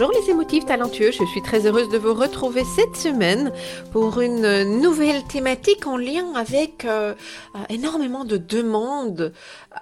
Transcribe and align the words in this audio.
Bonjour 0.00 0.18
les 0.18 0.30
émotifs 0.30 0.64
talentueux, 0.64 1.10
je 1.10 1.26
suis 1.26 1.42
très 1.42 1.66
heureuse 1.66 1.90
de 1.90 1.98
vous 1.98 2.14
retrouver 2.14 2.64
cette 2.64 2.96
semaine 2.96 3.52
pour 3.92 4.22
une 4.22 4.80
nouvelle 4.80 5.22
thématique 5.24 5.86
en 5.86 5.98
lien 5.98 6.32
avec 6.34 6.86
euh, 6.86 7.14
euh, 7.54 7.58
énormément 7.68 8.24
de 8.24 8.38
demandes 8.38 9.30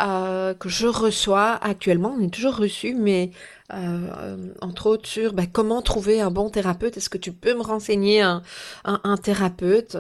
euh, 0.00 0.55
que 0.55 0.69
je 0.69 0.86
reçois 0.86 1.58
actuellement. 1.62 2.14
On 2.19 2.22
est 2.22 2.33
toujours 2.33 2.56
reçu, 2.56 2.94
mais 2.94 3.31
euh, 3.75 4.36
entre 4.62 4.86
autres 4.86 5.06
sur 5.06 5.34
bah, 5.34 5.42
comment 5.53 5.83
trouver 5.83 6.20
un 6.22 6.31
bon 6.31 6.48
thérapeute. 6.48 6.97
Est-ce 6.97 7.11
que 7.11 7.19
tu 7.19 7.33
peux 7.33 7.55
me 7.55 7.62
renseigner 7.62 8.22
un, 8.22 8.42
un, 8.84 9.00
un 9.05 9.16
thérapeute? 9.19 9.98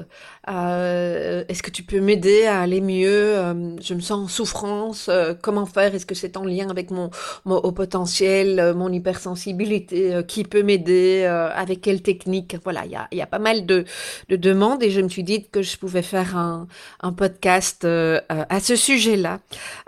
Euh, 0.48 1.44
Est-ce 1.48 1.62
que 1.62 1.70
tu 1.70 1.82
peux 1.82 2.00
m'aider 2.00 2.46
à 2.46 2.60
aller 2.60 2.80
mieux? 2.80 3.36
Euh, 3.36 3.76
Je 3.82 3.92
me 3.94 4.00
sens 4.00 4.24
en 4.24 4.28
souffrance. 4.28 5.08
Euh, 5.10 5.34
comment 5.40 5.66
faire? 5.66 5.94
Est-ce 5.94 6.06
que 6.06 6.14
c'est 6.14 6.38
en 6.38 6.44
lien 6.44 6.70
avec 6.70 6.90
mon, 6.90 7.10
mon 7.44 7.56
haut 7.56 7.72
potentiel, 7.72 8.74
mon 8.74 8.90
hypersensibilité? 8.90 10.22
Qui 10.26 10.44
peut 10.44 10.62
m'aider? 10.62 11.24
Avec 11.54 11.82
quelle 11.82 12.02
technique? 12.02 12.56
Voilà, 12.64 12.86
il 12.86 12.92
y 12.92 12.96
a, 12.96 13.08
y 13.12 13.20
a, 13.20 13.26
pas 13.26 13.38
mal 13.38 13.66
de, 13.66 13.84
de, 14.30 14.36
demandes 14.36 14.82
et 14.82 14.90
je 14.90 15.00
me 15.00 15.08
suis 15.08 15.24
dit 15.24 15.46
que 15.46 15.60
je 15.62 15.76
pouvais 15.76 16.02
faire 16.02 16.36
un, 16.36 16.68
un 17.00 17.12
podcast 17.12 17.84
à 17.84 18.60
ce 18.60 18.76
sujet-là. 18.76 19.40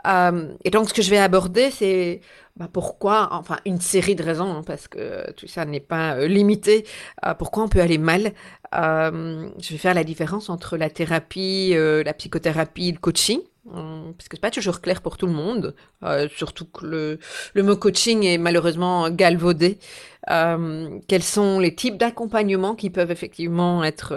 Et 0.04 0.70
donc, 0.70 0.88
ce 0.88 0.94
que 0.94 1.02
je 1.02 1.10
vais 1.10 1.18
aborder, 1.18 1.70
c'est 1.70 2.20
bah 2.56 2.68
pourquoi, 2.70 3.28
enfin 3.32 3.58
une 3.64 3.80
série 3.80 4.14
de 4.14 4.22
raisons, 4.22 4.50
hein, 4.50 4.62
parce 4.66 4.88
que 4.88 5.32
tout 5.32 5.46
ça 5.46 5.64
n'est 5.64 5.80
pas 5.80 6.16
euh, 6.16 6.26
limité, 6.26 6.84
euh, 7.24 7.32
pourquoi 7.34 7.64
on 7.64 7.68
peut 7.68 7.80
aller 7.80 7.98
mal. 7.98 8.32
Euh, 8.74 9.48
je 9.60 9.70
vais 9.70 9.78
faire 9.78 9.94
la 9.94 10.04
différence 10.04 10.50
entre 10.50 10.76
la 10.76 10.90
thérapie, 10.90 11.70
euh, 11.74 12.02
la 12.04 12.12
psychothérapie, 12.12 12.92
le 12.92 12.98
coaching, 12.98 13.40
hum, 13.72 14.12
parce 14.16 14.28
que 14.28 14.36
c'est 14.36 14.40
pas 14.42 14.50
toujours 14.50 14.80
clair 14.80 15.00
pour 15.00 15.16
tout 15.16 15.26
le 15.26 15.32
monde, 15.32 15.74
euh, 16.04 16.28
surtout 16.36 16.66
que 16.66 16.84
le, 16.84 17.18
le, 17.54 17.62
mot 17.62 17.76
coaching 17.76 18.24
est 18.24 18.38
malheureusement 18.38 19.08
galvaudé. 19.10 19.78
quels 20.26 21.22
sont 21.22 21.60
les 21.60 21.74
types 21.74 21.96
d'accompagnement 21.96 22.74
qui 22.74 22.90
peuvent 22.90 23.10
effectivement 23.10 23.82
être 23.84 24.12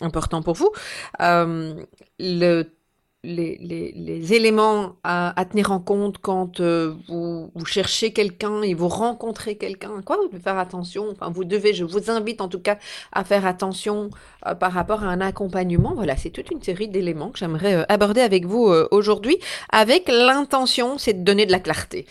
importants 0.00 0.42
pour 0.42 0.54
vous? 0.54 0.72
Le 1.18 2.64
les, 3.22 3.58
les, 3.94 4.32
éléments 4.32 4.96
à, 5.04 5.44
tenir 5.50 5.72
en 5.72 5.80
compte 5.80 6.18
quand 6.18 6.60
euh, 6.60 6.94
vous, 7.08 7.50
cherchez 7.66 8.12
quelqu'un 8.12 8.62
et 8.62 8.72
vous 8.72 8.88
rencontrez 8.88 9.56
quelqu'un, 9.56 10.00
quoi, 10.04 10.16
vous 10.16 10.28
devez 10.28 10.40
faire 10.40 10.58
attention? 10.58 11.08
Enfin, 11.10 11.30
vous 11.30 11.44
devez, 11.44 11.74
je 11.74 11.84
vous 11.84 12.10
invite 12.10 12.40
en 12.40 12.48
tout 12.48 12.60
cas 12.60 12.78
à 13.12 13.24
faire 13.24 13.44
attention 13.44 14.08
euh, 14.46 14.54
par 14.54 14.72
rapport 14.72 15.04
à 15.04 15.08
un 15.08 15.20
accompagnement. 15.20 15.92
Voilà, 15.94 16.16
c'est 16.16 16.30
toute 16.30 16.50
une 16.50 16.62
série 16.62 16.88
d'éléments 16.88 17.28
que 17.28 17.38
j'aimerais 17.38 17.74
euh, 17.74 17.84
aborder 17.90 18.22
avec 18.22 18.46
vous 18.46 18.72
aujourd'hui, 18.90 19.38
avec 19.70 20.08
l'intention, 20.08 20.96
c'est 20.96 21.12
de 21.12 21.24
donner 21.24 21.44
de 21.44 21.52
la 21.52 21.60
clarté. 21.60 22.06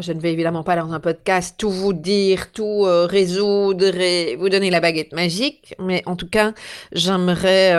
je 0.00 0.12
ne 0.12 0.20
vais 0.20 0.32
évidemment 0.32 0.64
pas 0.64 0.76
dans 0.76 0.92
un 0.92 1.00
podcast 1.00 1.54
tout 1.56 1.70
vous 1.70 1.92
dire, 1.92 2.52
tout 2.52 2.82
résoudre 2.82 3.96
et 3.96 4.36
vous 4.36 4.48
donner 4.48 4.70
la 4.70 4.80
baguette 4.80 5.12
magique, 5.12 5.74
mais 5.78 6.02
en 6.06 6.16
tout 6.16 6.28
cas, 6.28 6.52
j'aimerais 6.92 7.72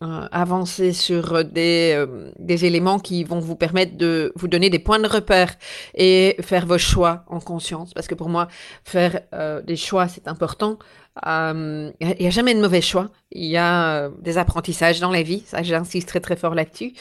avancer 0.00 0.92
sur 0.92 1.44
des 1.44 1.99
euh, 2.08 2.30
des 2.38 2.64
éléments 2.64 2.98
qui 2.98 3.24
vont 3.24 3.40
vous 3.40 3.56
permettre 3.56 3.96
de 3.96 4.32
vous 4.36 4.48
donner 4.48 4.70
des 4.70 4.78
points 4.78 4.98
de 4.98 5.08
repère 5.08 5.54
et 5.94 6.36
faire 6.40 6.66
vos 6.66 6.78
choix 6.78 7.24
en 7.28 7.40
conscience. 7.40 7.94
Parce 7.94 8.06
que 8.06 8.14
pour 8.14 8.28
moi, 8.28 8.48
faire 8.84 9.20
euh, 9.32 9.62
des 9.62 9.76
choix, 9.76 10.08
c'est 10.08 10.28
important. 10.28 10.78
Il 11.16 11.28
euh, 11.28 11.90
n'y 12.00 12.26
a, 12.26 12.30
jamais 12.30 12.54
de 12.54 12.60
mauvais 12.60 12.80
choix. 12.80 13.10
Il 13.32 13.46
y 13.46 13.56
a 13.56 14.04
euh, 14.04 14.10
des 14.20 14.38
apprentissages 14.38 15.00
dans 15.00 15.10
la 15.10 15.22
vie. 15.22 15.42
Ça, 15.44 15.62
j'insiste 15.62 16.08
très 16.08 16.20
très 16.20 16.36
fort 16.36 16.54
là-dessus. 16.54 16.92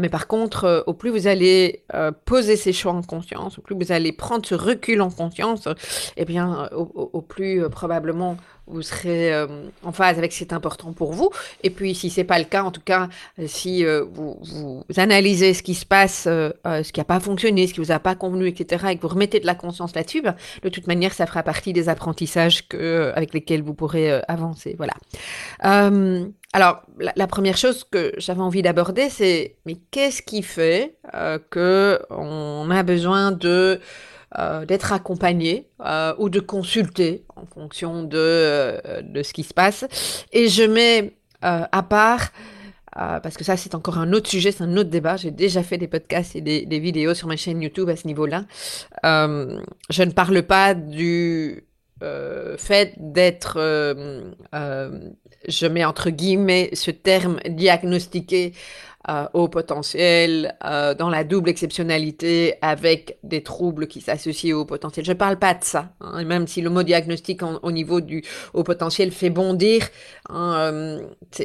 Mais 0.00 0.08
par 0.08 0.26
contre, 0.26 0.84
au 0.86 0.94
plus 0.94 1.10
vous 1.10 1.26
allez 1.26 1.84
poser 2.24 2.56
ces 2.56 2.72
choix 2.72 2.92
en 2.92 3.02
conscience, 3.02 3.58
au 3.58 3.62
plus 3.62 3.76
vous 3.76 3.92
allez 3.92 4.12
prendre 4.12 4.44
ce 4.44 4.54
recul 4.54 5.00
en 5.00 5.10
conscience, 5.10 5.68
eh 6.16 6.24
bien, 6.24 6.68
au 6.72 7.22
plus 7.22 7.68
probablement 7.70 8.36
vous 8.66 8.82
serez 8.82 9.32
euh, 9.32 9.46
en 9.82 9.92
phase 9.92 10.18
avec 10.18 10.32
ce 10.32 10.38
qui 10.38 10.44
est 10.44 10.52
important 10.54 10.92
pour 10.92 11.12
vous. 11.12 11.30
Et 11.62 11.70
puis, 11.70 11.94
si 11.94 12.10
c'est 12.10 12.24
pas 12.24 12.38
le 12.38 12.44
cas, 12.44 12.62
en 12.62 12.70
tout 12.70 12.80
cas, 12.80 13.08
si 13.46 13.84
euh, 13.84 14.04
vous, 14.10 14.38
vous, 14.42 14.84
analysez 14.96 15.54
ce 15.54 15.62
qui 15.62 15.74
se 15.74 15.84
passe, 15.84 16.26
euh, 16.26 16.50
ce 16.64 16.92
qui 16.92 17.00
n'a 17.00 17.04
pas 17.04 17.20
fonctionné, 17.20 17.66
ce 17.66 17.74
qui 17.74 17.80
vous 17.80 17.92
a 17.92 17.98
pas 17.98 18.14
convenu, 18.14 18.48
etc., 18.48 18.86
et 18.90 18.96
que 18.96 19.02
vous 19.02 19.08
remettez 19.08 19.40
de 19.40 19.46
la 19.46 19.54
conscience 19.54 19.94
là-dessus, 19.94 20.22
ben, 20.22 20.34
de 20.62 20.68
toute 20.68 20.86
manière, 20.86 21.12
ça 21.12 21.26
fera 21.26 21.42
partie 21.42 21.72
des 21.72 21.88
apprentissages 21.88 22.66
que, 22.66 23.12
avec 23.14 23.34
lesquels 23.34 23.62
vous 23.62 23.74
pourrez 23.74 24.22
avancer. 24.28 24.76
Voilà. 24.76 24.94
alors, 25.60 26.82
la, 26.98 27.12
la, 27.16 27.26
première 27.26 27.56
chose 27.56 27.84
que 27.84 28.12
j'avais 28.16 28.40
envie 28.40 28.62
d'aborder, 28.62 29.10
c'est 29.10 29.56
mais 29.66 29.76
qu'est-ce 29.90 30.22
qui 30.22 30.42
fait 30.42 30.96
que 31.50 32.00
on 32.10 32.70
a 32.70 32.82
besoin 32.82 33.32
de 33.32 33.80
euh, 34.36 34.66
d'être 34.66 34.92
accompagné 34.92 35.68
euh, 35.84 36.12
ou 36.18 36.28
de 36.28 36.40
consulter 36.40 37.24
en 37.36 37.46
fonction 37.46 38.02
de, 38.02 38.18
euh, 38.18 39.00
de 39.00 39.22
ce 39.22 39.32
qui 39.32 39.44
se 39.44 39.54
passe. 39.54 39.84
Et 40.32 40.48
je 40.48 40.64
mets 40.64 41.12
à 41.40 41.82
part 41.82 42.32
parce 42.94 43.36
que 43.36 43.44
ça, 43.44 43.58
c'est 43.58 43.74
encore 43.74 43.98
un 43.98 44.14
autre 44.14 44.30
sujet, 44.30 44.50
c'est 44.50 44.64
un 44.64 44.76
autre 44.78 44.88
débat. 44.88 45.16
J'ai 45.16 45.30
déjà 45.30 45.62
fait 45.62 45.76
des 45.76 45.88
podcasts 45.88 46.34
et 46.36 46.40
des, 46.40 46.78
vidéos 46.78 47.12
sur 47.12 47.28
ma 47.28 47.36
chaîne 47.36 47.60
YouTube 47.60 47.90
à 47.90 47.96
ce 47.96 48.06
niveau-là. 48.06 48.46
Je 49.02 50.02
ne 50.02 50.10
parle 50.10 50.42
pas 50.42 50.72
du 50.72 51.66
fait 52.00 52.94
d'être, 52.96 53.58
je 55.48 55.66
mets 55.66 55.84
entre 55.84 56.10
guillemets 56.10 56.70
ce 56.72 56.90
terme 56.90 57.38
diagnostiqué 57.48 58.52
euh, 59.10 59.26
au 59.34 59.48
potentiel, 59.48 60.56
euh, 60.64 60.94
dans 60.94 61.10
la 61.10 61.24
double 61.24 61.50
exceptionnalité 61.50 62.54
avec 62.62 63.18
des 63.22 63.42
troubles 63.42 63.86
qui 63.86 64.00
s'associent 64.00 64.56
au 64.56 64.64
potentiel. 64.64 65.04
Je 65.04 65.12
ne 65.12 65.18
parle 65.18 65.38
pas 65.38 65.52
de 65.52 65.62
ça, 65.62 65.90
hein, 66.00 66.24
même 66.24 66.46
si 66.46 66.62
le 66.62 66.70
mot 66.70 66.82
diagnostic 66.82 67.42
au 67.42 67.70
niveau 67.70 68.00
du 68.00 68.24
au 68.54 68.62
potentiel 68.62 69.10
fait 69.10 69.28
bondir. 69.28 69.86
Hein, 70.30 70.54
euh, 70.56 71.00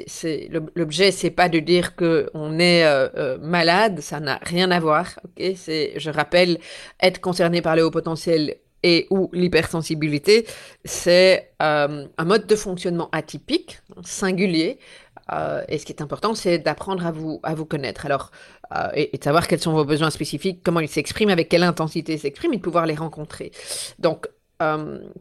c'est, 0.08 0.50
l'objet, 0.74 1.12
c'est 1.12 1.32
pas 1.32 1.50
de 1.50 1.60
dire 1.60 1.98
que 1.98 2.30
on 2.34 2.60
est 2.60 2.86
euh, 2.86 3.38
malade, 3.42 4.00
ça 4.00 4.22
n'a 4.22 4.40
rien 4.42 4.72
à 4.72 4.80
voir. 4.80 5.20
Ok, 5.26 5.44
je 5.44 6.10
rappelle, 6.10 6.60
être 7.02 7.20
concerné 7.20 7.62
par 7.62 7.76
le 7.76 7.84
haut 7.84 7.92
potentiel 7.92 8.56
et 8.84 9.08
ou 9.10 9.30
l'hypersensibilité, 9.34 10.46
c'est 10.86 11.52
euh, 11.62 12.06
un 12.18 12.26
mode 12.26 12.48
de 12.48 12.56
fonctionnement 12.56 13.10
atypique, 13.12 13.80
singulier, 14.04 14.80
euh, 15.32 15.64
et 15.68 15.78
ce 15.78 15.86
qui 15.86 15.92
est 15.92 16.02
important, 16.02 16.34
c'est 16.34 16.58
d'apprendre 16.58 17.06
à 17.06 17.12
vous, 17.12 17.40
à 17.44 17.54
vous 17.54 17.66
connaître. 17.66 18.06
Alors, 18.06 18.32
euh, 18.76 18.88
et, 18.96 19.14
et, 19.16 19.18
de 19.18 19.24
savoir 19.24 19.48
quels 19.48 19.60
sont 19.60 19.74
vos 19.74 19.86
besoins 19.86 20.10
spécifiques, 20.10 20.62
comment 20.64 20.80
ils 20.80 20.90
s'expriment, 20.90 21.30
avec 21.30 21.50
quelle 21.50 21.64
intensité 21.64 22.14
ils 22.14 22.20
s'expriment, 22.20 22.54
et 22.54 22.58
de 22.58 22.62
pouvoir 22.62 22.86
les 22.86 22.96
rencontrer. 22.96 23.52
Donc, 24.00 24.28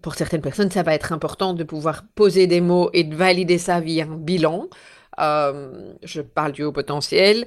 pour 0.02 0.16
certaines 0.16 0.40
personnes, 0.40 0.68
ça 0.68 0.82
va 0.82 0.94
être 0.94 1.12
important 1.12 1.54
de 1.54 1.62
pouvoir 1.62 2.02
poser 2.16 2.48
des 2.48 2.60
mots 2.60 2.90
et 2.92 3.04
de 3.04 3.14
valider 3.14 3.56
ça 3.56 3.78
via 3.78 4.02
un 4.02 4.16
bilan. 4.16 4.66
Je 5.16 6.20
parle 6.22 6.50
du 6.50 6.64
haut 6.64 6.72
potentiel. 6.72 7.46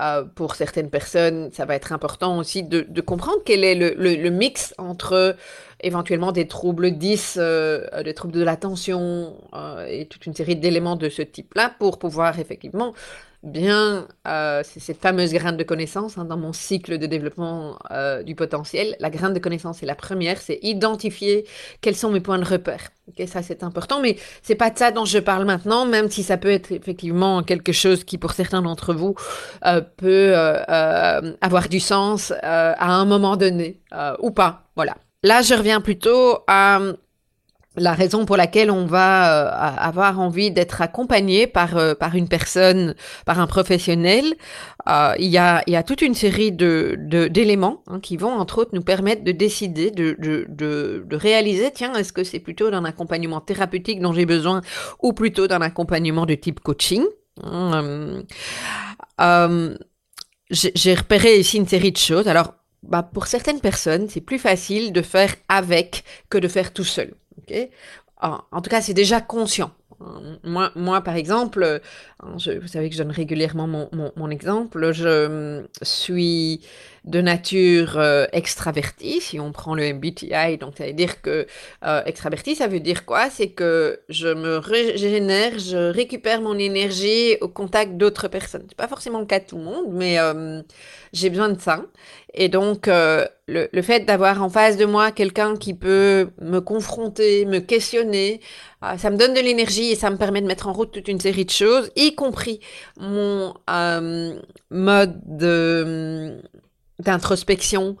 Euh, 0.00 0.24
pour 0.24 0.54
certaines 0.54 0.90
personnes, 0.90 1.50
ça 1.52 1.64
va 1.64 1.74
être 1.74 1.92
important 1.92 2.38
aussi 2.38 2.62
de, 2.62 3.00
comprendre 3.00 3.38
quel 3.44 3.64
est 3.64 3.74
le, 3.74 4.30
mix 4.30 4.74
entre 4.78 5.36
éventuellement 5.80 6.32
des 6.32 6.46
troubles 6.46 6.92
10, 6.92 7.38
des 8.04 8.14
troubles 8.14 8.34
de 8.34 8.42
l'attention 8.42 9.36
et 9.88 10.06
toute 10.06 10.26
une 10.26 10.34
série 10.34 10.56
d'éléments 10.56 10.96
de 10.96 11.08
ce 11.08 11.22
type-là 11.22 11.72
pour 11.78 11.98
pouvoir 11.98 12.38
effectivement 12.38 12.94
bien, 13.42 14.08
euh, 14.26 14.62
c'est 14.64 14.80
cette 14.80 15.00
fameuse 15.00 15.32
graine 15.32 15.56
de 15.56 15.62
connaissance 15.62 16.18
hein, 16.18 16.24
dans 16.24 16.36
mon 16.36 16.52
cycle 16.52 16.98
de 16.98 17.06
développement 17.06 17.78
euh, 17.90 18.22
du 18.22 18.34
potentiel. 18.34 18.96
La 19.00 19.10
graine 19.10 19.32
de 19.32 19.38
connaissance 19.38 19.82
est 19.82 19.86
la 19.86 19.94
première, 19.94 20.38
c'est 20.38 20.58
identifier 20.62 21.46
quels 21.80 21.96
sont 21.96 22.10
mes 22.10 22.20
points 22.20 22.38
de 22.38 22.44
repère. 22.44 22.90
ça 23.26 23.42
c'est 23.42 23.62
important, 23.62 24.00
mais 24.00 24.16
c'est 24.42 24.54
pas 24.54 24.70
de 24.70 24.78
ça 24.78 24.90
dont 24.90 25.04
je 25.04 25.18
parle 25.18 25.44
maintenant, 25.44 25.86
même 25.86 26.10
si 26.10 26.22
ça 26.22 26.36
peut 26.36 26.50
être 26.50 26.72
effectivement 26.72 27.42
quelque 27.42 27.72
chose 27.72 28.04
qui 28.04 28.18
pour 28.18 28.32
certains 28.32 28.62
d'entre 28.62 28.92
vous 28.92 29.14
euh, 29.64 29.80
peut 29.80 30.34
avoir 31.40 31.68
du 31.68 31.80
sens 31.80 32.32
à 32.42 32.92
un 32.92 33.04
moment 33.04 33.36
donné 33.36 33.80
ou 34.18 34.30
pas. 34.30 34.70
Voilà. 34.76 34.96
Là, 35.24 35.42
je 35.42 35.54
reviens 35.54 35.80
plutôt 35.80 36.38
à 36.46 36.80
la 37.78 37.94
raison 37.94 38.24
pour 38.26 38.36
laquelle 38.36 38.70
on 38.70 38.86
va 38.86 39.42
euh, 39.46 39.76
avoir 39.78 40.20
envie 40.20 40.50
d'être 40.50 40.82
accompagné 40.82 41.46
par 41.46 41.76
euh, 41.76 41.94
par 41.94 42.14
une 42.14 42.28
personne, 42.28 42.94
par 43.24 43.40
un 43.40 43.46
professionnel, 43.46 44.34
euh, 44.88 45.14
il 45.18 45.28
y 45.28 45.38
a 45.38 45.62
il 45.66 45.72
y 45.72 45.76
a 45.76 45.82
toute 45.82 46.02
une 46.02 46.14
série 46.14 46.52
de 46.52 46.96
d'éléments 47.28 47.82
hein, 47.86 48.00
qui 48.00 48.16
vont 48.16 48.32
entre 48.32 48.58
autres 48.58 48.70
nous 48.74 48.82
permettre 48.82 49.24
de 49.24 49.32
décider 49.32 49.90
de 49.90 50.16
de 50.18 50.46
de, 50.48 51.04
de 51.06 51.16
réaliser 51.16 51.70
tiens 51.72 51.94
est-ce 51.94 52.12
que 52.12 52.24
c'est 52.24 52.40
plutôt 52.40 52.70
d'un 52.70 52.84
accompagnement 52.84 53.40
thérapeutique 53.40 54.00
dont 54.00 54.12
j'ai 54.12 54.26
besoin 54.26 54.60
ou 55.02 55.12
plutôt 55.12 55.46
d'un 55.46 55.60
accompagnement 55.60 56.26
de 56.26 56.34
type 56.34 56.60
coaching? 56.60 57.04
Hum, 57.42 58.24
hum, 59.18 59.78
j'ai 60.50 60.94
repéré 60.94 61.38
ici 61.38 61.56
une 61.58 61.68
série 61.68 61.92
de 61.92 61.96
choses. 61.96 62.26
Alors 62.26 62.54
bah, 62.82 63.02
pour 63.02 63.26
certaines 63.26 63.60
personnes, 63.60 64.08
c'est 64.08 64.20
plus 64.20 64.38
facile 64.38 64.92
de 64.92 65.02
faire 65.02 65.34
avec 65.48 66.04
que 66.30 66.38
de 66.38 66.48
faire 66.48 66.72
tout 66.72 66.84
seul. 66.84 67.14
En, 68.20 68.60
tout 68.60 68.70
cas, 68.70 68.80
c'est 68.80 68.94
déjà 68.94 69.20
conscient. 69.20 69.70
Moi, 70.44 70.70
moi, 70.76 71.00
par 71.00 71.16
exemple, 71.16 71.62
euh, 71.64 71.78
vous 72.22 72.68
savez 72.68 72.88
que 72.88 72.94
je 72.94 73.02
donne 73.02 73.10
régulièrement 73.10 73.66
mon, 73.66 73.88
mon, 74.16 74.30
exemple, 74.30 74.92
je 74.92 75.64
suis 75.82 76.60
de 77.04 77.20
nature 77.20 77.96
euh, 77.96 78.26
extravertie, 78.32 79.20
si 79.20 79.40
on 79.40 79.50
prend 79.50 79.74
le 79.74 79.94
MBTI, 79.94 80.58
donc 80.58 80.74
ça 80.76 80.86
veut 80.86 80.92
dire 80.92 81.20
que 81.22 81.46
euh, 81.84 82.02
extraverti, 82.04 82.54
ça 82.54 82.68
veut 82.68 82.80
dire 82.80 83.06
quoi? 83.06 83.30
C'est 83.30 83.48
que 83.48 84.00
je 84.08 84.28
me 84.28 84.58
régénère, 84.58 85.58
je 85.58 85.90
récupère 85.90 86.42
mon 86.42 86.58
énergie 86.58 87.36
au 87.40 87.48
contact 87.48 87.96
d'autres 87.96 88.28
personnes. 88.28 88.66
C'est 88.68 88.76
pas 88.76 88.88
forcément 88.88 89.20
le 89.20 89.26
cas 89.26 89.40
de 89.40 89.46
tout 89.46 89.56
le 89.56 89.64
monde, 89.64 89.86
mais 89.90 90.18
j'ai 91.12 91.30
besoin 91.30 91.48
de 91.48 91.60
ça. 91.60 91.82
Et 92.34 92.48
donc, 92.48 92.88
euh, 92.88 93.26
le, 93.46 93.68
le, 93.72 93.82
fait 93.82 94.00
d'avoir 94.00 94.42
en 94.42 94.50
face 94.50 94.76
de 94.76 94.84
moi 94.84 95.12
quelqu'un 95.12 95.56
qui 95.56 95.72
peut 95.74 96.30
me 96.40 96.60
confronter, 96.60 97.46
me 97.46 97.58
questionner, 97.58 98.40
ça 98.96 99.10
me 99.10 99.16
donne 99.16 99.34
de 99.34 99.40
l'énergie 99.40 99.90
et 99.90 99.94
ça 99.96 100.10
me 100.10 100.16
permet 100.16 100.40
de 100.40 100.46
mettre 100.46 100.68
en 100.68 100.72
route 100.72 100.92
toute 100.92 101.08
une 101.08 101.20
série 101.20 101.44
de 101.44 101.50
choses, 101.50 101.90
y 101.96 102.14
compris 102.14 102.60
mon 102.98 103.54
euh, 103.70 104.40
mode 104.70 105.20
d'introspection, 106.98 107.96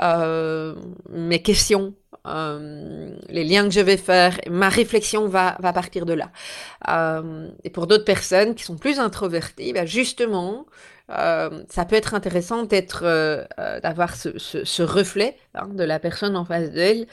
mes 0.00 1.42
questions, 1.42 1.94
les 2.26 3.44
liens 3.44 3.64
que 3.64 3.74
je 3.74 3.80
vais 3.80 3.96
faire, 3.96 4.40
ma 4.48 4.68
réflexion 4.68 5.26
va, 5.28 5.56
va 5.60 5.72
partir 5.72 6.06
de 6.06 6.14
là. 6.14 6.30
et 7.64 7.70
pour 7.70 7.86
d'autres 7.86 8.04
personnes 8.04 8.54
qui 8.54 8.64
sont 8.64 8.76
plus 8.76 8.98
introverties, 8.98 9.72
ben 9.72 9.86
justement, 9.86 10.66
euh, 11.10 11.64
ça 11.68 11.84
peut 11.84 11.96
être 11.96 12.14
intéressant 12.14 12.64
d'être, 12.64 13.02
euh, 13.04 13.44
euh, 13.58 13.80
d'avoir 13.80 14.14
ce, 14.14 14.38
ce, 14.38 14.64
ce 14.64 14.82
reflet 14.82 15.36
hein, 15.54 15.68
de 15.68 15.82
la 15.84 15.98
personne 15.98 16.36
en 16.36 16.44
face 16.44 16.70
d'elle. 16.70 17.06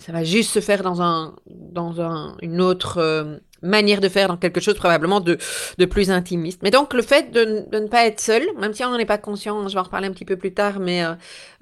Ça 0.00 0.12
va 0.12 0.24
juste 0.24 0.50
se 0.50 0.60
faire 0.60 0.82
dans 0.82 1.02
un, 1.02 1.36
dans 1.46 2.00
un, 2.00 2.36
une 2.42 2.60
autre 2.60 3.40
manière 3.62 4.00
de 4.00 4.08
faire, 4.08 4.28
dans 4.28 4.36
quelque 4.36 4.60
chose 4.60 4.74
probablement 4.74 5.20
de, 5.20 5.36
de 5.78 5.84
plus 5.84 6.10
intimiste. 6.10 6.60
Mais 6.62 6.70
donc 6.70 6.94
le 6.94 7.02
fait 7.02 7.30
de, 7.30 7.66
de 7.70 7.78
ne 7.78 7.88
pas 7.88 8.06
être 8.06 8.20
seul, 8.20 8.42
même 8.58 8.72
si 8.72 8.82
on 8.84 8.90
n'en 8.90 8.98
est 8.98 9.04
pas 9.04 9.18
conscient, 9.18 9.68
je 9.68 9.74
vais 9.74 9.80
en 9.80 9.84
reparler 9.84 10.08
un 10.08 10.12
petit 10.12 10.24
peu 10.24 10.36
plus 10.36 10.54
tard, 10.54 10.80
mais 10.80 11.02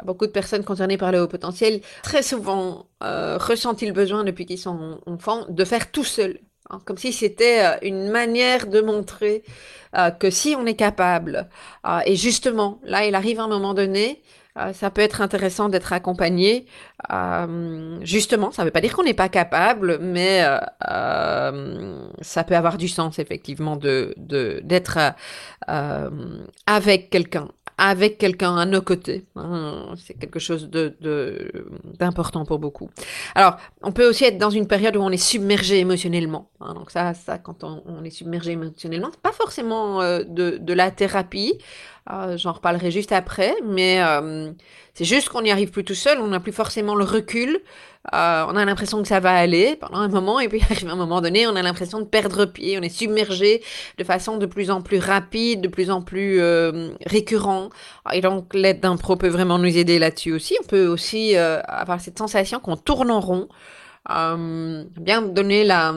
beaucoup 0.04 0.26
de 0.26 0.32
personnes 0.32 0.64
concernées 0.64 0.96
par 0.96 1.10
le 1.10 1.22
haut 1.22 1.28
potentiel, 1.28 1.80
très 2.02 2.22
souvent 2.22 2.86
ressentent 3.00 3.82
le 3.82 3.92
besoin 3.92 4.24
depuis 4.24 4.46
qu'ils 4.46 4.58
sont 4.58 5.00
enfants 5.06 5.44
de 5.48 5.64
faire 5.64 5.90
tout 5.90 6.04
seul. 6.04 6.38
Hein, 6.70 6.80
comme 6.84 6.98
si 6.98 7.12
c'était 7.14 7.78
une 7.80 8.10
manière 8.10 8.66
de 8.66 8.82
montrer 8.82 9.42
euh, 9.96 10.10
que 10.10 10.28
si 10.28 10.54
on 10.54 10.66
est 10.66 10.74
capable, 10.74 11.48
euh, 11.86 12.00
et 12.04 12.14
justement, 12.14 12.78
là, 12.84 13.06
il 13.06 13.14
arrive 13.14 13.40
un 13.40 13.48
moment 13.48 13.72
donné, 13.72 14.22
euh, 14.58 14.72
ça 14.72 14.90
peut 14.90 15.00
être 15.00 15.20
intéressant 15.20 15.68
d'être 15.68 15.92
accompagné. 15.92 16.66
justement, 18.02 18.50
ça 18.50 18.62
ne 18.62 18.66
veut 18.66 18.72
pas 18.72 18.80
dire 18.80 18.94
qu'on 18.94 19.04
n'est 19.04 19.14
pas 19.14 19.28
capable, 19.28 19.98
mais 20.00 20.44
ça 22.20 22.44
peut 22.44 22.56
avoir 22.56 22.76
du 22.76 22.88
sens 22.88 23.18
effectivement 23.18 23.76
de 23.76 24.14
d'être 24.64 24.98
avec 26.66 27.10
quelqu'un 27.10 27.48
avec 27.78 28.18
quelqu'un 28.18 28.56
à 28.56 28.66
nos 28.66 28.82
côtés. 28.82 29.24
Hein, 29.36 29.94
c'est 29.96 30.14
quelque 30.14 30.40
chose 30.40 30.68
d'important 31.98 32.44
pour 32.44 32.58
beaucoup. 32.58 32.90
Alors, 33.36 33.56
on 33.82 33.92
peut 33.92 34.06
aussi 34.06 34.24
être 34.24 34.36
dans 34.36 34.50
une 34.50 34.66
période 34.66 34.96
où 34.96 35.00
on 35.00 35.10
est 35.10 35.16
submergé 35.16 35.78
émotionnellement. 35.78 36.50
Hein, 36.60 36.74
donc 36.74 36.90
ça, 36.90 37.14
ça, 37.14 37.38
quand 37.38 37.62
on, 37.62 38.02
est 38.02 38.10
submergé 38.10 38.52
émotionnellement, 38.52 39.10
pas 39.22 39.32
forcément 39.32 40.02
euh, 40.02 40.24
de, 40.26 40.72
la 40.72 40.90
thérapie. 40.90 41.54
Euh, 42.10 42.36
j'en 42.36 42.52
reparlerai 42.52 42.90
juste 42.90 43.12
après, 43.12 43.54
mais 43.64 44.02
euh, 44.02 44.50
c'est 44.94 45.04
juste 45.04 45.28
qu'on 45.28 45.42
n'y 45.42 45.50
arrive 45.50 45.70
plus 45.70 45.84
tout 45.84 45.94
seul. 45.94 46.18
On 46.20 46.28
n'a 46.28 46.40
plus 46.40 46.52
forcément 46.52 46.94
le 46.94 47.04
recul 47.04 47.60
euh, 48.14 48.44
on 48.48 48.56
a 48.56 48.64
l'impression 48.64 49.02
que 49.02 49.08
ça 49.08 49.20
va 49.20 49.32
aller 49.32 49.76
pendant 49.76 49.98
un 49.98 50.08
moment, 50.08 50.40
et 50.40 50.48
puis 50.48 50.60
à 50.88 50.92
un 50.92 50.96
moment 50.96 51.20
donné, 51.20 51.46
on 51.46 51.56
a 51.56 51.62
l'impression 51.62 52.00
de 52.00 52.04
perdre 52.04 52.46
pied. 52.46 52.78
On 52.78 52.82
est 52.82 52.88
submergé 52.88 53.62
de 53.98 54.04
façon 54.04 54.36
de 54.38 54.46
plus 54.46 54.70
en 54.70 54.80
plus 54.80 54.98
rapide, 54.98 55.60
de 55.60 55.68
plus 55.68 55.90
en 55.90 56.00
plus 56.02 56.40
euh, 56.40 56.90
récurrent. 57.06 57.70
Et 58.12 58.20
donc, 58.20 58.54
l'aide 58.54 58.80
d'un 58.80 58.96
pro 58.96 59.16
peut 59.16 59.28
vraiment 59.28 59.58
nous 59.58 59.76
aider 59.76 59.98
là-dessus 59.98 60.32
aussi. 60.32 60.56
On 60.62 60.66
peut 60.66 60.86
aussi 60.86 61.36
avoir 61.36 62.00
cette 62.00 62.18
sensation 62.18 62.60
qu'on 62.60 62.76
tourne 62.76 63.10
en 63.10 63.20
rond. 63.20 63.48
bien 64.08 65.22
donner 65.22 65.64
la 65.64 65.94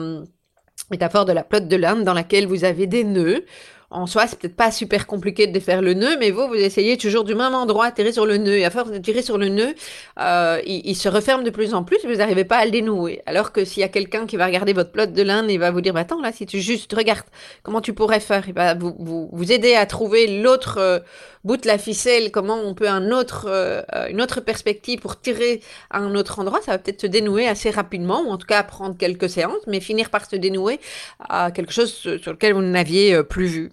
métaphore 0.90 1.24
de 1.24 1.32
la 1.32 1.44
pelote 1.44 1.68
de 1.68 1.76
l'Inde 1.76 2.04
dans 2.04 2.14
laquelle 2.14 2.46
vous 2.46 2.64
avez 2.64 2.86
des 2.86 3.04
nœuds 3.04 3.44
en 3.92 4.06
soi, 4.06 4.26
c'est 4.26 4.38
peut-être 4.38 4.56
pas 4.56 4.70
super 4.70 5.06
compliqué 5.06 5.46
de 5.46 5.52
défaire 5.52 5.82
le 5.82 5.94
nœud, 5.94 6.16
mais 6.18 6.30
vous, 6.30 6.48
vous 6.48 6.54
essayez 6.54 6.96
toujours 6.96 7.24
du 7.24 7.34
même 7.34 7.54
endroit, 7.54 7.90
tirer 7.90 8.12
sur 8.12 8.26
le 8.26 8.38
nœud, 8.38 8.56
et 8.56 8.64
à 8.64 8.70
force 8.70 8.90
de 8.90 8.98
tirer 8.98 9.22
sur 9.22 9.38
le 9.38 9.48
nœud, 9.48 9.74
euh, 10.18 10.60
il, 10.66 10.96
se 10.96 11.08
referme 11.08 11.44
de 11.44 11.50
plus 11.50 11.74
en 11.74 11.84
plus, 11.84 11.98
et 12.02 12.06
vous 12.06 12.16
n'arrivez 12.16 12.44
pas 12.44 12.56
à 12.56 12.64
le 12.64 12.70
dénouer. 12.70 13.22
Alors 13.26 13.52
que 13.52 13.64
s'il 13.64 13.80
y 13.80 13.84
a 13.84 13.88
quelqu'un 13.88 14.26
qui 14.26 14.36
va 14.36 14.46
regarder 14.46 14.72
votre 14.72 14.90
plot 14.90 15.06
de 15.06 15.22
l'Inde 15.22 15.50
et 15.50 15.58
va 15.58 15.70
vous 15.70 15.80
dire, 15.80 15.92
bah, 15.92 16.00
attends, 16.00 16.20
là, 16.20 16.32
si 16.32 16.46
tu 16.46 16.60
juste 16.60 16.92
regardes 16.94 17.26
comment 17.62 17.80
tu 17.80 17.92
pourrais 17.92 18.20
faire, 18.20 18.48
et 18.48 18.52
bah, 18.52 18.74
vous, 18.74 18.94
vous, 18.98 19.28
vous 19.32 19.52
aider 19.52 19.74
à 19.74 19.86
trouver 19.86 20.40
l'autre 20.40 20.78
euh, 20.78 20.98
bout 21.44 21.56
de 21.56 21.66
la 21.66 21.78
ficelle, 21.78 22.30
comment 22.30 22.60
on 22.64 22.74
peut 22.74 22.88
un 22.88 23.10
autre, 23.10 23.46
euh, 23.48 23.82
une 24.08 24.22
autre 24.22 24.40
perspective 24.40 25.00
pour 25.00 25.20
tirer 25.20 25.60
à 25.90 25.98
un 25.98 26.14
autre 26.14 26.38
endroit, 26.38 26.60
ça 26.62 26.72
va 26.72 26.78
peut-être 26.78 27.00
se 27.00 27.06
dénouer 27.06 27.46
assez 27.48 27.70
rapidement, 27.70 28.22
ou 28.22 28.30
en 28.30 28.38
tout 28.38 28.46
cas 28.46 28.62
prendre 28.62 28.96
quelques 28.96 29.28
séances, 29.28 29.66
mais 29.66 29.80
finir 29.80 30.10
par 30.10 30.28
se 30.28 30.36
dénouer 30.36 30.80
à 31.28 31.50
quelque 31.50 31.72
chose 31.72 31.92
sur 31.92 32.32
lequel 32.32 32.54
vous 32.54 32.62
n'aviez 32.62 33.14
euh, 33.14 33.22
plus 33.22 33.46
vu. 33.46 33.72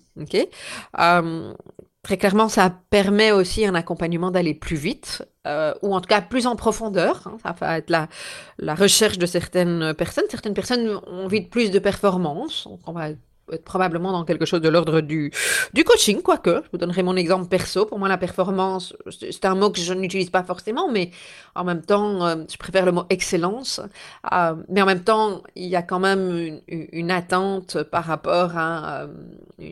Très 2.02 2.18
clairement, 2.18 2.48
ça 2.48 2.74
permet 2.90 3.34
aussi 3.34 3.66
un 3.66 3.76
accompagnement 3.76 4.32
d'aller 4.32 4.54
plus 4.54 4.78
vite, 4.78 5.28
euh, 5.46 5.74
ou 5.82 5.94
en 5.94 6.00
tout 6.00 6.08
cas 6.08 6.22
plus 6.22 6.48
en 6.48 6.56
profondeur. 6.56 7.28
Hein. 7.28 7.38
ça 7.44 7.54
va 7.60 7.78
être 7.78 7.90
la, 7.90 8.08
la 8.58 8.74
recherche 8.74 9.18
de 9.18 9.26
certaines 9.26 9.94
personnes. 9.94 10.24
Certaines 10.30 10.54
personnes 10.54 11.00
ont 11.08 11.26
envie 11.26 11.42
de 11.42 11.48
plus 11.48 11.72
de 11.72 11.80
performance. 11.80 12.68
Probablement 13.58 14.12
dans 14.12 14.24
quelque 14.26 14.46
chose 14.46 14.62
de 14.62 14.70
l'ordre 14.70 15.02
du, 15.02 15.32
du 15.74 15.84
coaching, 15.84 16.22
quoique. 16.22 16.62
Je 16.66 16.70
vous 16.72 16.78
donnerai 16.78 17.04
mon 17.04 17.16
exemple 17.16 17.48
perso. 17.48 17.86
Pour 17.86 18.00
moi, 18.00 18.08
la 18.08 18.18
performance, 18.18 18.96
c'est 19.10 19.46
un 19.46 19.56
mot 19.56 19.70
que 19.70 19.80
je 19.80 19.94
n'utilise 19.94 20.30
pas 20.30 20.44
forcément, 20.44 20.90
mais 20.90 21.12
en 21.56 21.64
même 21.64 21.82
temps, 21.82 22.26
euh, 22.26 22.36
je 22.50 22.58
préfère 22.58 22.86
le 22.86 22.92
mot 22.92 23.04
excellence. 23.10 23.82
Euh, 24.32 24.56
mais 24.70 24.82
en 24.82 24.86
même 24.86 25.04
temps, 25.04 25.42
il 25.56 25.68
y 25.68 25.76
a 25.76 25.82
quand 25.82 26.00
même 26.00 26.60
une, 26.68 27.10
attente 27.12 27.82
par 27.84 28.06
rapport 28.06 28.56
à 28.56 29.02
euh, 29.02 29.08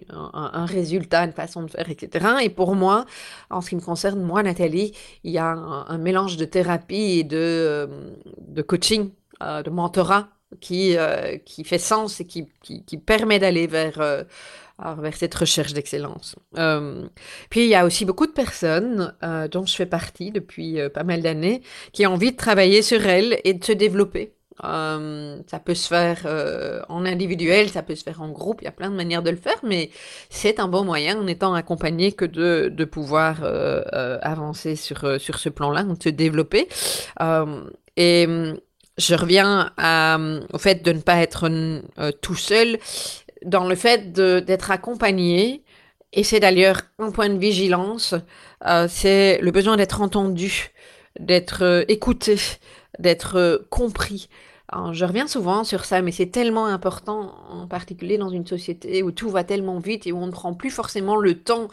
un, 0.10 0.52
un, 0.54 0.66
résultat, 0.66 1.24
une 1.24 1.34
façon 1.34 1.64
de 1.64 1.70
faire, 1.70 1.90
etc. 1.90 2.28
Et 2.42 2.50
pour 2.50 2.76
moi, 2.76 3.06
en 3.50 3.62
ce 3.62 3.70
qui 3.70 3.76
me 3.76 3.82
concerne, 3.82 4.22
moi, 4.22 4.44
Nathalie, 4.44 4.94
il 5.24 5.32
y 5.32 5.38
a 5.38 5.46
un, 5.46 5.88
un 5.88 5.98
mélange 5.98 6.38
de 6.38 6.46
thérapie 6.46 7.20
et 7.20 7.24
de, 7.24 7.90
de 8.40 8.62
coaching, 8.62 9.12
de 9.40 9.70
mentorat 9.70 10.30
qui, 10.60 10.98
euh, 10.98 11.38
qui 11.38 11.64
fait 11.64 11.78
sens 11.78 12.20
et 12.20 12.26
qui, 12.26 12.48
qui, 12.62 12.98
permet 12.98 13.40
d'aller 13.40 13.68
vers, 13.68 14.00
euh, 14.00 14.24
vers 14.80 15.16
cette 15.16 15.36
recherche 15.36 15.74
d'excellence. 15.74 16.36
Euh, 16.58 17.08
puis 17.50 17.62
il 17.62 17.70
y 17.70 17.76
a 17.76 17.86
aussi 17.86 18.06
beaucoup 18.06 18.28
de 18.28 18.32
personnes 18.32 19.14
dont 19.52 19.66
je 19.66 19.76
fais 19.76 19.86
partie 19.86 20.32
depuis 20.32 20.78
pas 20.94 21.04
mal 21.04 21.22
d'années 21.22 21.62
qui 21.92 22.06
ont 22.08 22.14
envie 22.14 22.32
de 22.32 22.38
travailler 22.38 22.82
sur 22.82 23.06
elles 23.06 23.40
et 23.44 23.54
de 23.54 23.64
se 23.64 23.72
développer. 23.72 24.34
Ça 24.60 25.60
peut 25.64 25.76
se 25.76 25.88
faire 25.88 26.86
en 26.90 27.06
individuel, 27.06 27.70
ça 27.70 27.84
peut 27.84 27.96
se 27.96 28.04
faire 28.04 28.22
en 28.22 28.30
groupe, 28.30 28.62
il 28.62 28.66
y 28.66 28.68
a 28.68 28.72
plein 28.72 28.90
de 28.90 28.96
manières 28.96 29.22
de 29.22 29.30
le 29.30 29.38
faire, 29.38 29.60
mais 29.64 29.92
c'est 30.30 30.60
un 30.60 30.68
bon 30.68 30.84
moyen 30.84 31.20
en 31.20 31.28
étant 31.28 31.54
accompagné 31.54 32.12
que 32.12 32.26
de, 32.26 32.72
de 32.74 32.86
pouvoir 32.86 33.44
avancer 33.44 34.76
sur, 34.76 35.22
sur 35.22 35.38
ce 35.38 35.50
plan-là, 35.50 35.84
de 35.84 36.02
se 36.02 36.10
développer. 36.10 36.68
et 37.98 38.28
je 38.98 39.16
reviens 39.16 39.72
au 40.54 40.58
fait 40.58 40.84
de 40.84 40.92
ne 40.92 41.02
pas 41.02 41.18
être 41.18 41.50
tout 42.22 42.36
seul, 42.36 42.80
dans 43.46 43.68
le 43.68 43.76
fait 43.76 44.12
d'être 44.12 44.72
accompagné, 44.72 45.64
et 46.14 46.24
c'est 46.24 46.40
d'ailleurs 46.40 46.82
un 47.00 47.12
point 47.12 47.30
de 47.30 47.38
vigilance, 47.38 48.16
c'est 48.88 49.40
le 49.42 49.52
besoin 49.52 49.78
d'être 49.78 50.02
entendu, 50.02 50.72
d'être 51.20 51.86
écouté, 51.88 52.38
d'être 53.00 53.66
compris 53.70 54.30
je 54.92 55.06
reviens 55.06 55.28
souvent 55.28 55.64
sur 55.64 55.86
ça, 55.86 56.02
mais 56.02 56.12
c'est 56.12 56.28
tellement 56.28 56.66
important, 56.66 57.34
en 57.50 57.68
particulier 57.68 58.18
dans 58.18 58.30
une 58.30 58.46
société 58.46 59.02
où 59.02 59.12
tout 59.12 59.30
va 59.30 59.46
tellement 59.46 59.80
vite 59.80 60.08
et 60.08 60.12
où 60.12 60.18
on 60.18 60.28
ne 60.28 60.32
prend 60.32 60.54
plus 60.54 60.70
forcément 60.72 61.16
le 61.16 61.42
temps 61.42 61.70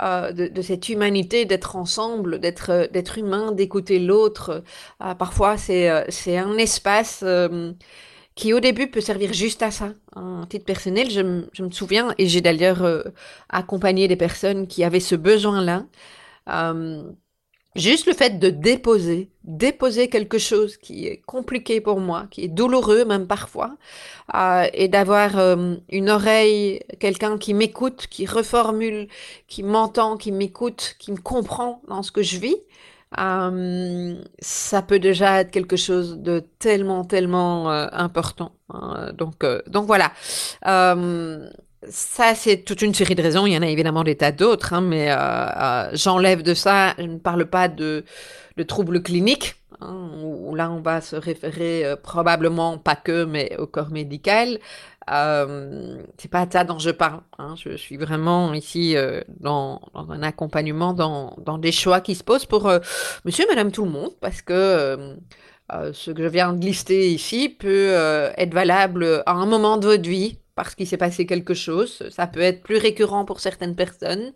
euh, 0.00 0.30
de, 0.32 0.62
cette 0.62 0.88
humanité, 0.88 1.44
d'être 1.44 1.74
ensemble, 1.74 2.38
d'être 2.38 2.70
euh, 2.70 3.16
humain, 3.16 3.50
d'écouter 3.50 3.98
l'autre. 3.98 4.62
Euh, 5.02 5.14
parfois, 5.14 5.56
c'est 5.56 5.88
un 6.38 6.56
espace 6.56 7.24
qui 8.36 8.52
au 8.52 8.60
début 8.60 8.90
peut 8.90 9.00
servir 9.00 9.32
juste 9.32 9.62
à 9.62 9.72
ça. 9.72 9.92
En 10.14 10.46
titre 10.46 10.64
personnel, 10.66 11.10
je 11.10 11.22
me 11.62 11.70
souviens, 11.70 12.14
et 12.18 12.28
j'ai 12.28 12.40
d'ailleurs 12.40 13.04
accompagné 13.48 14.06
des 14.06 14.16
personnes 14.16 14.68
qui 14.68 14.84
avaient 14.84 15.00
ce 15.00 15.16
besoin-là. 15.16 15.84
Juste 17.76 18.06
le 18.06 18.14
fait 18.14 18.38
de 18.38 18.48
déposer, 18.48 19.30
déposer 19.44 20.08
quelque 20.08 20.38
chose 20.38 20.76
qui 20.76 21.06
est 21.06 21.22
compliqué 21.26 21.80
pour 21.80 22.00
moi, 22.00 22.26
qui 22.30 22.44
est 22.44 22.48
douloureux 22.48 23.04
même 23.04 23.26
parfois, 23.26 23.76
euh, 24.34 24.66
et 24.72 24.88
d'avoir 24.88 25.38
euh, 25.38 25.76
une 25.90 26.10
oreille, 26.10 26.80
quelqu'un 26.98 27.38
qui 27.38 27.54
m'écoute, 27.54 28.06
qui 28.08 28.26
reformule, 28.26 29.08
qui 29.46 29.62
m'entend, 29.62 30.16
qui 30.16 30.32
m'écoute, 30.32 30.96
qui 30.98 31.12
me 31.12 31.18
comprend 31.18 31.82
dans 31.88 32.02
ce 32.02 32.12
que 32.12 32.22
je 32.22 32.38
vis, 32.38 32.56
euh, 33.18 34.16
ça 34.38 34.82
peut 34.82 34.98
déjà 34.98 35.40
être 35.40 35.50
quelque 35.50 35.76
chose 35.76 36.18
de 36.18 36.44
tellement, 36.58 37.04
tellement 37.04 37.68
important. 37.68 38.52
Hein. 38.70 39.12
donc, 39.12 39.44
donc 39.68 39.86
voilà 39.86 40.12
ça, 41.88 42.34
c'est 42.34 42.58
toute 42.58 42.82
une 42.82 42.94
série 42.94 43.14
de 43.14 43.22
raisons. 43.22 43.46
Il 43.46 43.52
y 43.52 43.56
en 43.56 43.62
a 43.62 43.68
évidemment 43.68 44.04
des 44.04 44.16
tas 44.16 44.32
d'autres, 44.32 44.72
hein, 44.72 44.80
mais 44.80 45.10
euh, 45.10 45.16
euh, 45.16 45.90
j'enlève 45.92 46.42
de 46.42 46.54
ça. 46.54 46.94
Je 46.98 47.04
ne 47.04 47.18
parle 47.18 47.46
pas 47.46 47.68
de, 47.68 48.04
de 48.56 48.62
troubles 48.62 49.02
cliniques, 49.02 49.56
hein, 49.80 50.10
où, 50.22 50.54
là, 50.54 50.70
on 50.70 50.80
va 50.80 51.00
se 51.00 51.16
référer 51.16 51.84
euh, 51.84 51.96
probablement, 51.96 52.78
pas 52.78 52.96
que, 52.96 53.24
mais 53.24 53.56
au 53.58 53.66
corps 53.66 53.90
médical. 53.90 54.58
C'est 55.08 56.30
pas 56.30 56.46
ça 56.50 56.64
dont 56.64 56.78
je 56.78 56.90
parle. 56.90 57.20
Hein. 57.38 57.54
Je 57.56 57.76
suis 57.76 57.96
vraiment 57.96 58.52
ici 58.54 58.96
dans, 59.38 59.80
dans, 59.94 60.10
un 60.10 60.22
accompagnement, 60.24 60.94
dans, 60.94 61.36
dans, 61.38 61.58
des 61.58 61.70
choix 61.70 62.00
qui 62.00 62.16
se 62.16 62.24
posent 62.24 62.46
pour 62.46 62.68
monsieur 63.24 63.44
madame 63.48 63.70
tout 63.70 63.84
le 63.84 63.92
monde, 63.92 64.10
parce 64.20 64.42
que 64.42 65.16
ce 65.70 66.10
que 66.10 66.22
je 66.24 66.28
viens 66.28 66.52
de 66.54 66.60
lister 66.60 67.08
ici 67.08 67.48
peut 67.48 67.92
être 68.36 68.52
valable 68.52 69.22
à 69.26 69.34
un 69.34 69.46
moment 69.46 69.76
de 69.76 69.86
votre 69.86 70.08
vie, 70.08 70.40
parce 70.56 70.74
qu'il 70.74 70.88
s'est 70.88 70.96
passé 70.96 71.26
quelque 71.26 71.54
chose. 71.54 72.02
Ça 72.10 72.26
peut 72.26 72.40
être 72.40 72.62
plus 72.62 72.78
récurrent 72.78 73.24
pour 73.24 73.38
certaines 73.38 73.76
personnes. 73.76 74.32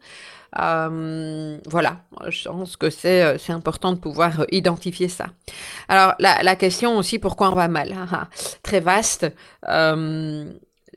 Euh, 0.59 1.59
voilà, 1.67 2.03
je 2.29 2.49
pense 2.49 2.77
que 2.77 2.91
c'est 2.91 3.23
euh, 3.23 3.37
important 3.49 3.93
de 3.93 3.99
pouvoir 3.99 4.41
euh, 4.41 4.45
identifier 4.51 5.09
ça. 5.09 5.27
Alors 5.89 6.15
la, 6.19 6.57
question 6.57 6.99
aussi 6.99 7.19
pourquoi 7.19 7.51
on 7.51 7.55
va 7.55 7.69
mal, 7.69 7.93
hein, 7.93 8.07
hein, 8.13 8.29
très 8.63 8.81
vaste. 8.81 9.27
Euh, 9.69 10.53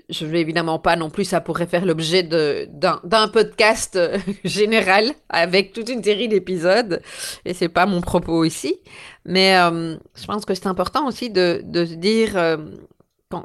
je 0.09 0.25
vais 0.25 0.41
évidemment 0.41 0.79
pas 0.79 0.95
non 0.95 1.09
plus, 1.09 1.23
ça 1.23 1.39
pourrait 1.39 1.67
faire 1.67 1.85
l'objet 1.85 2.23
d'un 2.23 3.27
podcast 3.29 3.97
général 4.43 5.11
avec 5.29 5.71
toute 5.71 5.87
une 5.87 6.03
série 6.03 6.27
d'épisodes, 6.27 7.01
et 7.45 7.53
c'est 7.53 7.69
pas 7.69 7.85
mon 7.85 8.01
propos 8.01 8.43
ici. 8.43 8.75
Mais 9.25 9.53
je 9.53 10.25
pense 10.27 10.43
que 10.45 10.53
c'est 10.53 10.67
important 10.67 11.07
aussi 11.07 11.29
de, 11.29 11.61
de 11.63 11.85
se 11.85 11.93
dire 11.93 12.35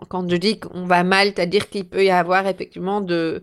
quand, 0.09 0.31
je 0.31 0.37
dis 0.37 0.59
qu'on 0.61 0.85
va 0.85 1.05
mal, 1.05 1.29
c'est-à-dire 1.29 1.69
qu'il 1.71 1.87
peut 1.89 2.05
y 2.05 2.11
avoir 2.11 2.47
effectivement 2.47 3.01
de, 3.01 3.43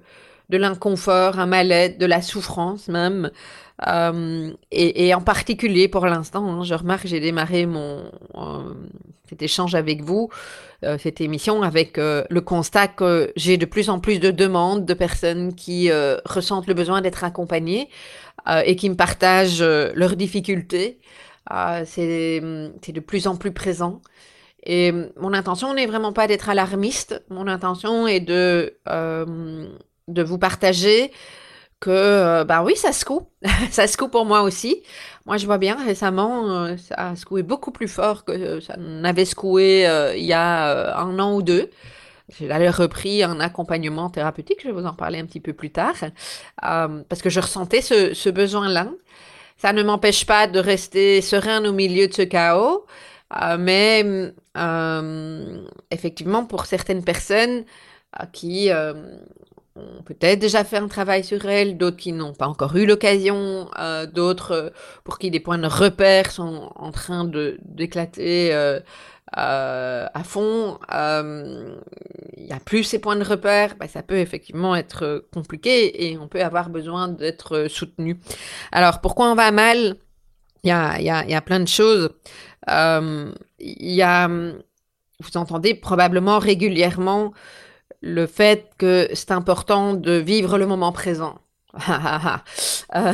de 0.50 0.58
l'inconfort, 0.58 1.40
un 1.40 1.46
mal-être, 1.46 1.98
de 1.98 2.06
la 2.06 2.22
souffrance 2.22 2.88
même. 2.88 3.32
Euh, 3.88 4.54
et, 4.72 5.14
en 5.14 5.22
particulier 5.22 5.88
pour 5.88 6.06
l'instant, 6.06 6.48
hein, 6.48 6.64
je 6.64 6.74
remarque, 6.74 7.08
j'ai 7.08 7.20
démarré 7.20 7.66
mon 7.66 8.06
euh, 8.36 8.74
cet 9.28 9.42
échange 9.42 9.75
avec 9.75 10.02
vous, 10.02 10.30
euh, 10.84 10.98
cette 10.98 11.20
émission, 11.20 11.62
avec 11.62 11.98
le 11.98 12.40
constat 12.40 12.88
que 12.88 13.34
j'ai 13.36 13.58
de 13.58 13.66
plus 13.66 13.90
en 13.90 14.00
plus 14.00 14.20
de 14.20 14.32
demandes 14.32 14.86
de 14.86 14.94
personnes 14.94 15.56
qui 15.56 15.90
ressentent 16.25 16.68
le 16.68 16.74
besoin 16.74 17.02
d'être 17.02 17.24
accompagnées 17.24 17.90
et 18.66 18.75
qui 18.75 18.90
me 18.90 18.96
partagent 18.96 19.64
leurs 19.64 20.16
difficultés. 20.16 21.00
c'est 21.86 22.40
de 22.40 23.00
plus 23.00 23.28
en 23.28 23.36
plus 23.36 23.52
présent. 23.52 24.02
Et 24.65 24.91
mon 25.17 25.34
intention 25.34 25.74
n'est 25.74 25.86
vraiment 25.86 26.13
pas 26.13 26.27
d'être 26.27 26.50
alarmiste. 26.50 27.24
Mon 27.29 27.48
intention 27.48 28.07
est 28.07 28.19
de, 28.19 28.77
euh, 28.89 29.67
de 30.07 30.24
vous 30.24 30.38
partager 30.38 31.12
que, 31.79 31.91
euh, 31.91 32.43
bah 32.45 32.63
oui, 32.63 32.75
ça 32.75 32.91
secoue. 32.91 33.29
ça 33.72 33.88
secoue 33.88 34.10
pour 34.10 34.25
moi 34.25 34.41
aussi. 34.41 34.81
Moi, 35.25 35.38
je 35.38 35.45
vois 35.45 35.57
bien 35.57 35.77
récemment, 35.84 36.50
euh, 36.51 36.77
ça 36.77 36.95
a 36.95 37.15
secoué 37.15 37.43
beaucoup 37.43 37.72
plus 37.72 37.88
fort 37.88 38.25
que 38.25 38.60
ça 38.60 38.75
n'avait 38.77 39.25
secoué 39.25 39.88
euh, 39.88 40.15
il 40.15 40.25
y 40.25 40.34
a 40.34 40.98
un 40.98 41.19
an 41.19 41.36
ou 41.36 41.41
deux. 41.41 41.69
J'ai 42.39 42.48
d'ailleurs 42.48 42.77
repris 42.77 43.22
un 43.24 43.39
accompagnement 43.39 44.10
thérapeutique, 44.10 44.60
je 44.63 44.67
vais 44.67 44.74
vous 44.74 44.86
en 44.88 44.93
parler 44.93 45.19
un 45.19 45.25
petit 45.25 45.39
peu 45.39 45.53
plus 45.53 45.69
tard, 45.72 45.93
parce 46.60 47.22
que 47.22 47.29
je 47.29 47.39
ressentais 47.39 47.81
ce, 47.81 48.15
ce 48.15 48.29
besoin-là. 48.29 48.88
Ça 49.57 49.74
ne 49.74 49.84
m'empêche 49.84 50.25
pas 50.25 50.48
de 50.48 50.60
rester 50.60 51.22
serein 51.22 51.63
au 51.65 51.72
milieu 51.72 52.07
de 52.07 52.13
ce 52.13 52.24
chaos, 52.24 52.86
euh, 53.41 53.57
mais 53.60 54.03
euh, 54.55 55.65
effectivement, 55.91 56.45
pour 56.45 56.65
certaines 56.65 57.03
personnes 57.03 57.65
euh, 58.19 58.25
qui 58.31 58.69
ont 59.75 60.03
peut-être 60.03 60.39
déjà 60.39 60.63
fait 60.63 60.77
un 60.77 60.88
travail 60.88 61.24
sur 61.24 61.45
elles, 61.45 61.77
d'autres 61.77 61.97
qui 61.97 62.13
n'ont 62.13 62.33
pas 62.33 62.47
encore 62.47 62.75
eu 62.77 62.85
l'occasion, 62.85 63.69
d'autres 64.13 64.71
pour 65.03 65.19
qui 65.19 65.31
des 65.31 65.41
points 65.41 65.57
de 65.57 65.67
repère 65.67 66.31
sont 66.31 66.71
en 66.75 66.91
train 66.91 67.25
de 67.25 67.57
d'éclater 67.62 68.53
à 69.33 70.24
fond, 70.24 70.79
il 72.38 72.45
n'y 72.45 72.53
a 72.53 72.59
plus 72.63 72.85
ces 72.85 73.00
points 73.00 73.17
de 73.17 73.25
repère, 73.25 73.75
bah, 73.77 73.89
ça 73.89 74.01
peut 74.01 74.17
effectivement 74.19 74.77
être 74.77 75.25
compliqué 75.33 76.09
et 76.09 76.17
on 76.17 76.29
peut 76.29 76.41
avoir 76.41 76.69
besoin 76.69 77.09
d'être 77.09 77.67
soutenu. 77.67 78.17
Alors 78.71 79.01
pourquoi 79.01 79.29
on 79.29 79.35
va 79.35 79.51
mal? 79.51 79.97
Il 80.63 80.69
y, 80.69 80.71
a, 80.71 81.00
y 81.00 81.35
a 81.35 81.41
plein 81.41 81.59
de 81.59 81.67
choses. 81.67 82.09
Euh, 82.69 83.31
il 83.60 83.93
y 83.93 84.01
a, 84.01 84.27
vous 84.27 85.38
entendez 85.38 85.74
probablement 85.74 86.39
régulièrement 86.39 87.34
le 88.01 88.27
fait 88.27 88.69
que 88.77 89.10
c'est 89.13 89.31
important 89.31 89.93
de 89.93 90.13
vivre 90.13 90.57
le 90.57 90.67
moment 90.67 90.91
présent. 90.91 91.36
Euh, 92.95 93.12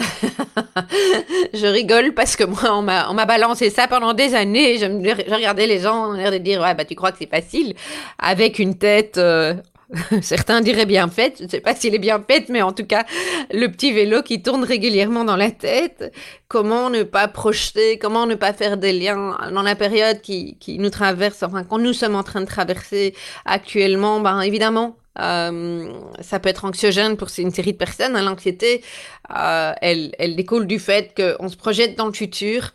je 1.54 1.66
rigole 1.66 2.14
parce 2.14 2.36
que 2.36 2.44
moi, 2.44 2.78
on 2.78 2.84
m'a 2.84 3.26
balancé 3.26 3.70
ça 3.72 3.88
pendant 3.88 4.14
des 4.14 4.36
années. 4.36 4.78
Je, 4.78 4.86
regardais 5.34 5.66
les 5.66 5.80
gens, 5.80 6.10
on 6.10 6.12
l'air 6.12 6.30
de 6.32 6.38
dire, 6.38 6.62
ouais, 6.62 6.76
bah, 6.76 6.86
tu 6.86 6.94
crois 6.94 7.12
que 7.12 7.18
c'est 7.18 7.30
facile, 7.30 7.74
avec 8.20 8.60
une 8.60 8.78
tête 8.78 9.18
euh, 9.18 9.56
Certains 10.22 10.62
diraient 10.62 10.86
bien 10.86 11.10
faite, 11.10 11.36
je 11.40 11.44
ne 11.46 11.50
sais 11.50 11.60
pas 11.60 11.76
s'il 11.76 11.94
est 11.94 12.00
bien 12.00 12.24
faite, 12.26 12.50
mais 12.50 12.62
en 12.62 12.72
tout 12.72 12.86
cas, 12.86 13.06
le 13.52 13.68
petit 13.68 13.92
vélo 13.92 14.22
qui 14.22 14.42
tourne 14.42 14.64
régulièrement 14.64 15.26
dans 15.26 15.36
la 15.36 15.52
tête, 15.52 16.14
comment 16.48 16.90
ne 16.90 17.04
pas 17.04 17.28
projeter, 17.28 17.98
comment 17.98 18.26
ne 18.26 18.36
pas 18.36 18.54
faire 18.54 18.78
des 18.78 18.94
liens 18.94 19.38
dans 19.52 19.64
la 19.64 19.76
période 19.76 20.22
qui, 20.22 20.58
qui 20.60 20.80
nous 20.80 20.90
traverse, 20.90 21.44
enfin, 21.44 21.64
quand 21.64 21.80
nous 21.80 21.94
sommes 21.94 22.16
en 22.16 22.24
train 22.24 22.42
de 22.42 22.46
traverser 22.46 23.14
actuellement, 23.46 24.22
ben, 24.22 24.42
évidemment, 24.42 24.98
euh, 25.20 25.92
ça 26.22 26.40
peut 26.40 26.50
être 26.50 26.64
anxiogène 26.64 27.18
pour 27.18 27.28
une 27.38 27.52
série 27.52 27.74
de 27.74 27.78
personnes. 27.78 28.16
Hein. 28.16 28.24
L'anxiété, 28.24 28.82
euh, 29.36 29.74
elle, 29.82 30.14
elle 30.18 30.36
découle 30.36 30.68
du 30.68 30.80
fait 30.80 31.14
qu'on 31.16 31.50
se 31.50 31.58
projette 31.58 31.98
dans 31.98 32.08
le 32.08 32.14
futur 32.14 32.72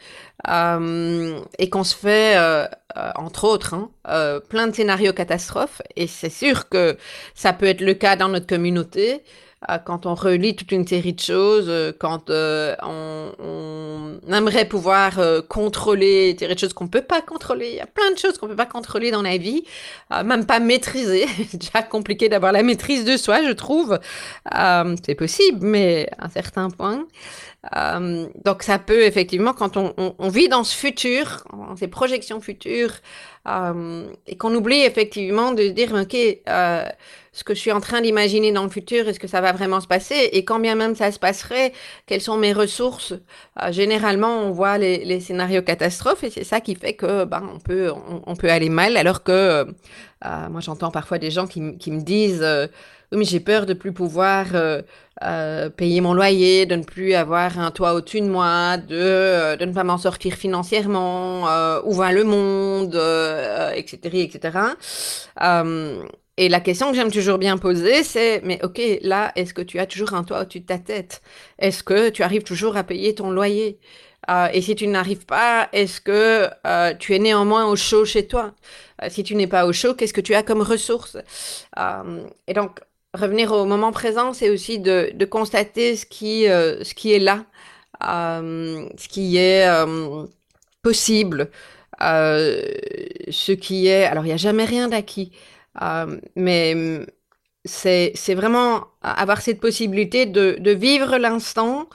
et 0.48 1.70
qu'on 1.70 1.84
se 1.84 1.96
fait, 1.96 2.36
euh, 2.36 2.66
euh, 2.96 3.10
entre 3.16 3.44
autres, 3.44 3.74
hein, 3.74 3.90
euh, 4.08 4.40
plein 4.40 4.68
de 4.68 4.74
scénarios 4.74 5.12
catastrophes. 5.12 5.82
Et 5.96 6.06
c'est 6.06 6.30
sûr 6.30 6.68
que 6.68 6.96
ça 7.34 7.52
peut 7.52 7.66
être 7.66 7.80
le 7.80 7.94
cas 7.94 8.16
dans 8.16 8.28
notre 8.28 8.46
communauté. 8.46 9.22
Euh, 9.70 9.78
quand 9.78 10.04
on 10.04 10.14
relit 10.14 10.54
toute 10.54 10.70
une 10.70 10.86
série 10.86 11.14
de 11.14 11.20
choses, 11.20 11.66
euh, 11.68 11.90
quand 11.98 12.28
euh, 12.28 12.76
on, 12.82 14.20
aimerait 14.30 14.66
pouvoir 14.66 15.18
contrôler 15.48 16.34
des 16.34 16.58
choses 16.58 16.72
qu'on 16.72 16.88
peut 16.88 17.00
pas 17.00 17.22
contrôler. 17.22 17.68
Il 17.68 17.76
y 17.76 17.80
a 17.80 17.86
plein 17.86 18.10
de 18.10 18.18
choses 18.18 18.36
qu'on 18.36 18.48
peut 18.48 18.56
pas 18.56 18.66
contrôler 18.66 19.10
dans 19.10 19.22
la 19.22 19.36
vie, 19.38 19.64
même 20.10 20.44
pas 20.44 20.58
maîtriser. 20.58 21.26
C'est 21.48 21.58
déjà 21.58 21.82
compliqué 21.82 22.28
d'avoir 22.28 22.52
la 22.52 22.62
maîtrise 22.62 23.04
de 23.04 23.16
soi, 23.16 23.42
je 23.44 23.52
trouve. 23.52 23.98
c'est 25.06 25.14
possible, 25.14 25.64
mais 25.64 26.08
à 26.18 26.26
un 26.26 26.28
certain 26.28 26.70
point. 26.70 27.06
donc 28.44 28.62
ça 28.62 28.78
peut 28.78 29.04
effectivement, 29.04 29.52
quand 29.52 29.76
on, 29.76 30.28
vit 30.28 30.48
dans 30.48 30.64
ce 30.64 30.74
futur, 30.74 31.44
dans 31.52 31.76
ces 31.76 31.88
projections 31.88 32.40
futures, 32.40 32.94
Euh, 33.46 34.08
et 34.26 34.36
qu'on 34.36 34.54
oublie 34.54 34.82
effectivement 34.82 35.52
de 35.52 35.68
dire, 35.68 35.94
OK, 35.94 36.16
euh, 36.48 36.84
ce 37.36 37.44
que 37.44 37.54
je 37.54 37.60
suis 37.60 37.72
en 37.72 37.80
train 37.80 38.00
d'imaginer 38.00 38.50
dans 38.50 38.64
le 38.64 38.70
futur, 38.70 39.08
est-ce 39.08 39.20
que 39.20 39.28
ça 39.28 39.40
va 39.40 39.52
vraiment 39.52 39.80
se 39.80 39.86
passer 39.86 40.30
Et 40.32 40.44
quand 40.44 40.58
bien 40.58 40.74
même 40.74 40.94
ça 40.94 41.12
se 41.12 41.18
passerait, 41.18 41.72
quelles 42.06 42.22
sont 42.22 42.36
mes 42.36 42.52
ressources 42.52 43.12
euh, 43.62 43.72
Généralement, 43.72 44.40
on 44.40 44.52
voit 44.52 44.78
les, 44.78 45.20
scénarios 45.20 45.62
catastrophes 45.62 46.24
et 46.24 46.30
c'est 46.30 46.44
ça 46.44 46.60
qui 46.60 46.74
fait 46.74 46.94
que 46.94 47.24
ben, 47.24 47.42
on, 47.54 47.58
peut, 47.58 47.92
on, 48.26 48.36
peut 48.36 48.50
aller 48.50 48.70
mal. 48.70 48.96
Alors 48.96 49.22
que 49.22 49.66
moi, 50.24 50.60
j'entends 50.60 50.90
parfois 50.90 51.18
des 51.18 51.30
gens 51.30 51.46
qui, 51.46 51.76
qui 51.78 51.90
me 51.90 52.00
disent 52.00 52.44
oui, 53.12 53.18
mais 53.18 53.24
j'ai 53.24 53.40
peur 53.40 53.66
de 53.66 53.74
plus 53.74 53.92
pouvoir 53.92 54.46
euh, 54.54 54.82
euh, 55.22 55.70
payer 55.70 56.00
mon 56.00 56.12
loyer, 56.12 56.66
de 56.66 56.74
ne 56.76 56.82
plus 56.82 57.14
avoir 57.14 57.58
un 57.58 57.70
toit 57.70 57.94
au-dessus 57.94 58.20
de 58.20 58.26
moi, 58.28 58.78
de, 58.78 58.96
euh, 58.96 59.56
de 59.56 59.64
ne 59.64 59.72
pas 59.72 59.84
m'en 59.84 59.96
sortir 59.98 60.34
financièrement, 60.34 61.48
euh, 61.48 61.80
où 61.84 61.92
va 61.92 62.12
le 62.12 62.24
monde, 62.24 62.94
etc., 63.74 64.22
etc. 64.22 64.58
et 66.38 66.48
la 66.48 66.60
question 66.60 66.90
que 66.90 66.96
j'aime 66.96 67.10
toujours 67.10 67.38
bien 67.38 67.56
poser, 67.56 68.02
c'est, 68.04 68.42
mais 68.44 68.60
ok, 68.62 68.80
là, 69.02 69.32
est-ce 69.36 69.54
que 69.54 69.62
tu 69.62 69.78
as 69.78 69.86
toujours 69.86 70.12
un 70.14 70.22
toit 70.22 70.42
au-dessus 70.42 70.60
de 70.60 70.66
ta 70.66 70.78
tête? 70.78 71.22
Est-ce 71.58 71.82
que 71.82 72.10
tu 72.10 72.22
arrives 72.22 72.42
toujours 72.42 72.76
à 72.76 72.84
payer 72.84 73.14
ton 73.14 73.30
loyer? 73.30 73.78
Euh, 74.28 74.48
et 74.52 74.60
si 74.60 74.74
tu 74.74 74.86
n'arrives 74.86 75.24
pas, 75.26 75.68
est-ce 75.72 76.00
que 76.00 76.48
euh, 76.66 76.94
tu 76.98 77.14
es 77.14 77.18
néanmoins 77.18 77.66
au 77.66 77.76
chaud 77.76 78.04
chez 78.04 78.26
toi? 78.26 78.52
Euh, 79.02 79.08
Si 79.08 79.22
tu 79.24 79.34
n'es 79.34 79.46
pas 79.46 79.66
au 79.66 79.72
chaud, 79.72 79.94
qu'est-ce 79.94 80.12
que 80.12 80.20
tu 80.20 80.34
as 80.34 80.42
comme 80.42 80.62
ressources 80.62 81.16
Et 82.48 82.54
donc, 82.54 82.80
revenir 83.14 83.52
au 83.52 83.64
moment 83.64 83.92
présent, 83.92 84.32
c'est 84.32 84.50
aussi 84.50 84.78
de, 84.78 85.10
de, 85.14 85.24
constater 85.24 85.96
ce 85.96 86.06
qui, 86.06 86.44
ce 86.44 86.94
qui 86.94 87.12
est 87.14 87.18
là, 87.18 87.44
ce 88.00 89.08
qui 89.08 89.36
est 89.38 89.66
possible, 90.82 91.50
ce 92.00 93.52
qui 93.52 93.86
est... 93.86 94.04
Alors, 94.04 94.24
il 94.24 94.28
n'y 94.28 94.34
a 94.34 94.36
jamais 94.36 94.64
rien 94.64 94.88
d'acquis, 94.88 95.32
mais 96.34 97.06
c'est 97.64 98.34
vraiment 98.34 98.86
avoir 99.02 99.40
cette 99.40 99.60
possibilité 99.60 100.26
de, 100.26 100.56
de 100.58 100.70
vivre 100.70 101.16
l'instant 101.18 101.88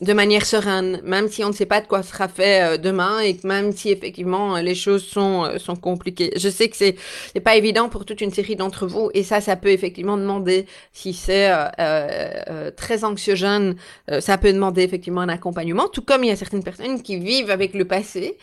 de 0.00 0.12
manière 0.12 0.46
sereine, 0.46 1.00
même 1.02 1.28
si 1.28 1.42
on 1.44 1.48
ne 1.48 1.52
sait 1.52 1.66
pas 1.66 1.80
de 1.80 1.86
quoi 1.86 2.02
sera 2.02 2.28
fait 2.28 2.62
euh, 2.62 2.76
demain 2.76 3.18
et 3.18 3.36
que 3.36 3.46
même 3.46 3.72
si 3.72 3.90
effectivement 3.90 4.56
euh, 4.56 4.62
les 4.62 4.76
choses 4.76 5.04
sont 5.04 5.44
euh, 5.44 5.58
sont 5.58 5.74
compliquées. 5.74 6.30
Je 6.36 6.48
sais 6.48 6.68
que 6.68 6.76
c'est 6.76 6.94
c'est 7.32 7.40
pas 7.40 7.56
évident 7.56 7.88
pour 7.88 8.04
toute 8.04 8.20
une 8.20 8.30
série 8.30 8.54
d'entre 8.54 8.86
vous 8.86 9.10
et 9.14 9.24
ça 9.24 9.40
ça 9.40 9.56
peut 9.56 9.70
effectivement 9.70 10.16
demander 10.16 10.66
si 10.92 11.12
c'est 11.14 11.50
euh, 11.80 12.70
très 12.76 13.04
anxiogène, 13.04 13.76
ça 14.20 14.38
peut 14.38 14.52
demander 14.52 14.82
effectivement 14.82 15.22
un 15.22 15.28
accompagnement. 15.28 15.88
Tout 15.88 16.02
comme 16.02 16.24
il 16.24 16.28
y 16.28 16.30
a 16.30 16.36
certaines 16.36 16.62
personnes 16.62 17.02
qui 17.02 17.18
vivent 17.18 17.50
avec 17.50 17.74
le 17.74 17.84
passé, 17.84 18.38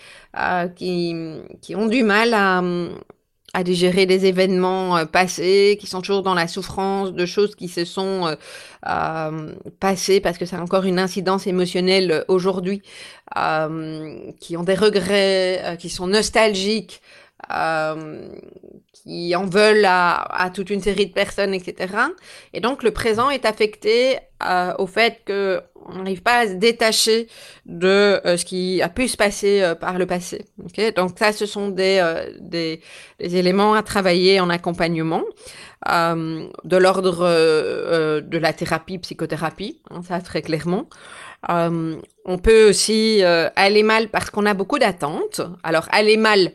qui 0.76 1.16
qui 1.62 1.76
ont 1.76 1.88
du 1.88 2.04
mal 2.04 2.34
à 2.34 2.62
à 3.56 3.64
digérer 3.64 4.06
des 4.06 4.26
événements 4.26 4.98
euh, 4.98 5.06
passés, 5.06 5.78
qui 5.80 5.88
sont 5.88 6.02
toujours 6.02 6.24
dans 6.24 6.34
la 6.34 6.46
souffrance 6.50 7.14
de 7.14 7.26
choses 7.26 7.56
qui 7.56 7.70
se 7.70 7.86
sont 7.86 8.28
euh, 8.28 8.36
euh 8.86 9.54
passées 9.80 10.20
parce 10.20 10.38
que 10.38 10.46
c'est 10.46 10.58
encore 10.58 10.84
une 10.84 11.00
incidence 11.00 11.48
émotionnelle 11.48 12.12
euh, 12.12 12.24
aujourd'hui, 12.28 12.82
qui 14.42 14.58
ont 14.58 14.64
des 14.64 14.76
regrets, 14.76 15.78
qui 15.80 15.90
sont 15.90 16.08
nostalgiques, 16.08 17.02
qui 19.06 19.36
en 19.36 19.46
veulent 19.46 19.86
à, 19.86 20.50
toute 20.54 20.70
une 20.70 20.82
série 20.82 21.06
de 21.06 21.14
personnes, 21.14 21.54
etc. 21.54 21.94
Et 22.54 22.60
donc 22.60 22.84
le 22.84 22.92
présent 22.92 23.30
est 23.30 23.46
affecté 23.46 24.18
euh, 24.44 24.74
au 24.80 24.88
fait 24.88 25.22
que 25.26 25.62
on 25.88 26.00
n'arrive 26.00 26.24
pas 26.24 26.40
à 26.40 26.48
se 26.48 26.54
détacher 26.54 27.28
de 27.68 28.20
euh, 28.26 28.38
ce 28.38 28.46
qui 28.46 28.82
a 28.82 28.90
pu 28.90 29.08
se 29.08 29.16
passer 29.16 29.62
euh, 29.62 29.76
par 29.76 30.00
le 30.00 30.08
passé. 30.08 30.46
Donc 30.96 31.12
ça, 31.20 31.32
ce 31.32 31.46
sont 31.46 31.70
des, 31.70 32.02
éléments 33.20 33.76
à 33.76 33.84
travailler 33.84 34.40
en 34.40 34.50
accompagnement, 34.50 35.24
de 35.86 36.78
l'ordre 36.78 38.22
de 38.22 38.38
la 38.38 38.54
thérapie, 38.54 38.98
psychothérapie, 38.98 39.82
hein, 39.92 40.02
ça 40.02 40.20
très 40.22 40.42
clairement. 40.42 40.90
on 41.48 42.38
peut 42.42 42.70
aussi 42.70 43.22
aller 43.24 43.84
mal 43.84 44.10
parce 44.10 44.32
qu'on 44.32 44.48
a 44.48 44.56
beaucoup 44.56 44.80
d'attentes. 44.80 45.42
Alors 45.64 45.88
aller 45.92 46.18
mal 46.18 46.52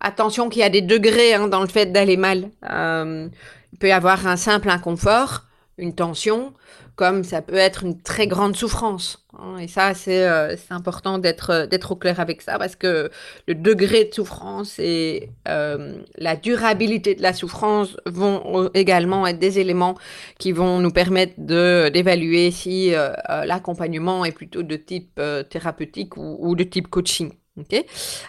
attention 0.00 0.48
qu'il 0.48 0.60
y 0.60 0.64
a 0.64 0.70
des 0.70 0.82
degrés 0.82 1.34
hein, 1.34 1.48
dans 1.48 1.60
le 1.60 1.68
fait 1.68 1.86
d'aller 1.86 2.16
mal. 2.16 2.50
Euh, 2.70 3.28
il 3.72 3.78
peut 3.78 3.88
y 3.88 3.92
avoir 3.92 4.26
un 4.26 4.36
simple 4.36 4.70
inconfort, 4.70 5.44
une 5.78 5.94
tension, 5.94 6.52
comme 6.94 7.24
ça 7.24 7.42
peut 7.42 7.56
être 7.56 7.82
une 7.82 8.00
très 8.00 8.28
grande 8.28 8.54
souffrance. 8.54 9.26
Hein. 9.36 9.58
et 9.58 9.66
ça, 9.66 9.94
c'est 9.94 10.28
euh, 10.28 10.54
important 10.70 11.18
d'être 11.18 11.50
euh, 11.50 11.66
d'être 11.66 11.90
au 11.90 11.96
clair 11.96 12.20
avec 12.20 12.40
ça, 12.40 12.56
parce 12.56 12.76
que 12.76 13.10
le 13.48 13.54
degré 13.56 14.04
de 14.04 14.14
souffrance 14.14 14.78
et 14.78 15.30
la 15.46 16.36
durabilité 16.36 17.16
de 17.16 17.22
la 17.22 17.32
souffrance 17.32 17.96
vont 18.06 18.70
également 18.74 19.26
être 19.26 19.40
des 19.40 19.58
éléments 19.58 19.96
qui 20.38 20.52
vont 20.52 20.78
nous 20.78 20.92
permettre 20.92 21.34
d'évaluer 21.38 22.50
si 22.52 22.92
l'accompagnement 23.44 24.24
est 24.24 24.32
plutôt 24.32 24.62
de 24.62 24.76
type 24.76 25.20
thérapeutique 25.50 26.16
ou 26.16 26.54
de 26.54 26.62
type 26.64 26.88
coaching. 26.88 27.32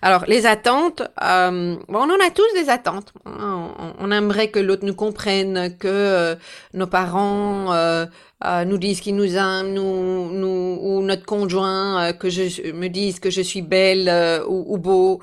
Alors 0.04 0.26
les 0.28 0.46
attentes, 0.46 1.02
euh, 1.24 1.76
on 1.90 1.96
en 1.96 2.10
a 2.10 2.30
tous 2.30 2.54
des 2.54 2.70
attentes. 2.70 3.12
On, 3.26 3.70
on 4.00 4.12
aimerait 4.12 4.50
que 4.50 4.60
l'autre 4.60 4.86
nous 4.86 4.94
comprenne, 4.94 5.76
que 5.80 5.88
euh, 5.88 6.36
nos 6.74 6.86
parents 6.86 7.74
euh, 7.74 8.06
nous 8.66 8.78
disent 8.78 9.02
qu'ils 9.02 9.16
nous 9.16 9.36
aiment, 9.36 9.74
nous, 9.74 10.80
ou 10.80 11.02
notre 11.02 11.26
conjoint 11.26 12.14
que 12.14 12.30
je 12.30 12.72
me 12.72 12.88
dise 12.88 13.20
que 13.20 13.32
je 13.32 13.42
suis 13.42 13.64
belle 13.64 14.44
ou, 14.48 14.66
ou, 14.68 14.78
beau. 14.78 15.22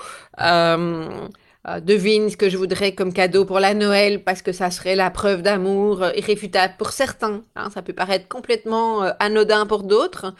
devine 1.80 2.28
ce 2.28 2.36
que 2.36 2.50
je 2.50 2.56
voudrais 2.56 2.92
comme 2.96 3.12
cadeau 3.12 3.44
pour 3.44 3.60
la 3.60 3.74
Noël 3.74 4.24
parce 4.24 4.42
que 4.42 4.50
ça 4.50 4.72
serait 4.72 4.96
la 4.96 5.10
preuve 5.10 5.42
d'amour 5.42 6.04
irréfutable 6.16 6.74
pour 6.76 6.90
certains. 6.90 7.44
Hein, 7.54 7.70
ça 7.72 7.82
peut 7.82 7.92
paraître 7.92 8.26
complètement 8.26 9.02
anodin 9.20 9.64
pour 9.66 9.84
d'autres. 9.84 10.34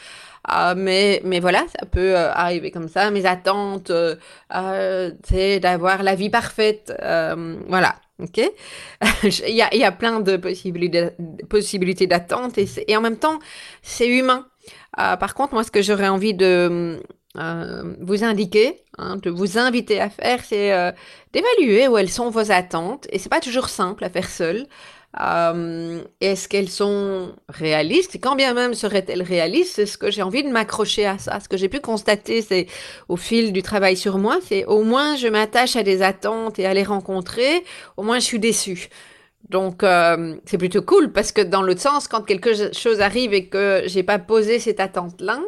Euh, 0.50 0.74
mais, 0.76 1.20
mais 1.24 1.40
voilà, 1.40 1.64
ça 1.78 1.86
peut 1.86 2.16
euh, 2.16 2.32
arriver 2.32 2.70
comme 2.70 2.88
ça. 2.88 3.10
Mes 3.10 3.26
attentes, 3.26 3.90
euh, 3.90 4.16
euh 4.54 5.12
c'est 5.24 5.60
d'avoir 5.60 6.02
la 6.02 6.14
vie 6.14 6.30
parfaite. 6.30 6.92
voilà. 7.68 7.96
Ok, 8.18 8.38
il, 9.24 9.54
y 9.54 9.62
a, 9.62 9.74
y 9.74 9.82
a 9.82 9.90
plein 9.90 10.20
de 10.20 10.36
possibilités, 10.36 12.06
d'attente 12.06 12.56
et, 12.56 12.68
et, 12.86 12.96
en 12.96 13.00
même 13.00 13.16
temps, 13.16 13.40
c'est 13.82 14.06
humain. 14.06 14.46
par 14.96 15.34
contre, 15.34 15.54
moi, 15.54 15.64
ce 15.64 15.72
que 15.72 15.82
j'aurais 15.82 16.08
envie 16.08 16.34
de 16.34 17.02
vous 17.34 18.22
indiquer, 18.22 18.84
hein, 18.98 19.16
de 19.16 19.30
vous 19.30 19.58
inviter 19.58 20.00
à 20.00 20.08
faire, 20.08 20.44
c'est 20.44 20.94
d'évaluer 21.32 21.88
où 21.88 21.98
elles 21.98 22.10
sont 22.10 22.30
vos 22.30 22.52
attentes. 22.52 23.08
Et 23.10 23.18
c'est 23.18 23.30
pas 23.30 23.40
toujours 23.40 23.68
simple 23.68 24.04
à 24.04 24.10
faire 24.10 24.28
seul. 24.28 24.68
Euh, 25.20 26.02
Est-ce 26.20 26.48
qu'elles 26.48 26.70
sont 26.70 27.34
réalistes? 27.48 28.14
Et 28.14 28.18
quand 28.18 28.34
bien 28.34 28.54
même 28.54 28.74
seraient-elles 28.74 29.22
réalistes, 29.22 29.74
c'est 29.76 29.86
ce 29.86 29.98
que 29.98 30.10
j'ai 30.10 30.22
envie 30.22 30.42
de 30.42 30.48
m'accrocher 30.48 31.06
à 31.06 31.18
ça. 31.18 31.38
Ce 31.40 31.48
que 31.48 31.56
j'ai 31.56 31.68
pu 31.68 31.80
constater, 31.80 32.40
c'est 32.42 32.66
au 33.08 33.16
fil 33.16 33.52
du 33.52 33.62
travail 33.62 33.96
sur 33.96 34.18
moi, 34.18 34.38
c'est 34.46 34.64
au 34.64 34.82
moins 34.84 35.16
je 35.16 35.28
m'attache 35.28 35.76
à 35.76 35.82
des 35.82 36.02
attentes 36.02 36.58
et 36.58 36.66
à 36.66 36.74
les 36.74 36.82
rencontrer, 36.84 37.64
au 37.96 38.02
moins 38.02 38.18
je 38.18 38.24
suis 38.24 38.38
déçue. 38.38 38.88
Donc 39.50 39.82
euh, 39.82 40.36
c'est 40.46 40.58
plutôt 40.58 40.82
cool 40.82 41.12
parce 41.12 41.32
que 41.32 41.42
dans 41.42 41.62
l'autre 41.62 41.80
sens, 41.80 42.08
quand 42.08 42.22
quelque 42.22 42.72
chose 42.72 43.00
arrive 43.00 43.34
et 43.34 43.48
que 43.48 43.82
j'ai 43.86 44.02
pas 44.02 44.18
posé 44.18 44.58
cette 44.58 44.80
attente-là, 44.80 45.40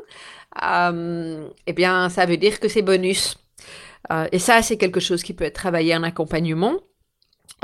euh, 0.63 1.49
eh 1.67 1.73
bien 1.73 2.11
ça 2.11 2.27
veut 2.27 2.37
dire 2.37 2.61
que 2.61 2.69
c'est 2.69 2.83
bonus. 2.83 3.39
Et 4.33 4.39
ça, 4.39 4.61
c'est 4.61 4.77
quelque 4.77 5.01
chose 5.01 5.23
qui 5.23 5.33
peut 5.33 5.45
être 5.45 5.55
travaillé 5.55 5.97
en 5.97 6.03
accompagnement. 6.03 6.75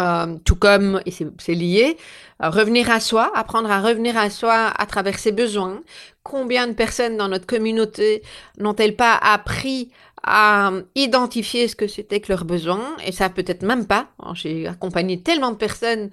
Euh, 0.00 0.36
tout 0.44 0.56
comme, 0.56 1.00
et 1.04 1.10
c'est 1.10 1.54
lié, 1.54 1.98
euh, 2.42 2.48
revenir 2.48 2.90
à 2.90 3.00
soi, 3.00 3.30
apprendre 3.34 3.70
à 3.70 3.80
revenir 3.80 4.16
à 4.16 4.30
soi 4.30 4.68
à 4.68 4.86
travers 4.86 5.18
ses 5.18 5.32
besoins. 5.32 5.80
Combien 6.22 6.66
de 6.68 6.72
personnes 6.72 7.16
dans 7.18 7.28
notre 7.28 7.46
communauté 7.46 8.22
n'ont-elles 8.58 8.96
pas 8.96 9.14
appris 9.14 9.90
à 10.22 10.70
identifier 10.94 11.68
ce 11.68 11.76
que 11.76 11.86
c'était 11.86 12.20
que 12.20 12.32
leurs 12.32 12.44
besoins? 12.46 12.96
Et 13.04 13.12
ça 13.12 13.28
peut-être 13.28 13.62
même 13.62 13.86
pas. 13.86 14.06
J'ai 14.34 14.66
accompagné 14.66 15.20
tellement 15.22 15.50
de 15.50 15.56
personnes 15.56 16.10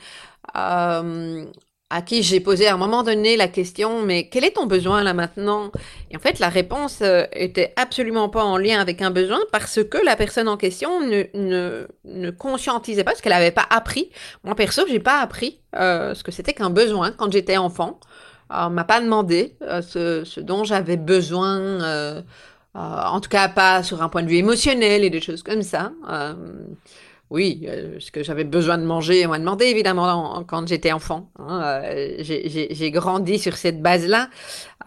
euh, 0.58 1.45
à 1.89 2.02
qui 2.02 2.21
j'ai 2.21 2.41
posé 2.41 2.67
à 2.67 2.73
un 2.73 2.78
moment 2.78 3.02
donné 3.04 3.38
la 3.38 3.47
question, 3.47 4.02
mais 4.02 4.28
quel 4.28 4.43
est 4.43 4.56
ton 4.56 4.65
besoin 4.65 5.04
là 5.04 5.13
maintenant? 5.13 5.71
Et 6.12 6.17
en 6.17 6.19
fait, 6.19 6.39
la 6.39 6.50
réponse 6.50 7.00
euh, 7.02 7.23
était 7.32 7.73
absolument 7.78 8.28
pas 8.28 8.43
en 8.43 8.58
lien 8.58 8.82
avec 8.82 9.02
un 9.02 9.10
besoin 9.10 9.39
parce 9.54 9.82
que 9.84 9.97
la 10.04 10.17
personne 10.17 10.50
en 10.50 10.58
question 10.58 11.00
ne, 11.02 12.30
conscientisait 12.32 13.06
pas, 13.06 13.12
parce 13.12 13.21
qu'elle 13.21 13.32
n'avait 13.32 13.52
pas 13.52 13.65
appris. 13.69 14.10
Moi, 14.43 14.54
perso, 14.56 14.84
j'ai 14.89 15.00
pas 15.00 15.21
appris 15.21 15.62
euh, 15.78 16.13
ce 16.13 16.23
que 16.23 16.32
c'était 16.32 16.54
qu'un 16.54 16.69
besoin 16.69 17.12
quand 17.12 17.32
j'étais 17.32 17.58
enfant. 17.58 18.00
on 18.50 18.69
m'a 18.69 18.84
pas 18.84 19.00
demandé 19.00 19.56
euh, 19.62 19.82
ce, 19.82 20.39
dont 20.41 20.65
j'avais 20.65 20.97
besoin, 20.97 21.58
euh, 21.58 22.21
euh, 22.76 22.80
en 22.80 23.21
tout 23.21 23.30
cas 23.30 23.47
pas 23.47 23.82
sur 23.82 24.02
un 24.04 24.10
point 24.10 24.23
de 24.23 24.28
vue 24.28 24.36
émotionnel 24.38 25.06
et 25.06 25.10
des 25.10 25.21
choses 25.21 25.41
comme 25.41 25.62
ça. 25.62 25.93
Oui, 27.29 27.65
euh, 27.67 27.97
ce 27.99 28.09
que 28.09 28.23
j'avais 28.23 28.45
besoin 28.45 28.77
de 28.77 28.85
manger, 28.85 29.25
on 29.25 29.29
m'a 29.29 29.39
demandé 29.39 29.65
évidemment 29.65 30.43
quand 30.45 30.65
j'étais 30.67 30.93
enfant. 30.93 31.29
Hein, 31.39 31.81
euh, 31.83 32.15
j'ai 32.21 32.91
grandi 32.91 33.37
sur 33.37 33.57
cette 33.57 33.81
base-là. 33.81 34.29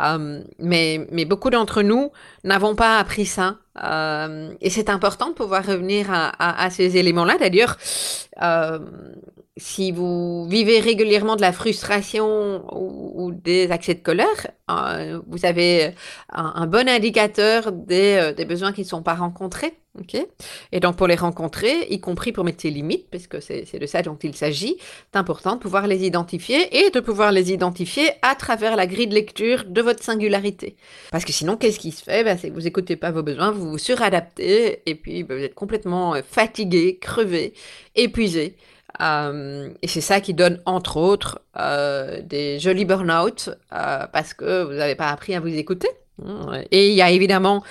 Euh, 0.01 0.43
mais, 0.59 1.07
beaucoup 1.25 1.51
d'entre 1.51 1.83
nous 1.83 2.11
n'avons 2.45 2.75
pas 2.75 2.99
appris 2.99 3.27
ça. 3.27 3.57
Euh, 3.83 4.53
et 4.61 4.71
c'est 4.71 4.91
important 4.91 5.29
de 5.29 5.35
pouvoir 5.35 5.65
revenir 5.65 6.09
à, 6.11 6.71
ces 6.71 6.97
éléments-là. 6.97 7.37
D'ailleurs, 7.39 7.77
euh, 8.43 8.79
si 9.57 9.93
vous 9.93 10.47
vivez 10.49 10.81
régulièrement 10.81 11.37
de 11.37 11.41
la 11.41 11.53
frustration 11.53 12.65
ou, 12.75 13.33
des 13.33 13.71
accès 13.71 13.95
de 13.95 14.01
colère, 14.01 14.49
vous 15.27 15.45
avez 15.45 15.95
un, 16.33 16.67
bon 16.67 16.89
indicateur 16.89 17.73
des, 17.73 18.33
des, 18.37 18.45
besoins 18.45 18.73
qui 18.73 18.83
ne 18.83 18.87
sont 18.87 19.03
pas 19.03 19.15
rencontrés. 19.15 19.75
Okay 19.99 20.29
et 20.71 20.79
donc 20.79 20.95
pour 20.95 21.09
les 21.09 21.17
rencontrer, 21.17 21.89
y 21.91 22.01
compris 22.01 22.31
pour 22.31 22.45
mettre 22.45 22.63
ses 22.63 22.71
limites, 22.71 23.11
parce 23.11 23.27
que 23.27 23.41
c'est 23.41 23.77
de 23.77 23.87
ça 23.87 24.03
dont 24.03 24.17
il 24.23 24.37
s'agit, 24.37 24.77
c'est 25.13 25.19
important 25.19 25.57
de 25.57 25.61
pouvoir 25.61 25.89
les 25.89 26.05
identifier 26.05 26.87
et 26.87 26.91
de 26.91 27.01
pouvoir 27.01 27.33
les 27.33 27.53
identifier 27.53 28.09
à 28.23 28.37
travers 28.37 28.77
la 28.77 28.87
grille 28.87 29.09
de 29.09 29.15
lecture 29.15 29.65
de 29.65 29.83
votre 29.83 29.90
singularité. 29.99 30.77
Parce 31.11 31.25
que 31.25 31.33
sinon, 31.33 31.57
qu'est-ce 31.57 31.79
qui 31.79 31.91
se 31.91 32.03
fait? 32.03 32.25
Ben, 32.25 32.39
C'est 32.39 32.51
que 32.51 32.55
vous 32.55 32.63
n'écoutez 32.63 32.97
pas 32.97 33.11
vos 33.11 33.23
besoins, 33.23 33.51
vous 33.51 33.71
vous 33.71 33.79
suradaptez, 33.79 34.83
et 34.87 34.95
puis 34.95 35.25
ben, 35.25 35.37
vous 35.37 35.45
êtes 35.45 35.55
complètement 35.55 36.15
euh, 36.15 36.23
fatigué, 36.23 36.99
crevé, 37.01 37.55
épuisé. 37.95 38.57
Euh, 39.01 39.71
et 39.83 39.89
c'est 39.89 40.01
ça 40.01 40.21
qui 40.21 40.35
donne, 40.35 40.61
entre 40.67 40.97
autres, 40.97 41.41
euh, 41.59 42.21
des 42.23 42.59
jolis 42.59 42.85
burn-out 42.85 43.51
parce 43.71 44.35
que 44.35 44.65
vous 44.65 44.73
n'avez 44.73 44.95
pas 44.95 45.09
appris 45.09 45.35
à 45.35 45.41
vous 45.41 45.55
écouter. 45.55 45.89
Et 46.71 46.91
il 46.91 46.95
y 46.95 47.01
a 47.01 47.11
évidemment 47.11 47.65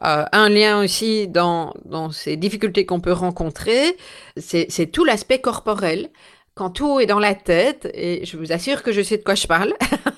un 0.00 0.48
lien 0.48 0.80
aussi 0.80 1.26
dans 1.26 1.72
ces 2.12 2.36
difficultés 2.36 2.86
qu'on 2.86 3.00
peut 3.00 3.12
rencontrer, 3.12 3.96
c'est 4.36 4.92
tout 4.92 5.04
l'aspect 5.04 5.40
corporel. 5.40 6.10
Quand 6.56 6.70
tout 6.70 7.00
est 7.00 7.06
dans 7.06 7.18
la 7.18 7.34
tête, 7.34 7.86
et 7.92 8.24
je 8.24 8.38
vous 8.38 8.50
assure 8.50 8.82
que 8.82 8.90
je 8.90 9.02
sais 9.02 9.18
de 9.18 9.22
quoi 9.22 9.34
je 9.34 9.46
parle, 9.46 9.74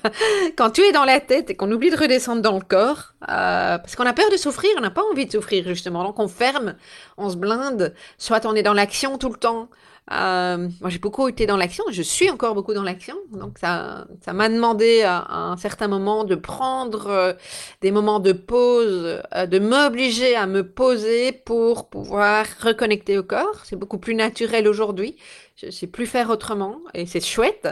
quand 0.57 0.69
tout 0.69 0.79
est 0.79 0.93
dans 0.93 1.03
la 1.03 1.19
tête 1.19 1.49
et 1.49 1.55
qu'on 1.57 1.69
oublie 1.69 1.89
de 1.89 1.97
redescendre 1.97 2.41
dans 2.41 2.55
le 2.55 2.63
corps, 2.63 3.13
euh, 3.23 3.77
parce 3.77 3.97
qu'on 3.97 4.05
a 4.05 4.13
peur 4.13 4.31
de 4.31 4.37
souffrir, 4.37 4.69
on 4.77 4.81
n'a 4.81 4.89
pas 4.89 5.03
envie 5.11 5.25
de 5.25 5.33
souffrir 5.33 5.67
justement, 5.67 6.01
donc 6.01 6.17
on 6.17 6.29
ferme, 6.29 6.75
on 7.17 7.29
se 7.29 7.35
blinde, 7.35 7.93
soit 8.17 8.45
on 8.45 8.55
est 8.55 8.63
dans 8.63 8.71
l'action 8.71 9.17
tout 9.17 9.27
le 9.27 9.35
temps, 9.35 9.67
euh, 10.11 10.69
moi, 10.81 10.89
j'ai 10.89 10.97
beaucoup 10.97 11.27
été 11.27 11.45
dans 11.45 11.57
l'action, 11.57 11.83
je 11.91 12.01
suis 12.01 12.31
encore 12.31 12.55
beaucoup 12.55 12.73
dans 12.73 12.81
l'action, 12.83 13.15
donc 13.31 13.59
ça, 13.59 14.07
ça 14.21 14.33
m'a 14.33 14.49
demandé 14.49 15.03
à, 15.03 15.51
un 15.51 15.57
certain 15.57 15.87
moment 15.87 16.23
de 16.23 16.33
prendre 16.33 17.07
euh, 17.07 17.33
des 17.81 17.91
moments 17.91 18.19
de 18.19 18.31
pause, 18.31 19.21
euh, 19.35 19.45
de 19.45 19.59
m'obliger 19.59 20.35
à 20.35 20.47
me 20.47 20.67
poser 20.67 21.31
pour 21.31 21.89
pouvoir 21.89 22.45
reconnecter 22.61 23.19
au 23.19 23.23
corps. 23.23 23.61
C'est 23.65 23.75
beaucoup 23.75 23.99
plus 23.99 24.15
naturel 24.15 24.67
aujourd'hui. 24.67 25.15
Je 25.61 25.69
sais 25.69 25.87
plus 25.87 26.07
faire 26.07 26.29
autrement 26.29 26.79
et 26.93 27.05
c'est 27.05 27.23
chouette. 27.23 27.67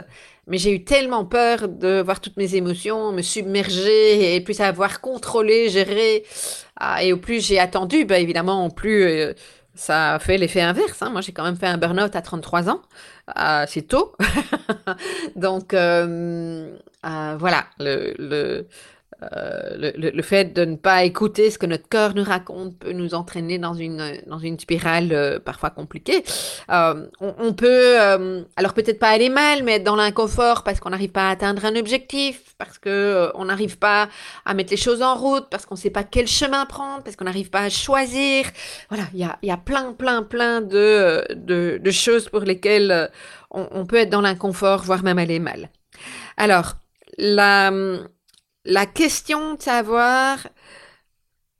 Mais 0.46 0.56
j'ai 0.56 0.72
eu 0.72 0.84
tellement 0.84 1.24
peur 1.26 1.68
de 1.68 2.00
voir 2.00 2.20
toutes 2.20 2.36
mes 2.38 2.54
émotions 2.54 3.12
me 3.12 3.20
submerger 3.22 4.34
et 4.34 4.40
plus 4.40 4.54
savoir 4.54 5.00
contrôler, 5.00 5.68
gérer. 5.68 6.24
Ah, 6.76 7.02
et 7.04 7.12
au 7.12 7.18
plus 7.18 7.46
j'ai 7.46 7.58
attendu, 7.58 8.04
bah, 8.04 8.18
évidemment, 8.18 8.66
au 8.66 8.70
plus 8.70 9.04
euh, 9.04 9.34
ça 9.78 10.14
a 10.14 10.18
fait 10.18 10.38
l'effet 10.38 10.60
inverse. 10.60 11.00
Hein. 11.02 11.10
Moi, 11.10 11.20
j'ai 11.20 11.32
quand 11.32 11.44
même 11.44 11.56
fait 11.56 11.68
un 11.68 11.78
burn-out 11.78 12.16
à 12.16 12.20
33 12.20 12.68
ans. 12.68 12.82
Euh, 13.38 13.64
c'est 13.68 13.82
tôt. 13.82 14.12
Donc, 15.36 15.72
euh, 15.72 16.76
euh, 17.06 17.36
voilà, 17.38 17.64
le, 17.78 18.12
le, 18.18 18.66
euh, 19.22 19.92
le, 19.96 20.10
le, 20.10 20.22
fait 20.22 20.52
de 20.54 20.64
ne 20.64 20.76
pas 20.76 21.02
écouter 21.02 21.50
ce 21.50 21.58
que 21.58 21.66
notre 21.66 21.88
corps 21.88 22.14
nous 22.14 22.22
raconte 22.22 22.78
peut 22.78 22.92
nous 22.92 23.14
entraîner 23.14 23.58
dans 23.58 23.74
une, 23.74 24.20
dans 24.28 24.38
une 24.38 24.60
spirale 24.60 25.12
euh, 25.12 25.40
parfois 25.40 25.70
compliquée. 25.70 26.22
Euh, 26.70 27.06
on, 27.20 27.34
on, 27.38 27.52
peut, 27.52 28.00
euh, 28.00 28.44
alors 28.54 28.74
peut-être 28.74 29.00
pas 29.00 29.08
aller 29.08 29.28
mal, 29.28 29.64
mais 29.64 29.72
être 29.76 29.84
dans 29.84 29.96
l'inconfort 29.96 30.62
parce 30.62 30.78
qu'on 30.78 30.90
n'arrive 30.90 31.10
pas 31.10 31.28
à 31.28 31.32
atteindre 31.32 31.64
un 31.64 31.74
objectif, 31.74 32.54
parce 32.58 32.78
que 32.78 32.88
euh, 32.88 33.30
on 33.34 33.46
n'arrive 33.46 33.76
pas 33.78 34.08
à 34.44 34.54
mettre 34.54 34.70
les 34.70 34.76
choses 34.76 35.02
en 35.02 35.16
route, 35.16 35.46
parce 35.50 35.66
qu'on 35.66 35.74
ne 35.74 35.80
sait 35.80 35.90
pas 35.90 36.04
quel 36.04 36.28
chemin 36.28 36.64
prendre, 36.64 37.02
parce 37.02 37.16
qu'on 37.16 37.24
n'arrive 37.24 37.50
pas 37.50 37.62
à 37.62 37.70
choisir. 37.70 38.44
Voilà, 38.88 39.04
il 39.14 39.18
y 39.18 39.24
a, 39.24 39.36
y 39.42 39.50
a 39.50 39.56
plein, 39.56 39.94
plein, 39.94 40.22
plein 40.22 40.60
de, 40.60 41.24
de, 41.34 41.80
de 41.82 41.90
choses 41.90 42.28
pour 42.28 42.40
lesquelles 42.40 43.10
on, 43.50 43.66
on 43.72 43.84
peut 43.84 43.96
être 43.96 44.10
dans 44.10 44.20
l'inconfort, 44.20 44.82
voire 44.82 45.02
même 45.02 45.18
aller 45.18 45.40
mal. 45.40 45.70
Alors, 46.36 46.74
la 47.16 47.72
la 48.68 48.84
question 48.84 49.54
de 49.54 49.62
savoir 49.62 50.46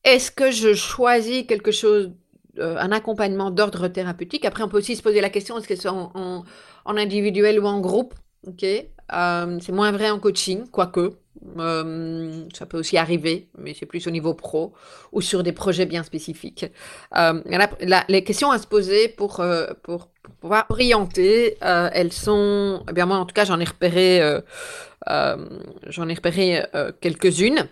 est-ce 0.04 0.30
que 0.30 0.50
je 0.50 0.74
choisis 0.74 1.46
quelque 1.46 1.72
chose, 1.72 2.12
euh, 2.58 2.76
un 2.78 2.92
accompagnement 2.92 3.50
d'ordre 3.50 3.88
thérapeutique? 3.88 4.44
Après, 4.44 4.62
on 4.62 4.68
peut 4.68 4.76
aussi 4.76 4.94
se 4.94 5.02
poser 5.02 5.22
la 5.22 5.30
question 5.30 5.58
est-ce 5.58 5.66
que 5.66 5.74
c'est 5.74 5.88
en, 5.88 6.44
individuel 6.84 7.60
ou 7.60 7.66
en 7.66 7.80
groupe? 7.80 8.14
Ok, 8.46 8.64
euh, 8.64 9.58
c'est 9.60 9.72
moins 9.72 9.92
vrai 9.92 10.10
en 10.10 10.18
coaching, 10.18 10.68
quoique. 10.70 11.18
Euh, 11.58 12.44
ça 12.52 12.66
peut 12.66 12.78
aussi 12.78 12.96
arriver, 12.96 13.48
mais 13.56 13.74
c'est 13.74 13.86
plus 13.86 14.06
au 14.06 14.10
niveau 14.10 14.34
pro 14.34 14.72
ou 15.12 15.20
sur 15.20 15.42
des 15.42 15.52
projets 15.52 15.86
bien 15.86 16.02
spécifiques. 16.02 16.66
Euh, 17.16 17.42
la, 17.46 17.70
la, 17.80 18.04
les 18.08 18.24
questions 18.24 18.50
à 18.50 18.58
se 18.58 18.66
poser 18.66 19.08
pour, 19.08 19.40
euh, 19.40 19.68
pour, 19.82 20.08
pouvoir 20.40 20.66
orienter, 20.68 21.56
elles 21.62 22.12
sont, 22.12 22.84
eh 22.88 22.92
bien 22.92 23.06
moi 23.06 23.16
en 23.16 23.24
tout 23.24 23.32
cas 23.32 23.46
j'en 23.46 23.58
ai 23.60 23.64
repéré, 23.64 24.20
j'en 25.06 26.08
ai 26.08 26.14
repéré 26.14 26.62
quelques-unes. 27.00 27.66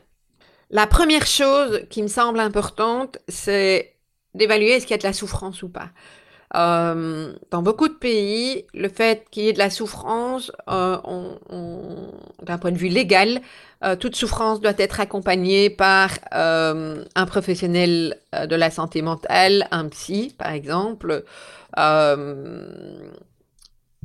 La 0.70 0.86
première 0.86 1.26
chose 1.26 1.82
qui 1.90 2.02
me 2.02 2.08
semble 2.08 2.40
importante, 2.40 3.18
c'est 3.28 3.94
d'évaluer 4.34 4.70
est-ce 4.70 4.86
qu'il 4.86 4.94
y 4.94 4.98
a 4.98 5.02
de 5.02 5.06
la 5.06 5.12
souffrance 5.12 5.62
ou 5.62 5.68
pas. 5.68 5.90
Euh, 6.54 7.32
dans 7.50 7.62
beaucoup 7.62 7.88
de 7.88 7.94
pays, 7.94 8.66
le 8.72 8.88
fait 8.88 9.26
qu'il 9.30 9.44
y 9.44 9.48
ait 9.48 9.52
de 9.52 9.58
la 9.58 9.70
souffrance, 9.70 10.52
euh, 10.70 10.96
d'un 12.42 12.58
point 12.58 12.70
de 12.70 12.78
vue 12.78 12.88
légal, 12.88 13.40
euh, 13.84 13.96
toute 13.96 14.16
souffrance 14.16 14.60
doit 14.60 14.72
être 14.78 15.00
accompagnée 15.00 15.70
par 15.70 16.10
un 16.32 17.26
professionnel 17.26 18.20
de 18.32 18.56
la 18.56 18.70
santé 18.70 19.02
mentale, 19.02 19.66
un 19.70 19.88
psy 19.88 20.34
par 20.38 20.52
exemple, 20.52 21.24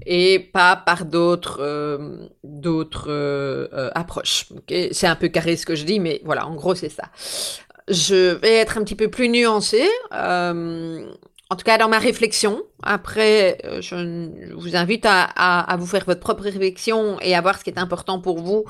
et 0.06 0.40
pas 0.40 0.76
par 0.76 1.06
d'autres 1.06 1.62
approches. 3.94 4.48
C'est 4.92 5.08
un 5.08 5.16
peu 5.16 5.28
carré 5.28 5.56
ce 5.58 5.66
que 5.66 5.76
je 5.76 5.86
dis, 5.86 6.00
mais 6.00 6.22
voilà, 6.26 6.48
en 6.48 6.56
gros 6.56 6.76
c'est 6.76 6.90
ça. 6.90 7.06
Je 7.88 8.36
vais 8.36 8.56
être 8.56 8.78
un 8.78 8.84
petit 8.84 8.96
peu 8.96 9.10
plus 9.10 9.30
nuancée. 9.30 9.90
En 11.52 11.58
tout 11.58 11.66
cas 11.66 11.78
dans 11.78 11.90
ma 11.90 12.00
réflexion. 12.00 12.64
Après, 12.82 13.58
euh, 13.66 13.82
je 13.82 14.54
vous 14.56 14.78
invite 14.78 15.06
à, 15.06 15.76
vous 15.78 15.86
faire 15.86 16.06
votre 16.06 16.22
propre 16.22 16.44
réflexion 16.44 17.20
et 17.20 17.36
à 17.36 17.42
voir 17.42 17.60
ce 17.60 17.66
qui 17.66 17.70
est 17.70 17.78
important 17.78 18.22
pour 18.22 18.40
vous 18.40 18.64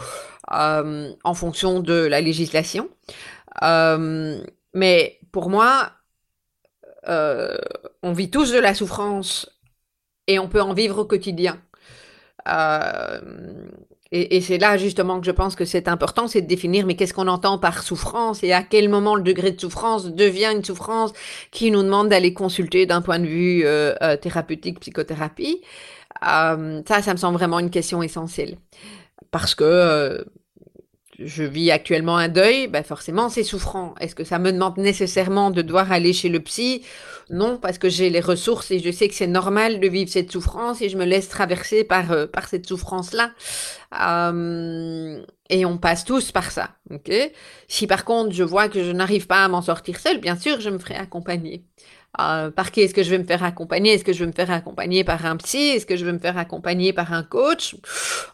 euh, 0.52 1.14
en 1.24 1.34
fonction 1.36 1.80
de 1.80 1.94
la 1.94 2.22
législation. 2.22 2.90
Euh, 3.62 4.44
mais 4.74 5.20
pour 5.32 5.52
moi, 5.52 5.92
on 7.06 8.14
vit 8.14 8.32
tous 8.32 8.52
de 8.52 8.58
la 8.58 8.74
souffrance 8.74 9.62
et 10.26 10.40
on 10.40 10.50
peut 10.50 10.62
en 10.62 10.74
vivre 10.74 10.98
au 10.98 11.06
quotidien. 11.06 11.62
Euh, 12.48 13.20
et, 14.12 14.42
c'est 14.42 14.58
là 14.58 14.78
justement 14.78 15.22
que 15.22 15.26
je 15.26 15.32
pense 15.32 15.56
que 15.56 15.64
c'est 15.64 15.88
important, 15.88 16.28
c'est 16.28 16.42
de 16.42 16.48
définir 16.48 16.86
mais 16.86 16.96
qu'est-ce 16.96 17.14
qu'on 17.14 17.30
entend 17.30 17.58
par 17.58 17.82
souffrance 17.82 18.44
et 18.44 18.52
à 18.52 18.62
quel 18.62 18.90
moment 18.90 19.16
le 19.16 19.24
degré 19.24 19.52
de 19.52 19.62
souffrance 19.62 20.08
devient 20.08 20.52
une 20.54 20.66
souffrance 20.66 21.14
qui 21.52 21.72
nous 21.72 21.82
demande 21.82 22.10
d'aller 22.10 22.34
consulter 22.34 22.86
d'un 22.86 23.02
point 23.02 23.20
de 23.20 23.26
vue 23.26 23.64
euh, 23.66 23.96
euh, 24.02 24.18
thérapeutique, 24.18 24.82
psychothérapie. 24.82 25.62
Ça, 26.22 27.02
ça 27.02 27.14
me 27.14 27.18
semble 27.18 27.38
vraiment 27.38 27.60
une 27.60 27.70
question 27.70 28.04
essentielle. 28.04 28.58
Parce 29.32 29.56
que 29.56 30.26
je 31.26 31.44
vis 31.44 31.72
actuellement 31.72 32.18
un 32.18 32.28
deuil, 32.30 32.68
ben 32.68 32.84
forcément 32.84 33.30
c'est 33.30 33.44
souffrant. 33.44 33.96
Est-ce 34.00 34.16
que 34.16 34.24
ça 34.24 34.40
me 34.40 34.52
demande 34.52 34.78
nécessairement 34.78 35.52
de 35.52 35.62
devoir 35.62 35.92
aller 35.92 36.14
chez 36.14 36.30
le 36.30 36.40
psy? 36.40 36.84
Non, 37.30 37.58
parce 37.58 37.78
que 37.78 37.90
j'ai 37.90 38.10
les 38.10 38.20
ressources 38.20 38.72
et 38.72 38.80
je 38.80 38.92
sais 38.92 39.08
que 39.08 39.14
c'est 39.14 39.28
normal 39.28 39.80
de 39.80 39.88
vivre 39.88 40.10
cette 40.10 40.32
souffrance 40.32 40.82
et 40.82 40.90
je 40.90 40.98
me 40.98 41.06
laisse 41.06 41.30
traverser 41.30 41.84
par, 41.84 42.12
euh, 42.12 42.28
par 42.28 42.48
cette 42.48 42.68
souffrance-là. 42.68 43.32
Euh, 44.02 45.24
et 45.50 45.66
on 45.66 45.78
passe 45.78 46.06
tous 46.06 46.32
par 46.32 46.52
ça. 46.52 46.72
si 47.68 47.88
par 47.88 48.06
contre 48.06 48.32
je 48.32 48.44
vois 48.44 48.70
que 48.70 48.84
je 48.84 48.92
n'arrive 48.92 49.28
pas 49.28 49.44
à 49.44 49.48
m'en 49.48 49.62
sortir 49.62 50.00
seule, 50.00 50.20
bien 50.20 50.38
sûr, 50.38 50.60
je 50.60 50.70
me 50.70 50.78
ferai 50.78 50.96
accompagner. 50.96 51.66
Euh, 52.20 52.52
par 52.52 52.72
qui 52.72 52.82
est-ce 52.82 52.94
que 52.94 53.04
je 53.04 53.10
vais 53.10 53.18
me 53.18 53.24
faire 53.24 53.44
accompagner? 53.44 53.94
Est-ce 53.94 54.04
que 54.04 54.12
je 54.12 54.20
vais 54.20 54.28
me 54.28 54.34
faire 54.34 54.52
accompagner 54.52 55.04
par 55.04 55.26
un 55.26 55.38
psy? 55.38 55.70
Est-ce 55.76 55.86
que 55.86 55.96
je 55.96 56.06
vais 56.06 56.12
me 56.12 56.20
faire 56.20 56.38
accompagner 56.38 56.92
par 56.92 57.14
un 57.14 57.24
coach? 57.24 57.76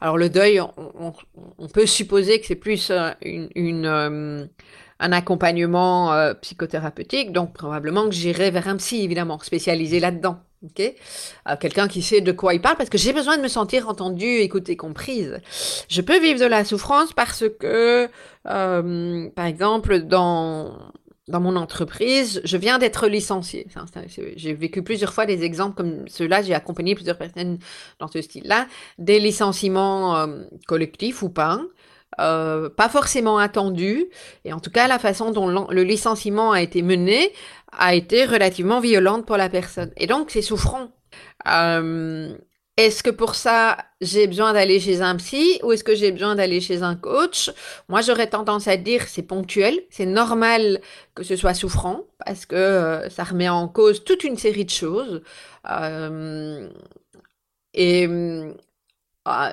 Alors 0.02 0.18
le 0.18 0.30
deuil, 0.30 0.60
on, 0.60 1.68
peut 1.68 1.86
supposer 1.86 2.40
que 2.40 2.48
c'est 2.48 2.56
plus 2.56 2.92
une, 3.22 3.86
euh, 3.86 4.46
un 5.00 5.12
accompagnement 5.12 6.12
euh, 6.14 6.34
psychothérapeutique, 6.34 7.32
donc 7.32 7.54
probablement 7.54 8.06
que 8.06 8.16
j'irai 8.16 8.50
vers 8.50 8.68
un 8.68 8.78
psy, 8.78 9.04
évidemment, 9.04 9.38
spécialisé 9.40 10.00
là-dedans. 10.00 10.40
ok? 10.66 10.82
Euh, 10.82 11.56
Quelqu'un 11.60 11.88
qui 11.88 12.02
sait 12.02 12.22
de 12.22 12.32
quoi 12.32 12.56
il 12.56 12.62
parle, 12.62 12.78
parce 12.78 12.90
que 12.90 12.98
j'ai 12.98 13.14
besoin 13.14 13.38
de 13.38 13.44
me 13.44 13.48
sentir 13.48 13.88
entendue, 13.90 14.40
écoutée, 14.40 14.76
comprise. 14.76 15.40
Je 15.88 16.02
peux 16.02 16.20
vivre 16.20 16.40
de 16.40 16.46
la 16.46 16.66
souffrance 16.66 17.14
parce 17.14 17.44
que, 17.60 18.10
par 18.44 19.46
exemple, 19.46 20.00
dans 20.00 20.74
dans 21.28 21.40
mon 21.40 21.56
entreprise, 21.56 22.42
je 22.44 22.58
viens 22.58 22.80
d'être 22.80 23.08
licenciée. 23.08 23.68
J'ai 24.36 24.54
vécu 24.54 24.82
plusieurs 24.82 25.14
fois 25.14 25.26
des 25.26 25.44
exemples 25.44 25.76
comme 25.76 26.08
ceux-là. 26.08 26.42
J'ai 26.42 26.54
accompagné 26.54 26.96
plusieurs 26.96 27.18
personnes 27.18 27.60
dans 28.00 28.08
ce 28.08 28.22
style-là. 28.22 28.68
Des 28.98 29.20
licenciements 29.20 30.18
euh, 30.18 30.44
collectifs 30.68 31.22
ou 31.24 31.30
pas. 31.30 31.62
pas 32.18 32.90
forcément 32.90 33.38
attendu, 33.38 34.06
et 34.46 34.54
en 34.54 34.60
tout 34.60 34.72
cas 34.72 34.88
la 34.88 35.00
façon 35.00 35.32
dont 35.32 35.68
le 35.70 35.84
licenciement 35.84 36.52
a 36.52 36.62
été 36.62 36.82
mené 36.82 37.32
a 37.72 37.94
été 37.94 38.26
relativement 38.26 38.80
violente 38.80 39.26
pour 39.26 39.38
la 39.38 39.50
personne. 39.50 39.92
Et 39.98 40.08
donc 40.08 40.32
c'est 40.32 40.42
souffrant. 40.42 40.90
Est-ce 42.78 43.02
que 43.02 43.10
pour 43.10 43.34
ça, 43.34 43.78
j'ai 44.02 44.28
besoin 44.28 44.54
d'aller 44.54 44.80
chez 44.80 45.02
un 45.02 45.16
psy 45.16 45.60
ou 45.64 45.72
est-ce 45.72 45.84
que 45.84 45.96
j'ai 45.96 46.12
besoin 46.12 46.36
d'aller 46.36 46.62
chez 46.62 46.84
un 46.84 46.96
coach? 46.96 47.50
Moi, 47.90 48.02
j'aurais 48.02 48.30
tendance 48.30 48.68
à 48.68 48.78
dire 48.78 49.08
c'est 49.08 49.24
ponctuel, 49.24 49.82
c'est 49.90 50.06
normal 50.06 50.80
que 51.16 51.24
ce 51.24 51.36
soit 51.36 51.56
souffrant 51.56 52.04
parce 52.24 52.46
que 52.46 52.56
euh, 52.56 53.10
ça 53.10 53.24
remet 53.24 53.50
en 53.50 53.68
cause 53.68 54.04
toute 54.04 54.24
une 54.24 54.38
série 54.38 54.66
de 54.66 54.70
choses. 54.70 55.24
Euh, 55.72 56.70
et 57.74 58.08
euh, 58.08 58.54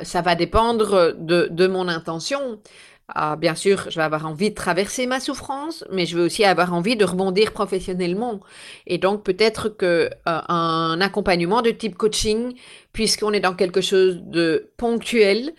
ça 0.03 0.21
va 0.23 0.35
dépendre 0.35 1.15
de 1.17 1.67
mon 1.67 1.89
intention. 1.89 2.61
Ah, 3.09 3.37
bien 3.37 3.55
sûr, 3.55 3.91
je 3.91 3.97
vais 3.97 4.03
avoir 4.03 4.25
envie 4.27 4.49
de 4.49 4.55
traverser 4.55 5.07
ma 5.07 5.21
souffrance, 5.21 5.85
mais 5.93 6.07
je 6.07 6.17
vais 6.17 6.23
aussi 6.25 6.43
avoir 6.45 6.73
envie 6.73 6.97
de 6.97 7.05
rebondir 7.05 7.53
professionnellement. 7.53 8.41
Et 8.87 8.97
donc 8.97 9.23
peut-être 9.25 9.69
que 9.69 9.85
euh, 9.87 10.09
un 10.49 10.99
accompagnement 11.03 11.61
de 11.61 11.71
type 11.71 11.97
coaching, 11.97 12.55
puisqu'on 12.95 13.33
est 13.35 13.41
dans 13.41 13.55
quelque 13.55 13.83
chose 13.83 14.23
de 14.23 14.71
ponctuel, 14.79 15.53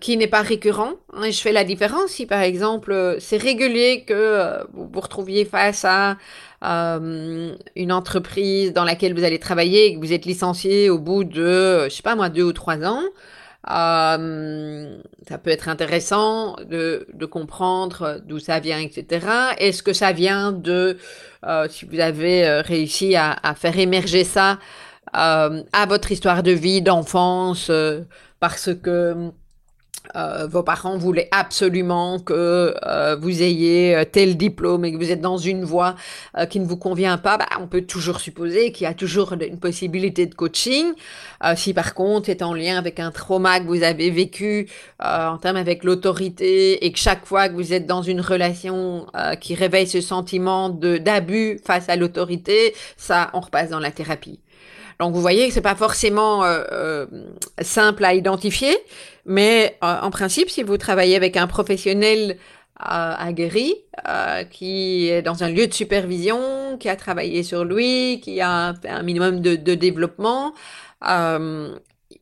qui 0.00 0.16
n'est 0.16 0.28
pas 0.28 0.42
récurrent. 0.42 0.94
Hein, 1.12 1.30
je 1.30 1.40
fais 1.40 1.52
la 1.52 1.64
différence 1.64 2.10
si 2.10 2.26
par 2.26 2.40
exemple 2.40 3.16
c'est 3.20 3.36
régulier 3.36 4.04
que 4.04 4.14
euh, 4.14 4.64
vous 4.72 4.88
vous 4.92 5.00
retrouviez 5.00 5.44
face 5.44 5.84
à 5.84 6.16
euh, 6.64 7.54
une 7.76 7.92
entreprise 7.92 8.72
dans 8.72 8.84
laquelle 8.84 9.14
vous 9.14 9.24
allez 9.24 9.38
travailler 9.38 9.86
et 9.86 9.94
que 9.94 10.00
vous 10.00 10.12
êtes 10.12 10.26
licencié 10.26 10.90
au 10.90 10.98
bout 10.98 11.24
de, 11.24 11.84
je 11.84 11.90
sais 11.90 12.02
pas 12.02 12.14
moi, 12.16 12.28
deux 12.28 12.42
ou 12.44 12.52
trois 12.52 12.84
ans. 12.84 13.02
Euh, 13.70 14.98
ça 15.26 15.38
peut 15.38 15.50
être 15.50 15.68
intéressant 15.68 16.56
de, 16.68 17.06
de 17.14 17.26
comprendre 17.26 18.20
d'où 18.26 18.38
ça 18.38 18.60
vient, 18.60 18.78
etc. 18.78 19.26
Est-ce 19.58 19.82
que 19.82 19.94
ça 19.94 20.12
vient 20.12 20.52
de, 20.52 20.98
euh, 21.46 21.66
si 21.70 21.86
vous 21.86 21.98
avez 21.98 22.46
euh, 22.46 22.60
réussi 22.60 23.16
à, 23.16 23.32
à, 23.42 23.54
faire 23.54 23.78
émerger 23.78 24.24
ça 24.24 24.58
euh, 25.16 25.62
à 25.72 25.86
votre 25.86 26.12
histoire 26.12 26.42
de 26.42 26.50
vie, 26.50 26.82
d'enfance, 26.82 27.68
euh, 27.70 28.00
parce 28.40 28.70
que 28.74 29.30
euh, 30.16 30.46
vos 30.46 30.62
parents 30.62 30.98
voulaient 30.98 31.28
absolument 31.30 32.18
que 32.18 32.74
euh, 32.84 33.16
vous 33.16 33.42
ayez 33.42 33.96
euh, 33.96 34.04
tel 34.04 34.36
diplôme 34.36 34.84
et 34.84 34.92
que 34.92 34.96
vous 34.96 35.10
êtes 35.10 35.20
dans 35.20 35.38
une 35.38 35.64
voie 35.64 35.94
euh, 36.36 36.46
qui 36.46 36.60
ne 36.60 36.66
vous 36.66 36.76
convient 36.76 37.16
pas, 37.18 37.38
bah, 37.38 37.48
on 37.60 37.66
peut 37.66 37.82
toujours 37.82 38.20
supposer 38.20 38.70
qu'il 38.70 38.84
y 38.84 38.86
a 38.86 38.94
toujours 38.94 39.32
une 39.32 39.58
possibilité 39.58 40.26
de 40.26 40.34
coaching. 40.34 40.92
Euh, 41.44 41.54
si 41.56 41.72
par 41.74 41.94
contre 41.94 42.26
c'est 42.26 42.42
en 42.42 42.54
lien 42.54 42.76
avec 42.78 43.00
un 43.00 43.10
trauma 43.10 43.60
que 43.60 43.66
vous 43.66 43.82
avez 43.82 44.10
vécu 44.10 44.68
en 45.00 45.38
termes 45.38 45.56
avec 45.56 45.84
l'autorité 45.84 46.84
et 46.84 46.92
que 46.92 46.98
chaque 46.98 47.26
fois 47.26 47.48
que 47.48 47.54
vous 47.54 47.72
êtes 47.72 47.86
dans 47.86 48.02
une 48.02 48.20
relation 48.20 49.06
qui 49.40 49.54
réveille 49.54 49.86
ce 49.86 50.00
sentiment 50.00 50.68
de 50.68 50.98
d'abus 50.98 51.58
face 51.64 51.88
à 51.88 51.96
l'autorité, 51.96 52.74
ça 52.96 53.30
on 53.34 53.40
repasse 53.40 53.70
dans 53.70 53.80
la 53.80 53.90
thérapie. 53.90 54.40
Donc 55.00 55.14
vous 55.14 55.20
voyez 55.20 55.48
que 55.48 55.54
c'est 55.54 55.60
pas 55.60 55.74
forcément 55.74 56.44
euh, 56.44 56.62
euh, 56.72 57.06
simple 57.60 58.04
à 58.04 58.14
identifier, 58.14 58.76
mais 59.26 59.76
euh, 59.82 59.96
en 60.02 60.10
principe, 60.10 60.50
si 60.50 60.62
vous 60.62 60.76
travaillez 60.76 61.16
avec 61.16 61.36
un 61.36 61.46
professionnel 61.46 62.38
aguerri 62.76 63.72
qui 64.50 65.08
est 65.08 65.22
dans 65.22 65.44
un 65.44 65.48
lieu 65.48 65.68
de 65.68 65.72
supervision, 65.72 66.76
qui 66.78 66.88
a 66.88 66.96
travaillé 66.96 67.44
sur 67.44 67.64
lui, 67.64 68.20
qui 68.20 68.40
a 68.40 68.74
un 68.84 69.02
minimum 69.04 69.40
de, 69.40 69.54
de 69.54 69.74
développement, 69.76 70.52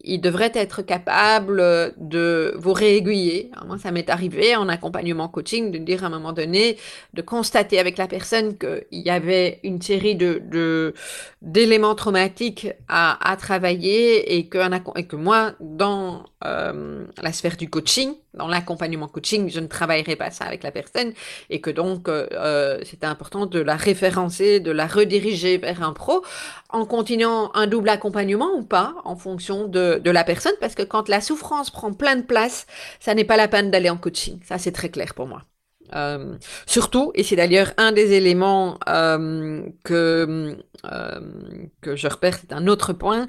il 0.05 0.21
devrait 0.21 0.53
être 0.55 0.83
capable 0.83 1.93
de 1.97 2.55
vous 2.59 2.73
réaiguiller. 2.73 3.51
Moi, 3.67 3.79
ça 3.79 3.91
m'est 3.91 4.11
arrivé 4.11 4.57
en 4.57 4.69
accompagnement 4.69 5.29
coaching 5.29 5.71
de 5.71 5.79
dire 5.79 6.05
à 6.05 6.09
un 6.09 6.11
moment 6.11 6.33
donné, 6.33 6.77
de 7.15 7.23
constater 7.23 7.79
avec 7.79 7.99
la 7.99 8.09
personne 8.09 8.57
qu'il 8.59 8.85
y 8.91 9.11
avait 9.11 9.61
une 9.63 9.81
série 9.81 10.17
de 10.17 10.95
d'éléments 11.41 11.95
traumatiques 11.95 12.69
à, 12.89 13.31
à 13.31 13.37
travailler 13.37 14.37
et 14.37 14.47
que, 14.49 14.59
et 14.99 15.07
que 15.07 15.17
moi, 15.17 15.53
dans 15.61 16.25
euh, 16.45 17.05
la 17.21 17.33
sphère 17.33 17.57
du 17.57 17.69
coaching, 17.69 18.15
dans 18.35 18.49
l'accompagnement 18.49 19.09
coaching, 19.09 19.51
je 19.51 19.61
ne 19.61 19.67
travaillerai 19.67 20.17
pas 20.17 20.31
ça 20.31 20.45
avec 20.45 20.63
la 20.63 20.71
personne 20.71 21.13
et 21.51 21.61
que 21.61 21.71
donc 21.71 22.09
euh, 22.09 22.27
euh 22.33 22.79
c'était 22.85 23.07
important 23.07 23.47
de 23.47 23.61
la 23.61 23.77
référencer, 23.77 24.61
de 24.61 24.71
la 24.71 24.87
rediriger 24.87 25.59
vers 25.59 25.83
un 25.83 25.93
pro 25.93 26.23
en 26.71 26.87
continuant 26.87 27.51
un 27.55 27.67
double 27.67 27.89
accompagnement 27.91 28.53
ou 28.57 28.63
pas 28.63 28.95
en 29.05 29.17
fonction 29.17 29.69
de, 29.69 30.01
de 30.03 30.11
la 30.11 30.25
personne 30.25 30.55
parce 30.61 30.75
que 30.75 30.83
quand 30.83 31.09
la 31.09 31.21
souffrance 31.21 31.71
prend 31.71 31.93
plein 31.93 32.17
de 32.17 32.23
place, 32.23 32.67
ça 33.01 33.15
n'est 33.15 33.25
pas 33.25 33.37
la 33.37 33.49
peine 33.49 33.71
d'aller 33.71 33.91
en 33.91 33.97
coaching. 33.97 34.41
Ça, 34.45 34.59
c'est 34.59 34.73
très 34.73 34.89
clair 34.89 35.15
pour 35.15 35.27
moi. 35.27 35.43
Euh, 35.95 36.37
surtout, 36.67 37.13
et 37.15 37.23
c'est 37.23 37.37
d'ailleurs 37.37 37.73
un 37.77 37.93
des 37.93 38.13
éléments 38.13 38.79
euh, 38.89 39.63
que, 39.85 40.57
euh, 40.85 41.21
que 41.81 41.97
je 41.97 42.09
repère, 42.09 42.39
c'est 42.39 42.53
un 42.53 42.67
autre 42.67 42.93
point, 42.93 43.29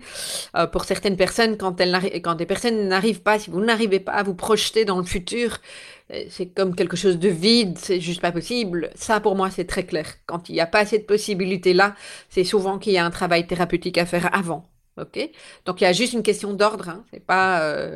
pour 0.72 0.86
certaines 0.86 1.18
personnes, 1.18 1.58
quand, 1.58 1.80
elles 1.82 2.22
quand 2.22 2.36
des 2.36 2.46
personnes 2.46 2.88
n'arrivent 2.88 3.22
pas, 3.22 3.40
si 3.40 3.50
vous 3.50 3.62
n'arrivez 3.62 4.00
pas 4.00 4.14
à 4.14 4.24
vous 4.24 4.36
projeter 4.36 4.86
dans 4.86 4.98
le 4.98 5.04
futur, 5.04 5.58
c'est 6.30 6.48
comme 6.48 6.76
quelque 6.76 6.98
chose 6.98 7.18
de 7.18 7.30
vide, 7.30 7.78
c'est 7.78 8.00
juste 8.00 8.22
pas 8.22 8.32
possible. 8.32 8.92
Ça, 8.96 9.20
pour 9.20 9.36
moi, 9.36 9.50
c'est 9.50 9.66
très 9.66 9.86
clair. 9.86 10.06
Quand 10.26 10.50
il 10.50 10.54
n'y 10.54 10.62
a 10.62 10.68
pas 10.68 10.86
cette 10.86 11.08
possibilité-là, 11.08 11.96
c'est 12.30 12.44
souvent 12.44 12.78
qu'il 12.78 12.94
y 12.94 12.98
a 12.98 13.06
un 13.06 13.12
travail 13.12 13.48
thérapeutique 13.48 13.98
à 13.98 14.06
faire 14.06 14.30
avant. 14.36 14.70
Ok? 14.98 15.18
Donc, 15.66 15.82
il 15.82 15.86
y 15.86 15.88
a 15.88 15.94
juste 15.94 16.14
une 16.14 16.24
question 16.24 16.54
d'ordre, 16.54 16.90
hein, 16.90 17.04
c'est 17.12 17.26
pas... 17.26 17.90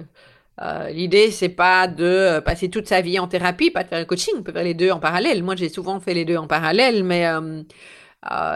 Euh, 0.61 0.89
L'idée, 0.89 1.31
c'est 1.31 1.49
pas 1.49 1.87
de 1.87 2.03
euh, 2.03 2.41
passer 2.41 2.69
toute 2.69 2.87
sa 2.87 3.01
vie 3.01 3.19
en 3.19 3.27
thérapie, 3.27 3.69
pas 3.69 3.83
de 3.83 3.89
faire 3.89 3.99
le 3.99 4.05
coaching. 4.05 4.33
On 4.37 4.43
peut 4.43 4.51
faire 4.51 4.63
les 4.63 4.73
deux 4.73 4.89
en 4.89 4.99
parallèle. 4.99 5.43
Moi, 5.43 5.55
j'ai 5.55 5.69
souvent 5.69 5.99
fait 5.99 6.13
les 6.13 6.25
deux 6.25 6.37
en 6.37 6.47
parallèle, 6.47 7.03
mais 7.03 7.27
euh, 7.27 7.63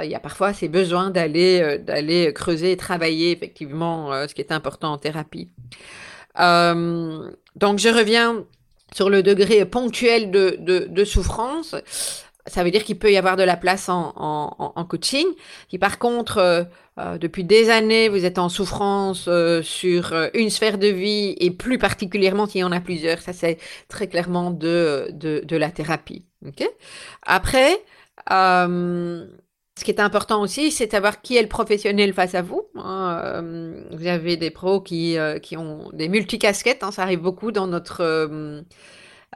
il 0.04 0.10
y 0.10 0.16
a 0.16 0.20
parfois 0.20 0.54
ces 0.54 0.68
besoins 0.68 1.12
d'aller 1.12 1.78
d'aller 1.78 2.34
creuser 2.34 2.72
et 2.72 2.78
travailler 2.78 3.32
effectivement 3.32 4.12
ce 4.28 4.34
qui 4.34 4.42
est 4.42 4.52
important 4.52 4.94
en 4.94 4.98
thérapie. 4.98 5.50
donc, 6.36 7.80
je 7.80 7.90
reviens 7.90 8.44
sur 8.94 9.10
le 9.10 9.24
degré 9.24 9.64
ponctuel 9.66 10.32
de, 10.32 10.58
de 10.60 11.06
souffrance. 11.06 11.76
Ça 12.48 12.64
veut 12.64 12.72
dire 12.72 12.84
qu'il 12.84 12.98
peut 12.98 13.12
y 13.12 13.18
avoir 13.18 13.38
de 13.38 13.44
la 13.44 13.58
place 13.58 13.88
en, 13.90 14.86
coaching. 14.90 15.28
Qui 15.70 15.78
par 15.78 16.00
contre 16.00 16.68
euh, 17.00 17.18
depuis 17.18 17.44
des 17.44 17.70
années, 17.70 18.10
vous 18.10 18.26
êtes 18.26 18.38
en 18.38 18.50
souffrance 18.50 19.26
euh, 19.28 19.62
sur 19.62 20.12
euh, 20.14 20.28
une 20.34 20.50
sphère 20.50 20.78
de 20.78 20.88
vie 20.88 21.36
et 21.40 21.50
plus 21.50 21.78
particulièrement 21.78 22.48
s'il 22.48 22.62
y 22.62 22.64
en 22.64 22.72
a 22.72 22.82
plusieurs. 22.82 23.20
Ça, 23.20 23.32
c'est 23.34 23.58
très 23.88 24.08
clairement 24.08 24.52
de, 24.52 25.08
de, 25.12 25.42
de, 25.46 25.58
la 25.58 25.72
thérapie. 25.72 26.26
Okay 26.46 26.68
Après, 27.24 27.82
ce 28.30 29.84
qui 29.84 29.92
est 29.92 30.02
important 30.02 30.42
aussi, 30.42 30.72
c'est 30.72 30.88
de 30.88 30.92
savoir 30.92 31.22
qui 31.22 31.38
est 31.38 31.42
le 31.42 31.48
professionnel 31.48 32.14
face 32.14 32.36
à 32.36 32.42
vous. 32.42 32.64
Hein. 32.76 33.42
vous 33.92 34.08
avez 34.08 34.38
des 34.38 34.52
pros 34.52 34.82
qui, 34.82 35.18
qui 35.42 35.58
ont 35.58 35.90
des 35.94 36.10
multicasquettes. 36.10 36.84
Hein, 36.84 36.92
ça 36.92 37.04
arrive 37.04 37.22
beaucoup 37.22 37.52
dans 37.52 37.68
notre, 37.68 38.04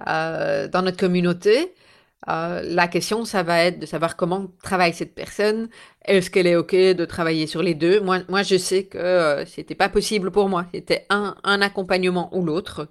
dans 0.06 0.82
notre 0.82 0.98
communauté. 0.98 1.74
Euh, 2.28 2.62
la 2.64 2.88
question, 2.88 3.26
ça 3.26 3.44
va 3.44 3.64
être 3.64 3.80
de 3.80 3.86
savoir 3.86 4.16
comment 4.16 4.48
travaille 4.64 4.94
cette 4.94 5.14
personne. 5.14 5.70
Est-ce 6.06 6.30
qu'elle 6.30 6.48
est 6.48 6.56
OK 6.56 6.74
de 6.74 7.06
travailler 7.06 7.48
sur 7.48 7.64
les 7.64 7.74
deux? 7.74 8.00
Moi, 8.00 8.20
moi, 8.30 8.44
je 8.44 8.58
sais 8.58 8.84
que 8.84 8.98
euh, 8.98 9.46
c'était 9.46 9.76
pas 9.76 9.90
possible 9.90 10.32
pour 10.32 10.50
moi. 10.50 10.66
C'était 10.74 11.06
un, 11.10 11.36
un 11.44 11.62
accompagnement 11.62 12.30
ou 12.36 12.44
l'autre. 12.44 12.88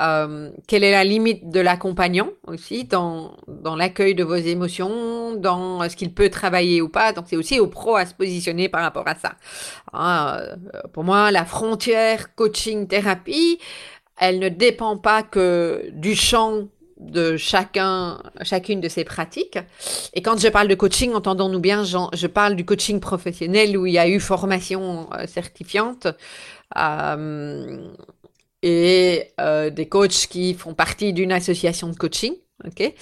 Euh, 0.00 0.50
quelle 0.66 0.84
est 0.84 0.92
la 0.92 1.04
limite 1.04 1.48
de 1.50 1.60
l'accompagnant 1.60 2.28
aussi 2.46 2.84
dans, 2.84 3.36
dans 3.46 3.76
l'accueil 3.76 4.14
de 4.14 4.24
vos 4.24 4.34
émotions, 4.34 5.34
dans 5.34 5.88
ce 5.88 5.96
qu'il 5.96 6.12
peut 6.12 6.28
travailler 6.30 6.82
ou 6.82 6.88
pas? 6.88 7.12
Donc, 7.12 7.26
c'est 7.28 7.36
aussi 7.36 7.60
au 7.60 7.68
pro 7.68 7.96
à 7.96 8.06
se 8.06 8.14
positionner 8.14 8.68
par 8.68 8.82
rapport 8.82 9.08
à 9.08 9.14
ça. 9.14 9.32
Ah, 9.92 10.42
pour 10.92 11.04
moi, 11.04 11.30
la 11.30 11.44
frontière 11.44 12.34
coaching-thérapie, 12.34 13.58
elle 14.18 14.38
ne 14.40 14.48
dépend 14.48 14.96
pas 14.96 15.22
que 15.22 15.84
du 15.92 16.14
champ 16.14 16.64
de 16.98 17.36
chacun, 17.36 18.20
chacune 18.42 18.80
de 18.80 18.88
ces 18.88 19.04
pratiques. 19.04 19.58
Et 20.14 20.22
quand 20.22 20.38
je 20.40 20.48
parle 20.48 20.68
de 20.68 20.74
coaching, 20.74 21.12
entendons-nous 21.14 21.60
bien, 21.60 21.84
je, 21.84 22.26
parle 22.26 22.56
du 22.56 22.64
coaching 22.64 23.00
professionnel 23.00 23.76
où 23.76 23.86
il 23.86 23.92
y 23.92 23.98
a 23.98 24.08
eu 24.08 24.20
formation 24.20 25.08
euh, 25.12 25.26
certifiante 25.26 26.08
euh, 26.76 27.88
et 28.62 29.30
euh, 29.40 29.70
des 29.70 29.88
coachs 29.88 30.26
qui 30.28 30.54
font 30.54 30.74
partie 30.74 31.12
d'une 31.12 31.32
association 31.32 31.88
de 31.88 31.96
coaching 31.96 32.34
ok 32.66 32.92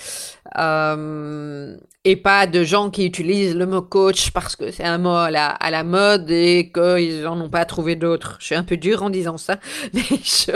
euh, 0.58 1.76
et 2.04 2.14
pas 2.14 2.46
de 2.46 2.62
gens 2.62 2.90
qui 2.90 3.04
utilisent 3.04 3.56
le 3.56 3.66
mot 3.66 3.82
coach 3.82 4.30
parce 4.30 4.54
que 4.54 4.70
c'est 4.70 4.84
un 4.84 4.98
mot 4.98 5.16
à 5.16 5.30
la, 5.30 5.48
à 5.48 5.72
la 5.72 5.82
mode 5.82 6.30
et 6.30 6.70
qu'ils 6.72 7.22
n'en 7.22 7.40
ont 7.40 7.50
pas 7.50 7.64
trouvé 7.64 7.96
d'autres. 7.96 8.36
Je 8.38 8.46
suis 8.46 8.54
un 8.54 8.62
peu 8.62 8.76
dure 8.76 9.02
en 9.02 9.10
disant 9.10 9.38
ça, 9.38 9.58
mais 9.92 10.02
je, 10.22 10.52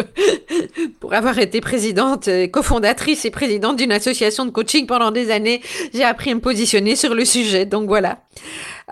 pour 1.00 1.12
avoir 1.12 1.38
été 1.40 1.60
présidente, 1.60 2.28
cofondatrice 2.52 3.24
et 3.24 3.32
présidente 3.32 3.78
d'une 3.78 3.90
association 3.90 4.46
de 4.46 4.50
coaching 4.50 4.86
pendant 4.86 5.10
des 5.10 5.32
années, 5.32 5.60
j'ai 5.92 6.04
appris 6.04 6.30
à 6.30 6.36
me 6.36 6.40
positionner 6.40 6.94
sur 6.94 7.16
le 7.16 7.24
sujet. 7.24 7.66
Donc 7.66 7.88
voilà. 7.88 8.20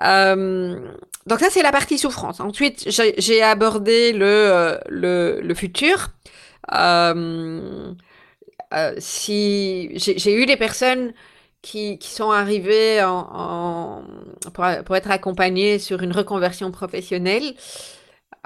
Euh, 0.02 0.80
donc 1.28 1.38
ça 1.38 1.50
c'est 1.50 1.62
la 1.62 1.70
partie 1.70 1.96
souffrance. 1.96 2.40
Ensuite 2.40 2.88
j'ai 2.88 3.42
abordé 3.42 4.12
le, 4.12 4.26
euh, 4.26 4.78
le, 4.88 5.40
le 5.42 5.54
futur. 5.54 6.08
Euh, 6.74 7.92
euh, 8.74 8.94
si 8.98 9.90
j'ai 9.96 10.34
eu 10.34 10.46
des 10.46 10.56
personnes 10.56 11.12
qui, 11.62 11.98
qui 11.98 12.10
sont 12.10 12.30
arrivées 12.30 13.02
en, 13.02 14.02
pour, 14.54 14.64
pour, 14.84 14.96
être 14.96 15.10
accompagnées 15.10 15.78
sur 15.78 16.02
une 16.02 16.12
reconversion 16.12 16.70
professionnelle. 16.70 17.54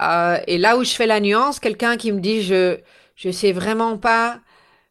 Euh, 0.00 0.38
et 0.46 0.58
là 0.58 0.76
où 0.78 0.84
je 0.84 0.92
fais 0.92 1.06
la 1.06 1.20
nuance, 1.20 1.60
quelqu'un 1.60 1.96
qui 1.96 2.12
me 2.12 2.20
dit 2.20 2.42
je 2.42 2.78
je 3.16 3.30
sais 3.30 3.52
vraiment 3.52 3.98
pas, 3.98 4.40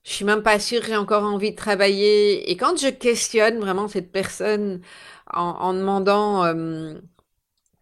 je 0.03 0.11
suis 0.13 0.25
même 0.25 0.43
pas 0.43 0.59
sûre, 0.59 0.81
j'ai 0.85 0.95
encore 0.95 1.23
envie 1.23 1.51
de 1.51 1.55
travailler. 1.55 2.49
Et 2.51 2.57
quand 2.57 2.79
je 2.79 2.89
questionne 2.89 3.59
vraiment 3.59 3.87
cette 3.87 4.11
personne 4.11 4.81
en, 5.33 5.41
en 5.41 5.73
demandant 5.73 6.45
euh, 6.45 6.95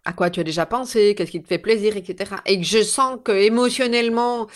à 0.06 0.14
quoi 0.14 0.30
tu 0.30 0.40
as 0.40 0.44
déjà 0.44 0.66
pensé, 0.66 1.14
qu'est-ce 1.16 1.32
qui 1.32 1.42
te 1.42 1.48
fait 1.48 1.58
plaisir, 1.58 1.98
etc. 1.98 2.32
Et 2.46 2.60
que 2.60 2.66
je 2.66 2.82
sens 2.82 3.20
que 3.24 3.32
émotionnellement, 3.32 4.48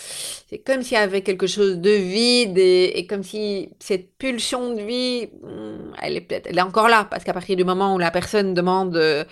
c'est 0.48 0.58
comme 0.58 0.82
s'il 0.82 0.94
y 0.94 1.00
avait 1.00 1.22
quelque 1.22 1.46
chose 1.46 1.78
de 1.78 1.90
vide 1.90 2.58
et, 2.58 3.06
comme 3.08 3.22
si 3.22 3.70
cette 3.78 4.16
pulsion 4.16 4.74
de 4.74 4.82
vie, 4.82 5.28
hmm, 5.42 5.92
elle 6.02 6.16
est 6.16 6.20
peut-être, 6.22 6.46
elle 6.48 6.58
est 6.58 6.62
encore 6.62 6.88
là, 6.88 7.06
parce 7.10 7.24
qu'à 7.24 7.32
partir 7.32 7.56
du 7.56 7.64
moment 7.64 7.94
où 7.94 7.98
la 7.98 8.10
personne 8.10 8.54
demande 8.54 8.96
euh, 8.96 9.24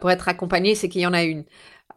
pour 0.00 0.10
être 0.10 0.28
accompagnée, 0.28 0.74
c'est 0.74 0.88
qu'il 0.88 1.02
y 1.02 1.06
en 1.06 1.14
a 1.14 1.22
une. 1.24 1.44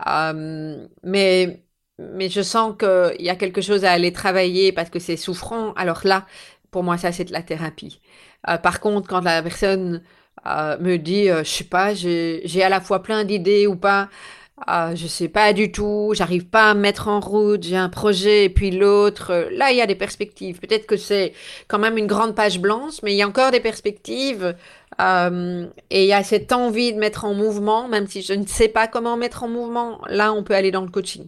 Euh, 0.08 0.88
mais 1.04 1.63
mais 2.00 2.30
je 2.30 2.41
sens 2.41 2.76
qu'il 2.80 3.26
y 3.26 3.30
a 3.30 3.36
quelque 3.36 3.62
chose 3.62 3.86
à 3.86 3.91
aller 3.91 4.12
travailler 4.12 4.71
parce 4.71 4.89
que 4.89 5.00
c'est 5.00 5.17
souffrant. 5.17 5.74
Alors 5.74 6.02
là, 6.04 6.26
pour 6.71 6.84
moi, 6.84 6.97
ça 6.97 7.12
c'est 7.12 7.26
de 7.26 7.34
la 7.34 7.43
thérapie. 7.43 8.02
Euh, 8.50 8.58
par 8.58 8.80
contre, 8.80 9.08
quand 9.08 9.21
la 9.21 9.43
personne 9.43 10.02
euh, 10.47 10.77
me 10.80 10.97
dit, 10.97 11.30
euh, 11.30 11.43
je 11.43 11.49
sais 11.49 11.63
pas, 11.63 11.93
j'ai 11.93 12.63
à 12.63 12.69
la 12.69 12.82
fois 12.82 13.01
plein 13.04 13.23
d'idées 13.23 13.67
ou 13.67 13.75
pas, 13.75 14.10
euh, 14.69 14.95
je 14.95 15.08
sais 15.08 15.27
pas 15.27 15.54
du 15.54 15.71
tout, 15.71 16.12
j'arrive 16.13 16.45
pas 16.45 16.71
à 16.71 16.73
me 16.75 16.82
mettre 16.82 17.08
en 17.08 17.19
route, 17.19 17.63
j'ai 17.63 17.77
un 17.77 17.89
projet 17.89 18.45
et 18.45 18.49
puis 18.49 18.69
l'autre. 18.71 19.32
Euh, 19.32 19.49
là, 19.51 19.71
il 19.71 19.77
y 19.77 19.82
a 19.82 19.88
des 19.88 19.95
perspectives. 19.95 20.60
Peut-être 20.60 20.86
que 20.86 20.97
c'est 20.97 21.34
quand 21.67 21.80
même 21.80 21.97
une 21.97 22.06
grande 22.08 22.36
page 22.36 22.60
blanche, 22.60 22.95
mais 23.01 23.13
il 23.13 23.17
y 23.17 23.23
a 23.23 23.27
encore 23.27 23.51
des 23.51 23.60
perspectives. 23.60 24.56
Euh, 24.99 25.65
et 25.89 26.04
il 26.04 26.08
y 26.08 26.13
a 26.13 26.23
cette 26.23 26.51
envie 26.51 26.93
de 26.93 26.99
mettre 26.99 27.25
en 27.25 27.34
mouvement, 27.34 27.88
même 27.88 28.08
si 28.08 28.21
je 28.21 28.34
ne 28.34 28.45
sais 28.45 28.67
pas 28.67 28.88
comment 28.88 29.17
mettre 29.17 29.43
en 29.43 29.47
mouvement. 29.47 29.99
Là, 30.08 30.32
on 30.34 30.43
peut 30.43 30.54
aller 30.54 30.71
dans 30.71 30.82
le 30.82 30.89
coaching. 30.91 31.27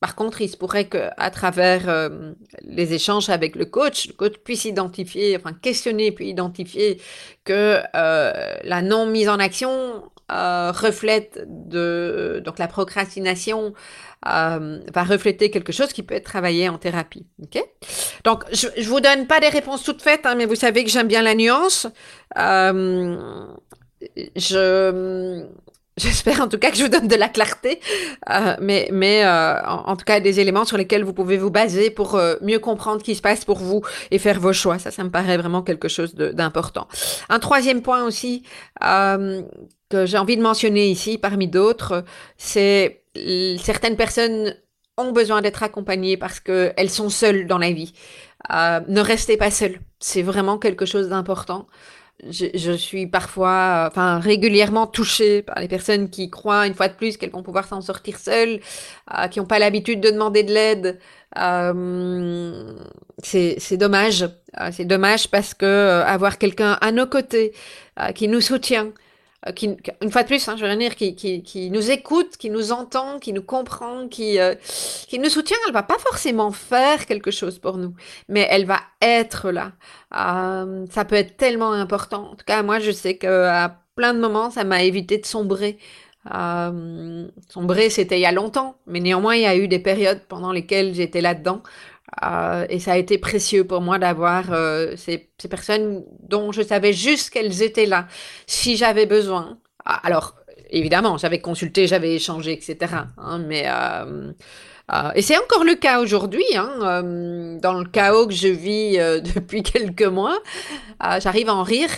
Par 0.00 0.14
contre, 0.14 0.40
il 0.40 0.48
se 0.48 0.56
pourrait 0.56 0.88
qu'à 0.88 1.30
travers 1.30 1.88
euh, 1.88 2.32
les 2.62 2.94
échanges 2.94 3.28
avec 3.28 3.54
le 3.54 3.66
coach, 3.66 4.08
le 4.08 4.14
coach 4.14 4.34
puisse 4.42 4.64
identifier, 4.64 5.36
enfin 5.36 5.52
questionner 5.52 6.10
puis 6.10 6.28
identifier 6.28 7.00
que 7.44 7.80
euh, 7.94 8.54
la 8.64 8.82
non 8.82 9.06
mise 9.06 9.28
en 9.28 9.38
action 9.38 10.02
euh, 10.32 10.70
reflète 10.70 11.44
de 11.48 12.40
donc 12.44 12.58
la 12.58 12.68
procrastination 12.68 13.74
euh, 14.28 14.78
va 14.92 15.04
refléter 15.04 15.50
quelque 15.50 15.72
chose 15.72 15.92
qui 15.92 16.02
peut 16.02 16.14
être 16.14 16.24
travaillé 16.24 16.68
en 16.68 16.78
thérapie. 16.78 17.26
Ok? 17.42 17.62
Donc 18.24 18.44
je, 18.52 18.68
je 18.76 18.88
vous 18.88 19.00
donne 19.00 19.26
pas 19.26 19.40
des 19.40 19.48
réponses 19.48 19.82
toutes 19.82 20.02
faites, 20.02 20.26
hein, 20.26 20.34
mais 20.36 20.46
vous 20.46 20.54
savez 20.54 20.84
que 20.84 20.90
j'aime 20.90 21.08
bien 21.08 21.22
la 21.22 21.34
nuance. 21.34 21.88
Euh, 22.38 23.46
je 24.36 25.44
J'espère 26.00 26.40
en 26.40 26.48
tout 26.48 26.56
cas 26.56 26.70
que 26.70 26.78
je 26.78 26.84
vous 26.84 26.88
donne 26.88 27.08
de 27.08 27.14
la 27.14 27.28
clarté, 27.28 27.78
euh, 28.30 28.56
mais, 28.58 28.88
mais 28.90 29.22
euh, 29.22 29.62
en, 29.66 29.96
tout 29.96 30.06
cas 30.06 30.18
des 30.20 30.40
éléments 30.40 30.64
sur 30.64 30.78
lesquels 30.78 31.04
vous 31.04 31.12
pouvez 31.12 31.36
vous 31.36 31.50
baser 31.50 31.90
pour 31.90 32.14
euh, 32.14 32.36
mieux 32.40 32.58
comprendre 32.58 33.00
ce 33.00 33.04
qui 33.04 33.14
se 33.14 33.20
passe 33.20 33.44
pour 33.44 33.58
vous 33.58 33.82
et 34.10 34.18
faire 34.18 34.40
vos 34.40 34.54
choix. 34.54 34.78
Ça, 34.78 34.90
ça 34.90 35.04
me 35.04 35.10
paraît 35.10 35.36
vraiment 35.36 35.60
quelque 35.60 35.88
chose 35.88 36.14
d'important. 36.14 36.88
Un 37.28 37.38
troisième 37.38 37.82
point 37.82 38.02
aussi 38.04 38.44
que 38.80 40.06
j'ai 40.06 40.16
envie 40.16 40.38
de 40.38 40.42
mentionner 40.42 40.88
ici, 40.88 41.18
parmi 41.18 41.48
d'autres, 41.48 42.04
c'est 42.38 43.02
certaines 43.58 43.96
personnes 43.96 44.54
ont 44.96 45.12
besoin 45.12 45.42
d'être 45.42 45.62
accompagnées 45.62 46.16
parce 46.16 46.40
qu'elles 46.40 46.90
sont 46.90 47.10
seules 47.10 47.46
dans 47.46 47.58
la 47.58 47.72
vie. 47.72 47.92
Ne 48.48 49.00
restez 49.00 49.36
pas 49.36 49.50
seules. 49.50 49.80
C'est 49.98 50.22
vraiment 50.22 50.56
quelque 50.56 50.86
chose 50.86 51.08
d'important 51.08 51.66
je, 52.28 52.46
je, 52.54 52.72
suis 52.72 53.06
parfois, 53.06 53.86
enfin 53.90 54.18
régulièrement 54.18 54.86
touchée 54.86 55.42
par 55.42 55.58
les 55.60 55.68
personnes 55.68 56.10
qui 56.10 56.28
croient 56.30 56.66
une 56.66 56.74
fois 56.74 56.88
de 56.88 56.94
plus 56.94 57.16
qu'elles 57.16 57.30
vont 57.30 57.42
pouvoir 57.42 57.66
s'en 57.66 57.80
sortir 57.80 58.18
seules, 58.18 58.60
euh, 59.16 59.28
qui 59.28 59.38
n'ont 59.38 59.46
pas 59.46 59.58
l'habitude 59.58 60.00
de 60.00 60.10
demander 60.10 60.42
de 60.42 60.52
l'aide. 60.52 60.98
Euh, 61.38 62.72
c'est 63.22 63.76
dommage, 63.76 64.22
euh, 64.22 64.70
c'est 64.72 64.84
dommage 64.84 65.28
parce 65.28 65.54
que 65.54 65.66
euh, 65.66 66.04
avoir 66.04 66.38
quelqu'un 66.38 66.78
à 66.80 66.92
nos 66.92 67.06
côtés 67.06 67.52
euh, 67.98 68.12
qui 68.12 68.28
nous 68.28 68.40
soutient, 68.40 68.92
qui, 69.56 69.74
une 70.02 70.10
fois 70.10 70.22
de 70.22 70.26
plus, 70.26 70.46
hein, 70.48 70.56
je 70.56 70.66
veux 70.66 70.76
dire, 70.76 70.94
qui, 70.96 71.14
qui, 71.14 71.42
qui, 71.42 71.70
nous 71.70 71.90
écoute, 71.90 72.36
qui 72.36 72.50
nous 72.50 72.72
entend, 72.72 73.18
qui 73.18 73.32
nous 73.32 73.42
comprend, 73.42 74.06
qui, 74.06 74.38
euh, 74.38 74.54
qui 75.08 75.18
nous 75.18 75.30
soutient, 75.30 75.56
elle 75.66 75.72
va 75.72 75.82
pas 75.82 75.98
forcément 75.98 76.50
faire 76.52 77.06
quelque 77.06 77.30
chose 77.30 77.58
pour 77.58 77.78
nous, 77.78 77.94
mais 78.28 78.46
elle 78.50 78.66
va 78.66 78.80
être 79.00 79.50
là. 79.50 79.72
Euh, 80.14 80.84
ça 80.90 81.06
peut 81.06 81.16
être 81.16 81.38
tellement 81.38 81.72
important. 81.72 82.32
En 82.32 82.36
tout 82.36 82.44
cas, 82.44 82.62
moi, 82.62 82.80
je 82.80 82.90
sais 82.90 83.16
que 83.16 83.46
à 83.46 83.80
plein 83.94 84.12
de 84.12 84.20
moments, 84.20 84.50
ça 84.50 84.64
m'a 84.64 84.82
évité 84.82 85.16
de 85.16 85.24
sombrer. 85.26 85.78
Euh, 86.34 87.26
sombrer, 87.48 87.88
c'était 87.88 88.18
il 88.18 88.22
y 88.22 88.26
a 88.26 88.32
longtemps, 88.32 88.76
mais 88.86 89.00
néanmoins, 89.00 89.36
il 89.36 89.42
y 89.42 89.46
a 89.46 89.56
eu 89.56 89.68
des 89.68 89.78
périodes 89.78 90.20
pendant 90.28 90.52
lesquelles 90.52 90.94
j'étais 90.94 91.22
là-dedans. 91.22 91.62
Euh, 92.22 92.66
et 92.68 92.80
ça 92.80 92.92
a 92.92 92.96
été 92.96 93.18
précieux 93.18 93.64
pour 93.64 93.80
moi 93.80 93.98
d'avoir 93.98 94.52
euh, 94.52 94.94
ces, 94.96 95.30
personnes 95.48 96.04
dont 96.20 96.52
je 96.52 96.62
savais 96.62 96.92
juste 96.92 97.30
qu'elles 97.30 97.62
étaient 97.62 97.86
là 97.86 98.06
si 98.46 98.76
j'avais 98.76 99.06
besoin. 99.06 99.58
Ah, 99.84 100.00
alors, 100.04 100.34
évidemment, 100.70 101.18
j'avais 101.18 101.40
consulté, 101.40 101.86
j'avais 101.86 102.14
échangé, 102.14 102.52
etc. 102.52 102.94
Hein, 103.18 103.38
mais 103.38 103.64
euh, 103.66 104.32
et 105.14 105.22
c'est 105.22 105.38
encore 105.38 105.62
le 105.62 105.76
cas 105.76 106.00
aujourd'hui. 106.00 106.44
Hein, 106.56 107.02
dans 107.62 107.74
le 107.74 107.84
chaos 107.84 108.26
que 108.26 108.34
je 108.34 108.48
vis 108.48 108.98
depuis 109.34 109.62
quelques 109.62 110.02
mois, 110.02 110.38
j'arrive 111.20 111.48
à 111.48 111.54
en 111.54 111.62
rire. 111.62 111.90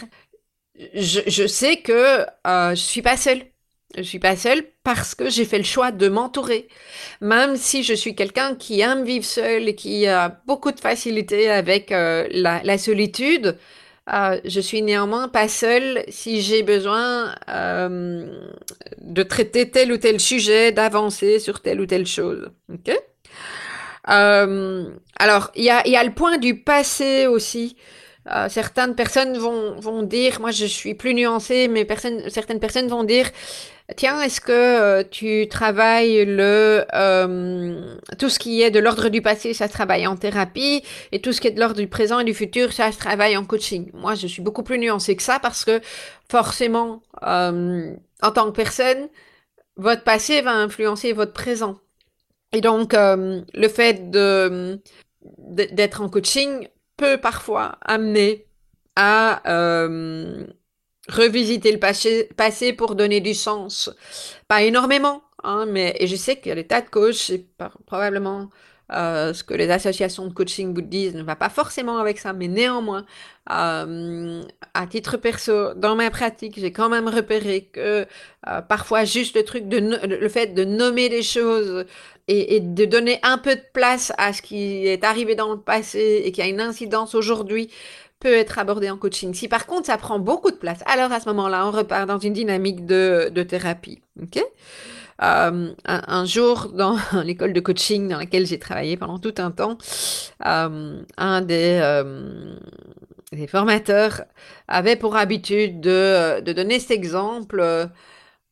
Je, 0.95 1.21
je 1.27 1.47
sais 1.47 1.79
que 1.79 2.27
je 2.47 2.75
suis 2.75 3.03
pas 3.03 3.17
seule. 3.17 3.52
Je 3.97 4.03
suis 4.03 4.19
pas 4.19 4.37
seule 4.37 4.63
parce 4.85 5.15
que 5.15 5.29
j'ai 5.29 5.45
fait 5.45 5.59
le 5.59 5.65
choix 5.65 5.91
de 5.91 6.09
m'entourer. 6.09 6.69
Même 7.21 7.57
si 7.57 7.83
je 7.83 7.95
suis 7.95 8.15
quelqu'un 8.15 8.55
qui 8.55 8.81
aime 8.81 9.05
vivre 9.05 9.25
seul 9.25 9.69
et 9.69 9.75
qui 9.75 10.07
a 10.07 10.41
beaucoup 10.47 10.73
de 10.73 10.81
facilité 10.81 11.51
avec 11.51 11.93
euh, 11.93 12.27
la, 12.31 12.79
solitude, 12.79 13.59
euh, 14.13 14.41
je 14.45 14.61
suis 14.61 14.83
néanmoins 14.83 15.29
pas 15.29 15.47
seule 15.47 16.05
si 16.09 16.41
j'ai 16.41 16.63
besoin 16.63 17.35
euh, 17.49 18.49
de 18.99 19.23
traiter 19.23 19.71
tel 19.71 19.93
ou 19.93 19.99
tel 19.99 20.21
sujet, 20.21 20.73
d'avancer 20.73 21.39
sur 21.39 21.61
telle 21.61 21.81
ou 21.81 21.87
telle 21.87 22.07
chose. 22.07 22.51
Euh, 24.09 24.85
alors, 25.19 25.53
il 25.55 25.65
y 25.65 25.71
a 25.71 26.05
le 26.05 26.15
point 26.15 26.39
du 26.39 26.61
passé 26.61 27.27
aussi. 27.27 27.77
Euh, 28.31 28.49
certaines 28.49 28.95
personnes 28.95 29.37
vont, 29.37 30.03
dire, 30.03 30.41
moi 30.41 30.53
je 30.53 30.65
suis 30.67 30.95
plus 30.95 31.13
nuancée, 31.15 31.67
mais 31.69 31.87
certaines 32.29 32.61
personnes 32.61 32.87
vont 32.87 33.03
dire, 33.03 33.29
tiens, 33.97 34.21
est-ce 34.21 34.41
que 34.41 34.53
euh, 34.53 35.03
tu 35.09 35.49
travailles 35.49 36.25
le 36.25 36.85
euh, 36.95 37.97
tout 38.19 38.29
ce 38.29 38.39
qui 38.39 38.63
est 38.63 38.71
de 38.71 38.79
l'ordre 38.79 39.09
du 39.09 39.23
passé, 39.23 39.55
ça 39.55 39.67
se 39.67 39.73
travaille 39.73 40.07
en 40.07 40.17
thérapie, 40.17 40.85
et 41.11 41.21
tout 41.21 41.33
ce 41.33 41.41
qui 41.41 41.49
est 41.49 41.51
de 41.51 41.59
l'ordre 41.59 41.81
du 41.81 41.89
présent 41.89 42.21
et 42.21 42.25
du 42.25 42.35
futur, 42.35 42.73
ça 42.73 42.93
se 42.93 42.99
travaille 42.99 43.37
en 43.37 43.45
coaching? 43.45 43.91
Moi, 43.93 44.15
je 44.15 44.29
suis 44.29 44.43
beaucoup 44.43 44.63
plus 44.63 44.79
nuancée 44.79 45.17
que 45.17 45.23
ça 45.23 45.41
parce 45.41 45.65
que 45.65 45.81
forcément, 46.31 47.03
en 47.23 48.31
tant 48.35 48.47
que 48.47 48.57
personne, 48.57 49.09
votre 49.77 50.05
passé 50.05 50.43
va 50.43 50.53
influencer 50.53 51.13
votre 51.13 51.33
présent. 51.33 51.79
Et 52.53 52.61
donc, 52.61 52.93
le 52.95 53.69
fait 53.69 54.11
d'être 54.11 56.01
en 56.03 56.09
coaching 56.09 56.69
parfois 57.17 57.79
amener 57.83 58.47
à 58.97 59.43
euh, 59.51 60.47
revisiter 61.09 61.73
le 61.73 61.79
passé, 61.79 62.73
pour 62.73 62.95
donner 62.95 63.21
du 63.21 63.35
sens. 63.35 63.91
Pas 64.49 64.63
énormément, 64.63 65.23
hein, 65.43 65.67
mais 65.67 65.97
et 65.99 66.07
je 66.07 66.17
sais 66.17 66.41
a 66.51 66.55
des 66.55 66.67
tas 66.67 66.81
de 66.81 66.89
coachs, 66.89 67.15
c'est 67.15 67.47
probablement 67.87 68.51
euh, 68.93 69.33
ce 69.33 69.43
que 69.43 69.55
les 69.55 69.71
associations 69.71 70.27
de 70.27 70.35
coaching 70.35 70.75
vous 70.75 70.83
disent 70.83 71.15
ne 71.15 71.23
va 71.23 71.37
pas 71.37 71.49
forcément 71.49 71.99
avec 71.99 72.19
ça, 72.19 72.33
mais 72.35 72.49
néanmoins, 72.49 73.07
euh, 73.51 74.43
à 74.75 74.87
titre 74.87 75.17
perso, 75.17 75.73
dans 75.75 75.97
ma 75.97 76.11
pratique, 76.11 76.59
j'ai 76.61 76.73
quand 76.73 76.91
même 76.91 77.09
repéré 77.09 77.71
que 77.73 78.07
parfois 78.69 79.05
juste 79.05 79.35
le 79.37 79.45
truc 79.45 79.69
de 79.69 79.79
le 79.79 80.29
fait 80.29 80.49
de 80.49 80.65
nommer 80.65 81.09
des 81.09 81.23
choses 81.23 81.87
et, 82.29 82.61
de 82.61 82.85
donner 82.85 83.19
un 83.23 83.39
peu 83.39 83.57
de 83.57 83.65
place 83.73 84.13
à 84.19 84.33
ce 84.33 84.43
qui 84.43 84.87
est 84.87 85.05
arrivé 85.05 85.35
dans 85.35 85.53
le 85.53 85.61
passé 85.61 86.23
et 86.25 86.33
qui 86.33 86.41
a 86.43 86.47
une 86.47 86.61
incidence 86.61 87.15
aujourd'hui 87.15 87.71
peut 88.21 88.33
être 88.33 88.59
abordé 88.59 88.89
en 88.89 88.97
coaching. 88.97 89.35
Si 89.35 89.49
par 89.49 89.67
contre 89.67 89.87
ça 89.87 89.99
prend 89.99 90.19
beaucoup 90.19 90.51
de 90.51 90.57
place, 90.57 90.81
alors 90.87 91.11
à 91.11 91.21
ce 91.21 91.29
moment-là, 91.31 91.67
on 91.67 91.73
repart 91.73 92.07
dans 92.07 92.19
une 92.19 92.33
dynamique 92.33 92.87
de, 92.87 93.31
de 93.35 93.43
thérapie. 93.43 94.01
Ok? 94.23 94.41
Euh, 95.23 95.73
un, 95.85 96.03
un, 96.09 96.25
jour, 96.25 96.73
dans 96.75 96.97
l'école 97.25 97.53
de 97.53 97.61
coaching 97.61 98.09
dans 98.09 98.19
laquelle 98.19 98.47
j'ai 98.47 98.59
travaillé 98.59 98.97
pendant 98.97 99.19
tout 99.19 99.35
un 99.39 99.51
temps, 99.51 99.79
euh, 100.47 101.01
un 101.17 101.41
des, 101.43 101.79
euh, 101.81 102.57
des, 103.31 103.47
formateurs 103.47 104.23
avait 104.67 104.97
pour 104.97 105.17
habitude 105.17 105.81
de, 105.81 106.41
de 106.41 106.53
donner 106.53 106.81
cet 106.81 106.91
exemple. 106.93 107.63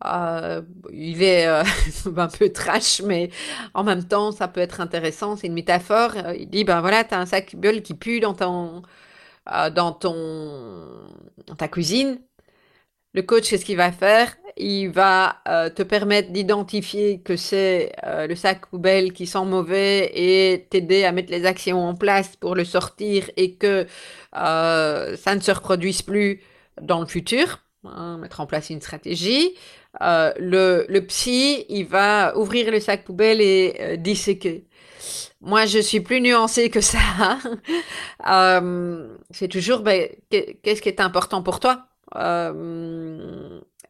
Euh, 0.06 0.62
il 0.92 1.22
est 1.22 1.46
euh, 1.46 1.62
un 2.16 2.28
peu 2.28 2.50
trash, 2.50 3.02
mais 3.02 3.30
en 3.74 3.84
même 3.84 4.04
temps, 4.04 4.32
ça 4.32 4.48
peut 4.48 4.60
être 4.60 4.80
intéressant. 4.80 5.36
C'est 5.36 5.46
une 5.48 5.54
métaphore. 5.54 6.12
Euh, 6.16 6.34
il 6.38 6.48
dit, 6.48 6.64
ben 6.64 6.80
voilà, 6.80 7.04
tu 7.04 7.14
as 7.14 7.20
un 7.20 7.26
sac 7.26 7.56
Bull 7.56 7.82
qui 7.82 7.94
pue 7.94 8.20
dans 8.20 8.34
ton, 8.34 8.82
dans 9.46 9.92
ton, 9.92 11.08
ta 11.58 11.68
cuisine. 11.68 12.20
Le 13.14 13.22
coach, 13.22 13.50
qu'est-ce 13.50 13.64
qu'il 13.64 13.76
va 13.76 13.92
faire? 13.92 14.36
Il 14.56 14.88
va 14.90 15.42
te 15.74 15.82
permettre 15.82 16.30
d'identifier 16.32 17.20
que 17.22 17.36
c'est 17.36 17.92
le 18.04 18.34
sac 18.36 18.66
poubelle 18.66 19.12
qui 19.12 19.26
sent 19.26 19.44
mauvais 19.44 20.10
et 20.14 20.68
t'aider 20.70 21.04
à 21.04 21.12
mettre 21.12 21.30
les 21.32 21.46
actions 21.46 21.80
en 21.88 21.94
place 21.94 22.36
pour 22.36 22.54
le 22.54 22.64
sortir 22.64 23.30
et 23.36 23.56
que 23.56 23.86
ça 24.32 25.34
ne 25.34 25.40
se 25.40 25.50
reproduise 25.50 26.02
plus 26.02 26.42
dans 26.80 27.00
le 27.00 27.06
futur. 27.06 27.60
Hein, 27.84 28.18
mettre 28.18 28.40
en 28.40 28.46
place 28.46 28.68
une 28.70 28.80
stratégie. 28.80 29.54
Euh, 30.02 30.32
le, 30.38 31.00
psy, 31.00 31.66
il 31.68 31.84
va 31.84 32.36
ouvrir 32.36 32.70
le 32.70 32.80
sac 32.80 33.04
poubelle 33.04 33.40
et 33.40 33.76
euh, 33.80 33.96
disséquer. 33.96 34.66
Moi, 35.40 35.66
je 35.66 35.78
suis 35.78 36.00
plus 36.00 36.20
nuancée 36.20 36.70
que 36.70 36.80
ça. 36.80 36.98
euh, 38.28 39.16
c'est 39.30 39.48
toujours, 39.48 39.80
ben, 39.80 40.08
qu'est-ce 40.30 40.82
qui 40.82 40.88
est 40.88 41.00
important 41.00 41.42
pour 41.42 41.60
toi? 41.60 41.86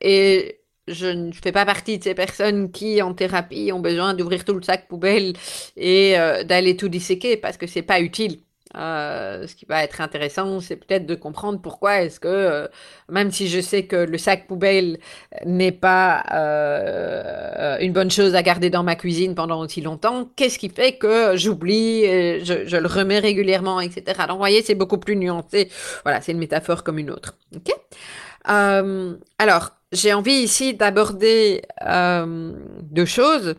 Et 0.00 0.60
je 0.86 1.06
ne 1.06 1.32
fais 1.32 1.52
pas 1.52 1.64
partie 1.66 1.98
de 1.98 2.04
ces 2.04 2.14
personnes 2.14 2.70
qui, 2.70 3.02
en 3.02 3.14
thérapie, 3.14 3.70
ont 3.72 3.80
besoin 3.80 4.14
d'ouvrir 4.14 4.44
tout 4.44 4.54
le 4.54 4.62
sac 4.62 4.88
poubelle 4.88 5.34
et 5.76 6.14
d'aller 6.44 6.76
tout 6.76 6.88
disséquer 6.88 7.36
parce 7.36 7.56
que 7.56 7.66
c'est 7.66 7.82
pas 7.82 8.00
utile. 8.00 8.40
Euh, 8.76 9.46
ce 9.48 9.56
qui 9.56 9.66
va 9.66 9.82
être 9.82 10.00
intéressant, 10.00 10.60
c'est 10.60 10.76
peut-être 10.76 11.04
de 11.04 11.16
comprendre 11.16 11.60
pourquoi 11.60 12.02
est-ce 12.02 12.20
que, 12.20 12.28
euh, 12.28 12.68
même 13.08 13.32
si 13.32 13.48
je 13.48 13.60
sais 13.60 13.84
que 13.86 13.96
le 13.96 14.16
sac 14.16 14.46
poubelle 14.46 14.98
n'est 15.44 15.72
pas 15.72 16.22
euh, 16.32 17.78
une 17.80 17.92
bonne 17.92 18.10
chose 18.10 18.36
à 18.36 18.42
garder 18.42 18.70
dans 18.70 18.84
ma 18.84 18.94
cuisine 18.94 19.34
pendant 19.34 19.60
aussi 19.60 19.80
longtemps, 19.80 20.30
qu'est-ce 20.36 20.58
qui 20.58 20.68
fait 20.68 20.92
que 20.92 21.36
j'oublie, 21.36 22.02
je, 22.44 22.64
je, 22.66 22.76
le 22.76 22.86
remets 22.86 23.18
régulièrement, 23.18 23.80
etc. 23.80 24.04
Donc, 24.20 24.32
vous 24.32 24.38
voyez, 24.38 24.62
c'est 24.62 24.76
beaucoup 24.76 24.98
plus 24.98 25.16
nuancé. 25.16 25.68
Voilà, 26.04 26.20
c'est 26.20 26.32
une 26.32 26.38
métaphore 26.38 26.84
comme 26.84 26.98
une 26.98 27.10
autre. 27.10 27.34
Ok? 27.56 27.72
Alors, 28.44 29.70
j'ai 29.92 30.12
envie 30.12 30.32
ici 30.32 30.74
d'aborder 30.74 31.62
deux 32.82 33.04
choses. 33.04 33.56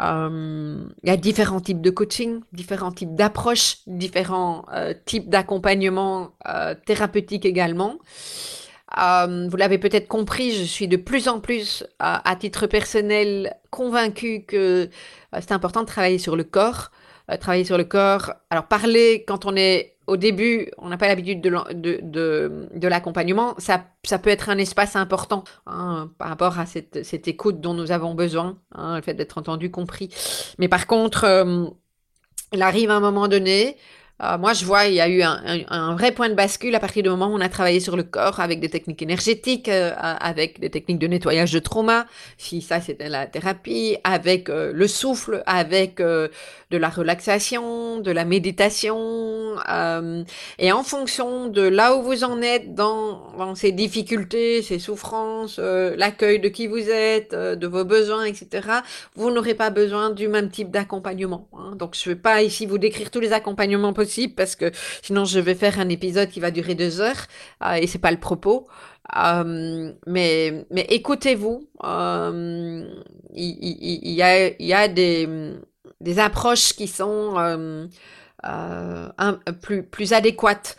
Euh, 0.00 0.84
il 1.02 1.08
y 1.08 1.12
a 1.12 1.16
différents 1.16 1.60
types 1.60 1.80
de 1.80 1.90
coaching, 1.90 2.40
différents 2.52 2.92
types 2.92 3.14
d'approches, 3.14 3.78
différents 3.86 4.64
euh, 4.72 4.94
types 5.04 5.28
d'accompagnement 5.28 6.32
euh, 6.48 6.74
thérapeutique 6.86 7.44
également. 7.44 7.98
vous 8.96 9.56
l'avez 9.56 9.78
peut-être 9.78 10.08
compris, 10.08 10.52
je 10.52 10.64
suis 10.64 10.88
de 10.88 10.96
plus 10.96 11.28
en 11.28 11.40
plus, 11.40 11.84
à 11.98 12.36
titre 12.36 12.66
personnel, 12.66 13.54
convaincue 13.70 14.44
que 14.46 14.90
c'est 15.34 15.52
important 15.52 15.82
de 15.82 15.86
travailler 15.86 16.18
sur 16.18 16.36
le 16.36 16.44
corps, 16.44 16.90
travailler 17.40 17.64
sur 17.64 17.78
le 17.78 17.84
corps. 17.84 18.34
Alors 18.50 18.66
parler 18.66 19.24
quand 19.26 19.46
on 19.46 19.56
est 19.56 19.91
au 20.06 20.16
début, 20.16 20.70
on 20.78 20.88
n'a 20.88 20.96
pas 20.96 21.08
l'habitude 21.08 21.40
de, 21.40 22.88
l'accompagnement, 22.88 23.54
ça, 23.58 23.84
ça, 24.04 24.18
peut 24.18 24.30
être 24.30 24.48
un 24.50 24.58
espace 24.58 24.96
important 24.96 25.44
hein, 25.66 26.10
par 26.18 26.28
rapport 26.28 26.58
à 26.58 26.66
cette, 26.66 27.04
cette, 27.04 27.28
écoute 27.28 27.60
dont 27.60 27.74
nous 27.74 27.92
avons 27.92 28.14
besoin, 28.14 28.58
hein, 28.74 28.96
le 28.96 29.02
fait 29.02 29.14
d'être 29.14 29.38
entendu, 29.38 29.70
compris. 29.70 30.08
Mais 30.58 30.68
par 30.68 30.86
contre, 30.86 31.24
euh, 31.24 31.66
il 32.52 32.62
arrive 32.62 32.90
à 32.90 32.96
un 32.96 33.00
moment 33.00 33.28
donné 33.28 33.76
euh, 34.22 34.38
moi, 34.38 34.52
je 34.52 34.64
vois, 34.64 34.84
il 34.86 34.94
y 34.94 35.00
a 35.00 35.08
eu 35.08 35.22
un, 35.22 35.94
vrai 35.96 36.12
point 36.12 36.28
de 36.28 36.34
bascule 36.34 36.74
à 36.74 36.80
partir 36.80 37.02
du 37.02 37.08
moment 37.08 37.26
où 37.26 37.34
on 37.34 37.40
a 37.40 37.48
travaillé 37.48 37.80
sur 37.80 37.96
le 37.96 38.04
corps 38.04 38.38
avec 38.38 38.60
des 38.60 38.68
techniques 38.68 39.02
énergétiques, 39.02 39.68
euh, 39.68 39.92
avec 39.96 40.60
des 40.60 40.70
techniques 40.70 41.00
de 41.00 41.08
nettoyage 41.08 41.52
de 41.52 41.58
trauma, 41.58 42.06
si 42.38 42.62
ça 42.62 42.80
c'était 42.80 43.08
la 43.08 43.26
thérapie, 43.26 43.96
avec 44.04 44.48
euh, 44.48 44.72
le 44.72 44.86
souffle, 44.86 45.42
avec 45.46 45.96
de 45.96 46.30
la 46.70 46.88
relaxation, 46.88 47.98
de 47.98 48.10
la 48.10 48.24
méditation, 48.24 49.56
et 50.58 50.72
en 50.72 50.82
fonction 50.82 51.48
de 51.48 51.62
là 51.62 51.94
où 51.96 52.02
vous 52.02 52.24
en 52.24 52.40
êtes 52.40 52.74
dans, 52.74 53.54
ces 53.54 53.72
difficultés, 53.72 54.62
ces 54.62 54.78
souffrances, 54.78 55.58
l'accueil 55.58 56.40
de 56.40 56.48
qui 56.48 56.66
vous 56.66 56.88
êtes, 56.88 57.34
de 57.34 57.66
vos 57.66 57.84
besoins, 57.84 58.24
etc., 58.24 58.68
vous 59.14 59.30
n'aurez 59.30 59.54
pas 59.54 59.70
besoin 59.70 60.10
du 60.10 60.28
même 60.28 60.48
type 60.48 60.70
d'accompagnement. 60.70 61.48
Hein. 61.52 61.76
Donc, 61.76 61.94
je 61.94 62.08
ne 62.08 62.14
vais 62.14 62.20
pas 62.20 62.42
ici 62.42 62.66
vous 62.66 62.78
décrire 62.78 63.10
tous 63.10 63.20
les 63.20 63.32
accompagnements 63.32 63.92
possibles 63.92 64.11
parce 64.28 64.56
que 64.56 64.70
sinon 65.02 65.24
je 65.24 65.40
vais 65.40 65.54
faire 65.54 65.78
un 65.80 65.88
épisode 65.88 66.28
qui 66.28 66.40
va 66.40 66.50
durer 66.50 66.74
deux 66.74 67.00
heures 67.00 67.26
euh, 67.64 67.74
et 67.74 67.86
c'est 67.86 67.98
pas 67.98 68.10
le 68.10 68.20
propos. 68.20 68.66
Euh, 69.16 69.92
mais 70.06 70.66
mais 70.70 70.86
écoutez-vous, 70.88 71.68
euh, 71.84 72.84
il, 73.34 74.12
y, 74.12 74.22
a, 74.22 74.48
il 74.48 74.66
y 74.66 74.72
a 74.72 74.88
des, 74.88 75.28
des 76.00 76.18
approches 76.18 76.74
qui 76.74 76.86
sont 76.86 77.34
un, 77.36 77.88
plus, 79.60 79.82
plus 79.82 80.12
adéquates 80.12 80.76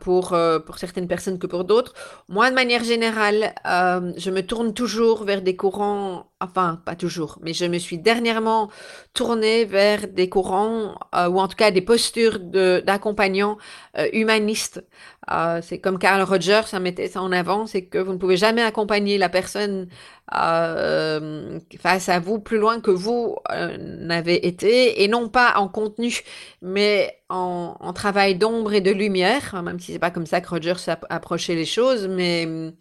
pour, 0.00 0.34
pour 0.64 0.78
certaines 0.78 1.08
personnes 1.08 1.38
que 1.38 1.46
pour 1.46 1.64
d'autres. 1.64 1.92
Moi, 2.28 2.48
de 2.50 2.54
manière 2.54 2.84
générale, 2.84 3.52
je 3.64 4.30
me 4.30 4.42
tourne 4.42 4.72
toujours 4.72 5.24
vers 5.24 5.42
des 5.42 5.56
courants 5.56 6.30
enfin 6.40 6.80
pas 6.84 6.96
toujours, 6.96 7.38
mais 7.42 7.54
je 7.54 7.64
me 7.64 7.78
suis 7.78 7.98
dernièrement 7.98 8.70
tournée 9.14 9.64
vers 9.64 10.06
des 10.08 10.28
courants 10.28 10.94
euh, 11.14 11.28
ou 11.28 11.40
en 11.40 11.48
tout 11.48 11.56
cas 11.56 11.70
des 11.70 11.80
postures 11.80 12.38
d'accompagnants 12.40 13.56
euh, 13.98 14.08
humanistes. 14.12 14.84
Euh, 15.30 15.60
c'est 15.62 15.80
comme 15.80 15.98
Carl 15.98 16.22
Rogers, 16.22 16.62
ça 16.66 16.78
mettait 16.78 17.08
ça 17.08 17.22
en 17.22 17.32
avant, 17.32 17.66
c'est 17.66 17.86
que 17.86 17.98
vous 17.98 18.12
ne 18.12 18.18
pouvez 18.18 18.36
jamais 18.36 18.62
accompagner 18.62 19.18
la 19.18 19.28
personne 19.28 19.88
face 20.28 22.08
à 22.08 22.18
vous 22.20 22.40
plus 22.40 22.58
loin 22.58 22.80
que 22.80 22.90
vous 22.90 23.36
n'avez 23.78 24.46
été, 24.46 25.04
et 25.04 25.08
non 25.08 25.28
pas 25.28 25.54
en 25.56 25.68
contenu, 25.68 26.22
mais 26.62 27.16
en, 27.28 27.92
travail 27.92 28.34
d'ombre 28.34 28.72
et 28.72 28.80
de 28.80 28.90
lumière, 28.90 29.62
même 29.62 29.78
si 29.78 29.92
c'est 29.92 30.00
pas 30.00 30.10
comme 30.10 30.26
ça 30.26 30.40
que 30.40 30.48
Rogers 30.48 30.96
approchait 31.10 31.54
les 31.54 31.64
choses, 31.64 32.08
mais 32.08 32.72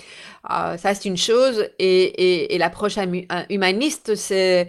ça 0.47 0.95
c'est 0.95 1.06
une 1.06 1.18
chose, 1.18 1.68
et 1.78 2.56
l'approche 2.60 2.97
humaniste, 3.50 4.16
c'est, 4.16 4.62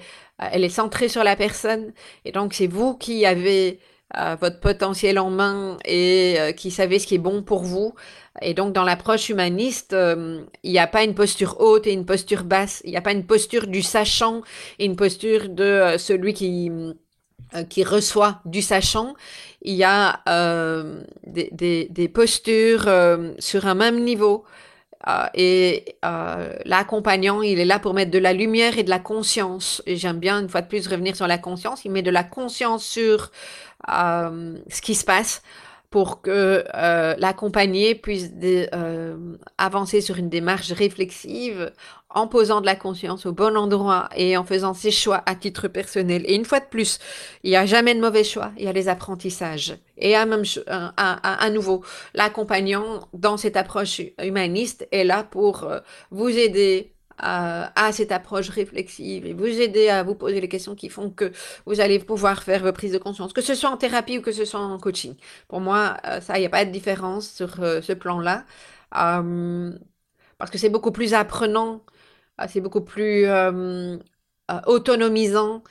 euh, 0.42 0.48
elle 0.52 0.64
est 0.64 0.68
centrée 0.68 1.08
sur 1.08 1.24
la 1.24 1.36
personne. 1.36 1.92
Et 2.24 2.32
donc, 2.32 2.54
c'est 2.54 2.66
vous 2.66 2.96
qui 2.96 3.26
avez 3.26 3.80
euh, 4.16 4.36
votre 4.40 4.60
potentiel 4.60 5.18
en 5.18 5.30
main 5.30 5.78
et 5.84 6.36
euh, 6.38 6.52
qui 6.52 6.70
savez 6.70 6.98
ce 6.98 7.06
qui 7.06 7.16
est 7.16 7.18
bon 7.18 7.42
pour 7.42 7.62
vous. 7.62 7.94
Et 8.42 8.54
donc, 8.54 8.72
dans 8.72 8.84
l'approche 8.84 9.28
humaniste, 9.30 9.96
il 9.96 10.70
n'y 10.70 10.78
a 10.78 10.86
pas 10.86 11.04
une 11.04 11.14
posture 11.14 11.56
haute 11.60 11.86
et 11.86 11.92
une 11.92 12.04
posture 12.04 12.44
basse. 12.44 12.82
Il 12.84 12.90
n'y 12.90 12.96
a 12.96 13.02
pas 13.02 13.12
une 13.12 13.24
posture 13.24 13.66
du 13.66 13.82
sachant 13.82 14.42
et 14.78 14.84
une 14.84 14.96
posture 14.96 15.48
de 15.48 15.96
celui 15.98 16.34
qui 16.34 16.70
qui 17.70 17.84
reçoit 17.84 18.40
du 18.44 18.60
sachant, 18.60 19.14
il 19.62 19.76
y 19.76 19.84
a 19.84 20.20
des, 21.26 21.48
des, 21.52 21.86
des, 21.88 22.08
postures 22.08 22.90
sur 23.38 23.66
un 23.66 23.74
même 23.74 24.02
niveau 24.04 24.44
euh, 25.08 25.26
et 25.34 25.96
euh, 26.04 26.54
l'accompagnant, 26.64 27.42
il 27.42 27.60
est 27.60 27.64
là 27.64 27.78
pour 27.78 27.94
mettre 27.94 28.10
de 28.10 28.18
la 28.18 28.32
lumière 28.32 28.78
et 28.78 28.82
de 28.82 28.90
la 28.90 28.98
conscience. 28.98 29.82
Et 29.86 29.96
j'aime 29.96 30.18
bien, 30.18 30.40
une 30.40 30.48
fois 30.48 30.62
de 30.62 30.66
plus, 30.66 30.88
revenir 30.88 31.14
sur 31.14 31.26
la 31.26 31.38
conscience. 31.38 31.84
Il 31.84 31.92
met 31.92 32.02
de 32.02 32.10
la 32.10 32.24
conscience 32.24 32.84
sur 32.84 33.30
euh, 33.88 34.58
ce 34.68 34.80
qui 34.80 34.94
se 34.94 35.04
passe 35.04 35.42
pour 35.90 36.20
que 36.20 36.64
l'accompagné 37.18 37.94
puisse 37.94 38.30
avancer 39.56 40.00
sur 40.00 40.18
une 40.18 40.28
démarche 40.28 40.72
réflexive 40.72 41.72
en 42.10 42.28
posant 42.28 42.60
de 42.60 42.66
la 42.66 42.76
conscience 42.76 43.26
au 43.26 43.32
bon 43.32 43.56
endroit 43.56 44.08
et 44.16 44.36
en 44.36 44.44
faisant 44.44 44.74
ses 44.74 44.90
choix 44.90 45.22
à 45.26 45.34
titre 45.34 45.68
personnel. 45.68 46.22
Et 46.26 46.34
une 46.34 46.44
fois 46.44 46.60
de 46.60 46.66
plus, 46.66 46.98
il 47.42 47.50
n'y 47.50 47.56
a 47.56 47.66
jamais 47.66 47.94
de 47.94 48.00
mauvais 48.00 48.24
choix, 48.24 48.52
il 48.56 48.64
y 48.64 48.68
a 48.68 48.72
les 48.72 48.88
apprentissages. 48.88 49.76
Et 49.98 50.14
à, 50.14 50.24
même, 50.24 50.44
à, 50.68 51.44
à 51.44 51.50
nouveau, 51.50 51.84
l'accompagnant 52.14 53.08
dans 53.12 53.36
cette 53.36 53.56
approche 53.56 54.00
humaniste 54.22 54.86
est 54.92 55.04
là 55.04 55.24
pour 55.24 55.64
euh, 55.64 55.80
vous 56.10 56.28
aider 56.28 56.92
à, 57.18 57.90
cette 57.92 58.12
approche 58.12 58.48
réflexive 58.48 59.26
et 59.26 59.32
vous 59.32 59.46
aider 59.46 59.88
à 59.88 60.02
vous 60.02 60.14
poser 60.14 60.40
les 60.40 60.48
questions 60.48 60.74
qui 60.74 60.88
font 60.88 61.10
que 61.10 61.32
vous 61.64 61.80
allez 61.80 61.98
pouvoir 61.98 62.42
faire 62.42 62.62
vos 62.62 62.72
prises 62.72 62.92
de 62.92 62.98
conscience, 62.98 63.32
que 63.32 63.40
ce 63.40 63.54
soit 63.54 63.70
en 63.70 63.76
thérapie 63.76 64.18
ou 64.18 64.22
que 64.22 64.32
ce 64.32 64.44
soit 64.44 64.60
en 64.60 64.78
coaching. 64.78 65.14
Pour 65.48 65.60
moi, 65.60 65.96
euh, 66.06 66.20
ça, 66.20 66.36
il 66.36 66.40
n'y 66.40 66.46
a 66.46 66.50
pas 66.50 66.64
de 66.64 66.70
différence 66.70 67.28
sur 67.30 67.60
euh, 67.60 67.80
ce 67.80 67.92
plan-là, 67.92 68.44
euh, 68.96 69.72
parce 70.38 70.50
que 70.50 70.58
c'est 70.58 70.68
beaucoup 70.68 70.92
plus 70.92 71.14
apprenant, 71.14 71.82
c'est 72.48 72.60
beaucoup 72.60 72.82
plus 72.82 73.26
autonomisant 74.66 75.62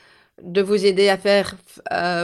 de 0.41 0.61
vous 0.61 0.85
aider 0.85 1.09
à 1.09 1.17
faire 1.17 1.55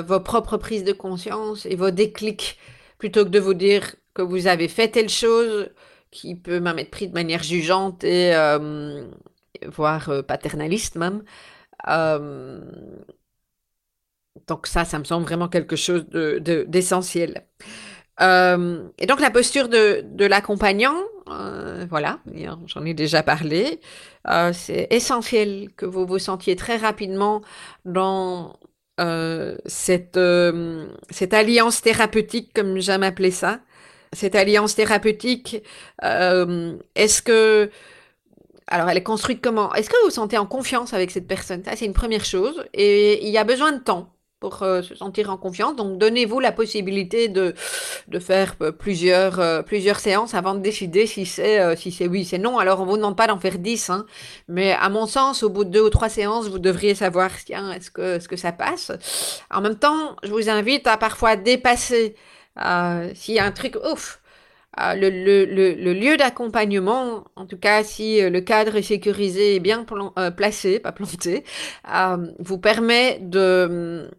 vos 0.05 0.19
propres 0.19 0.57
prises 0.57 0.83
de 0.83 0.93
conscience 0.93 1.65
et 1.65 1.75
vos 1.75 1.91
déclics, 1.91 2.59
plutôt 2.97 3.23
que 3.25 3.29
de 3.29 3.39
vous 3.39 3.53
dire 3.53 3.95
que 4.13 4.21
vous 4.21 4.47
avez 4.47 4.67
fait 4.67 4.89
telle 4.89 5.09
chose, 5.09 5.69
qui 6.11 6.35
peut 6.35 6.59
même 6.59 6.77
être 6.79 6.91
pris 6.91 7.07
de 7.07 7.13
manière 7.13 7.43
jugeante 7.43 8.03
et 8.03 8.35
euh, 8.35 9.07
voire 9.67 10.09
euh, 10.09 10.21
paternaliste 10.21 10.95
même. 10.95 11.23
Euh, 11.87 12.61
donc 14.47 14.67
ça, 14.67 14.85
ça 14.85 14.99
me 14.99 15.03
semble 15.03 15.25
vraiment 15.25 15.47
quelque 15.47 15.75
chose 15.75 16.05
d'essentiel. 16.09 17.33
De, 17.33 17.41
Euh, 18.21 18.83
et 18.99 19.05
donc 19.05 19.19
la 19.19 19.31
posture 19.31 19.69
de, 19.69 20.25
l'accompagnant, 20.25 20.95
voilà, 21.89 22.19
j'en 22.67 22.85
ai 22.85 22.93
déjà 22.93 23.23
parlé. 23.23 23.79
c'est 24.53 24.87
essentiel 24.91 25.69
que 25.75 25.85
vous 25.85 26.05
vous 26.05 26.19
sentiez 26.19 26.55
très 26.55 26.77
rapidement 26.77 27.41
dans 27.85 28.59
cette, 29.65 30.19
cette 31.09 31.33
alliance 31.33 31.81
thérapeutique, 31.81 32.51
comme 32.53 32.79
j'aime 32.79 33.03
appeler 33.03 33.31
ça. 33.31 33.59
Cette 34.13 34.35
alliance 34.35 34.75
thérapeutique, 34.75 35.63
est-ce 36.01 37.21
que 37.21 37.71
alors, 38.71 38.89
elle 38.89 38.97
est 38.97 39.03
construite 39.03 39.41
comment? 39.43 39.73
Est-ce 39.73 39.89
que 39.89 39.97
vous 39.97 40.05
vous 40.05 40.11
sentez 40.11 40.37
en 40.37 40.45
confiance 40.45 40.93
avec 40.93 41.11
cette 41.11 41.27
personne? 41.27 41.61
Ça, 41.63 41.75
c'est 41.75 41.85
une 41.85 41.93
première 41.93 42.23
chose. 42.23 42.65
Et 42.73 43.27
il 43.27 43.29
y 43.29 43.37
a 43.37 43.43
besoin 43.43 43.73
de 43.73 43.79
temps 43.79 44.13
pour 44.41 44.63
euh, 44.63 44.81
se 44.81 44.95
sentir 44.95 45.29
en 45.29 45.37
confiance. 45.37 45.75
Donc, 45.75 45.99
donnez-vous 45.99 46.39
la 46.39 46.51
possibilité 46.51 47.29
de, 47.29 47.53
de 48.07 48.19
faire 48.19 48.55
euh, 48.61 48.71
plusieurs, 48.71 49.39
euh, 49.39 49.61
plusieurs 49.61 49.99
séances 49.99 50.33
avant 50.33 50.55
de 50.55 50.59
décider 50.59 51.05
si 51.05 51.27
c'est 51.27 51.75
si 51.77 51.91
c'est 51.91 52.07
oui, 52.07 52.25
c'est 52.25 52.39
non. 52.39 52.57
Alors, 52.57 52.81
on 52.81 52.85
vous 52.85 52.97
demande 52.97 53.15
pas 53.15 53.27
d'en 53.27 53.37
faire 53.37 53.59
dix. 53.59 53.91
Hein. 53.91 54.05
Mais 54.47 54.73
à 54.73 54.89
mon 54.89 55.05
sens, 55.05 55.43
au 55.43 55.49
bout 55.49 55.63
de 55.63 55.69
deux 55.69 55.83
ou 55.83 55.91
trois 55.91 56.09
séances, 56.09 56.47
vous 56.47 56.57
devriez 56.57 56.95
savoir, 56.95 57.29
tiens, 57.45 57.71
est-ce 57.71 57.91
que, 57.91 58.15
est-ce 58.15 58.27
que 58.27 58.35
ça 58.35 58.51
passe 58.51 58.91
En 59.51 59.61
même 59.61 59.77
temps, 59.77 60.15
je 60.23 60.31
vous 60.31 60.49
invite 60.49 60.87
à 60.87 60.97
parfois 60.97 61.35
dépasser 61.35 62.15
s'il 63.13 63.35
y 63.35 63.39
a 63.39 63.45
un 63.45 63.51
truc, 63.51 63.77
ouf, 63.93 64.21
le, 64.77 65.09
le, 65.09 65.45
le, 65.45 65.93
lieu 65.93 66.17
d'accompagnement, 66.17 67.25
en 67.35 67.45
tout 67.45 67.57
cas 67.57 67.83
si 67.83 68.19
le 68.21 68.41
cadre 68.41 68.75
est 68.75 68.81
sécurisé 68.81 69.55
et 69.55 69.59
bien 69.59 69.85
placé, 70.35 70.79
pas 70.79 70.91
planté, 70.91 71.43
vous 72.39 72.57
permet 72.57 73.19
de, 73.21 74.09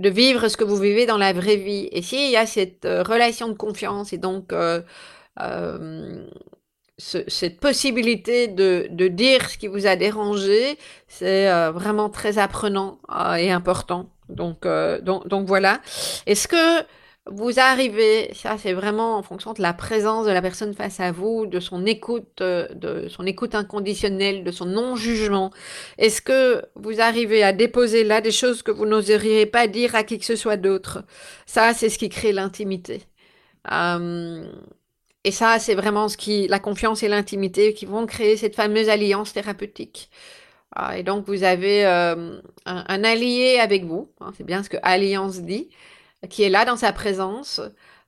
de 0.00 0.08
vivre 0.08 0.48
ce 0.48 0.56
que 0.56 0.64
vous 0.64 0.76
vivez 0.76 1.06
dans 1.06 1.18
la 1.18 1.32
vraie 1.32 1.56
vie. 1.56 1.88
Et 1.92 2.02
s'il 2.02 2.30
y 2.30 2.36
a 2.36 2.46
cette 2.46 2.84
relation 2.84 3.48
de 3.48 3.54
confiance 3.54 4.12
et 4.12 4.18
donc 4.18 4.52
cette 6.98 7.60
possibilité 7.60 8.48
de, 8.48 8.88
de, 8.90 9.08
dire 9.08 9.48
ce 9.48 9.58
qui 9.58 9.66
vous 9.68 9.86
a 9.86 9.96
dérangé, 9.96 10.78
c'est 11.08 11.48
vraiment 11.70 12.10
très 12.10 12.38
apprenant 12.38 12.98
et 13.38 13.50
important. 13.50 14.10
Donc, 14.28 14.66
donc, 15.02 15.26
donc 15.28 15.46
voilà. 15.46 15.80
Est-ce 16.26 16.48
que 16.48 16.84
vous 17.28 17.58
arrivez, 17.58 18.30
ça 18.34 18.56
c'est 18.58 18.72
vraiment 18.72 19.16
en 19.16 19.22
fonction 19.22 19.52
de 19.52 19.60
la 19.60 19.72
présence 19.72 20.26
de 20.26 20.30
la 20.30 20.40
personne 20.42 20.74
face 20.74 21.00
à 21.00 21.10
vous, 21.10 21.46
de 21.46 21.58
son 21.58 21.84
écoute, 21.84 22.40
euh, 22.40 22.68
de 22.74 23.08
son 23.08 23.26
écoute 23.26 23.54
inconditionnelle, 23.54 24.44
de 24.44 24.50
son 24.52 24.66
non-jugement. 24.66 25.50
Est-ce 25.98 26.22
que 26.22 26.62
vous 26.76 27.00
arrivez 27.00 27.42
à 27.42 27.52
déposer 27.52 28.04
là 28.04 28.20
des 28.20 28.30
choses 28.30 28.62
que 28.62 28.70
vous 28.70 28.86
n'oseriez 28.86 29.46
pas 29.46 29.66
dire 29.66 29.94
à 29.96 30.04
qui 30.04 30.18
que 30.18 30.24
ce 30.24 30.36
soit 30.36 30.56
d'autre? 30.56 31.04
Ça, 31.46 31.74
c'est 31.74 31.88
ce 31.88 31.98
qui 31.98 32.08
crée 32.08 32.32
l'intimité. 32.32 33.02
Euh, 33.72 34.46
et 35.24 35.32
ça, 35.32 35.58
c'est 35.58 35.74
vraiment 35.74 36.08
ce 36.08 36.16
qui, 36.16 36.46
la 36.48 36.60
confiance 36.60 37.02
et 37.02 37.08
l'intimité 37.08 37.74
qui 37.74 37.86
vont 37.86 38.06
créer 38.06 38.36
cette 38.36 38.54
fameuse 38.54 38.88
alliance 38.88 39.32
thérapeutique. 39.32 40.10
Ah, 40.74 40.98
et 40.98 41.02
donc, 41.02 41.26
vous 41.26 41.42
avez 41.42 41.84
euh, 41.86 42.40
un, 42.66 43.04
allié 43.04 43.58
avec 43.60 43.84
vous. 43.84 44.12
Hein, 44.20 44.32
c'est 44.36 44.44
bien 44.44 44.62
ce 44.62 44.68
que 44.68 44.76
alliance 44.82 45.40
dit 45.40 45.68
qui 46.28 46.42
est 46.42 46.50
là 46.50 46.64
dans 46.64 46.76
sa 46.76 46.92
présence, 46.92 47.60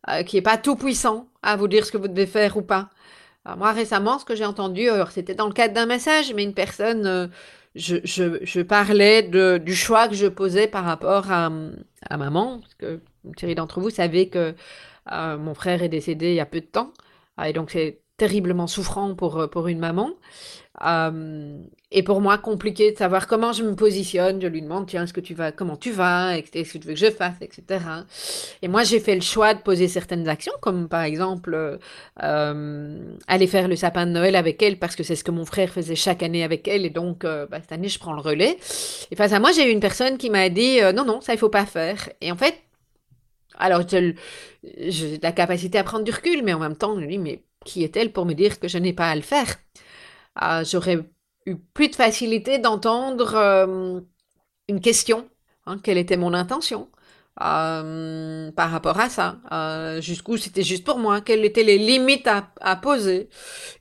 euh, 0.08 0.22
qui 0.22 0.36
n'est 0.36 0.42
pas 0.42 0.56
tout 0.56 0.76
puissant 0.76 1.28
à 1.42 1.56
vous 1.56 1.68
dire 1.68 1.84
ce 1.84 1.92
que 1.92 1.98
vous 1.98 2.08
devez 2.08 2.26
faire 2.26 2.56
ou 2.56 2.62
pas. 2.62 2.90
moi, 3.56 3.72
récemment, 3.72 4.18
ce 4.18 4.24
que 4.24 4.34
j'ai 4.34 4.44
entendu, 4.44 4.88
c'était 5.10 5.34
dans 5.34 5.46
le 5.46 5.54
cadre 5.54 5.74
d'un 5.74 5.86
message, 5.86 6.34
mais 6.34 6.44
une 6.44 6.54
personne, 6.54 7.06
euh, 7.06 7.26
je, 7.74 8.60
parlais 8.62 9.22
du 9.22 9.74
choix 9.74 10.08
que 10.08 10.14
je 10.14 10.26
posais 10.26 10.66
par 10.66 10.84
rapport 10.84 11.30
à, 11.32 11.50
maman, 12.16 12.60
parce 12.60 12.74
que 12.74 13.00
une 13.24 13.36
série 13.38 13.54
d'entre 13.54 13.80
vous 13.80 13.90
savez 13.90 14.28
que 14.28 14.54
euh, 15.12 15.38
mon 15.38 15.54
frère 15.54 15.82
est 15.82 15.88
décédé 15.88 16.30
il 16.30 16.34
y 16.34 16.40
a 16.40 16.46
peu 16.46 16.60
de 16.60 16.66
temps, 16.66 16.92
et 17.42 17.52
donc 17.52 17.70
c'est 17.70 18.00
terriblement 18.18 18.66
souffrant 18.66 19.14
pour, 19.14 19.48
pour 19.50 19.68
une 19.68 19.78
maman. 19.78 20.10
Euh, 20.84 21.58
et 21.90 22.02
pour 22.02 22.20
moi, 22.20 22.38
compliqué 22.38 22.92
de 22.92 22.96
savoir 22.96 23.26
comment 23.26 23.52
je 23.52 23.62
me 23.64 23.74
positionne. 23.74 24.40
Je 24.40 24.46
lui 24.46 24.62
demande, 24.62 24.86
tiens, 24.86 25.04
est-ce 25.04 25.12
que 25.12 25.20
tu 25.20 25.34
vas, 25.34 25.52
comment 25.52 25.76
tu 25.76 25.90
vas, 25.90 26.36
est-ce 26.36 26.72
que 26.72 26.78
tu 26.78 26.86
veux 26.86 26.94
que 26.94 27.00
je 27.00 27.10
fasse, 27.10 27.36
etc. 27.40 27.80
Et 28.62 28.68
moi, 28.68 28.84
j'ai 28.84 29.00
fait 29.00 29.14
le 29.14 29.22
choix 29.22 29.54
de 29.54 29.60
poser 29.60 29.88
certaines 29.88 30.28
actions, 30.28 30.52
comme 30.60 30.88
par 30.88 31.02
exemple 31.02 31.78
euh, 32.22 33.14
aller 33.26 33.46
faire 33.46 33.68
le 33.68 33.76
sapin 33.76 34.06
de 34.06 34.12
Noël 34.12 34.36
avec 34.36 34.62
elle, 34.62 34.78
parce 34.78 34.96
que 34.96 35.02
c'est 35.02 35.16
ce 35.16 35.24
que 35.24 35.30
mon 35.30 35.44
frère 35.46 35.70
faisait 35.70 35.96
chaque 35.96 36.22
année 36.22 36.44
avec 36.44 36.68
elle, 36.68 36.84
et 36.84 36.90
donc 36.90 37.24
euh, 37.24 37.46
bah, 37.46 37.58
cette 37.60 37.72
année, 37.72 37.88
je 37.88 37.98
prends 37.98 38.12
le 38.12 38.20
relais. 38.20 38.58
Et 39.10 39.16
face 39.16 39.32
à 39.32 39.40
moi, 39.40 39.52
j'ai 39.52 39.68
eu 39.68 39.72
une 39.72 39.80
personne 39.80 40.18
qui 40.18 40.30
m'a 40.30 40.48
dit, 40.50 40.80
non, 40.94 41.04
non, 41.04 41.20
ça, 41.20 41.32
il 41.32 41.38
faut 41.38 41.48
pas 41.48 41.66
faire. 41.66 42.10
Et 42.20 42.30
en 42.30 42.36
fait, 42.36 42.54
alors, 43.56 43.82
j'ai 43.88 45.18
la 45.22 45.32
capacité 45.32 45.78
à 45.78 45.84
prendre 45.84 46.04
du 46.04 46.12
recul, 46.12 46.42
mais 46.44 46.52
en 46.52 46.60
même 46.60 46.76
temps, 46.76 46.94
je 46.94 47.00
lui 47.00 47.08
dis, 47.08 47.18
mais 47.18 47.42
qui 47.64 47.84
est-elle 47.84 48.12
pour 48.12 48.26
me 48.26 48.34
dire 48.34 48.60
que 48.60 48.68
je 48.68 48.78
n'ai 48.78 48.92
pas 48.92 49.10
à 49.10 49.16
le 49.16 49.22
faire? 49.22 49.56
Ah, 50.36 50.64
j'aurais 50.64 50.98
eu 51.46 51.56
plus 51.56 51.88
de 51.88 51.96
facilité 51.96 52.58
d'entendre 52.58 53.34
euh, 53.34 54.00
une 54.68 54.80
question. 54.80 55.28
Hein, 55.66 55.78
quelle 55.82 55.98
était 55.98 56.16
mon 56.16 56.34
intention? 56.34 56.90
Euh, 57.42 58.50
par 58.52 58.70
rapport 58.70 58.98
à 58.98 59.08
ça 59.08 59.36
euh, 59.52 60.00
Jusqu'où 60.00 60.36
c'était 60.36 60.62
juste 60.62 60.84
pour 60.84 60.98
moi 60.98 61.20
Quelles 61.20 61.44
étaient 61.44 61.62
les 61.62 61.78
limites 61.78 62.28
à, 62.60 62.76
poser 62.76 63.28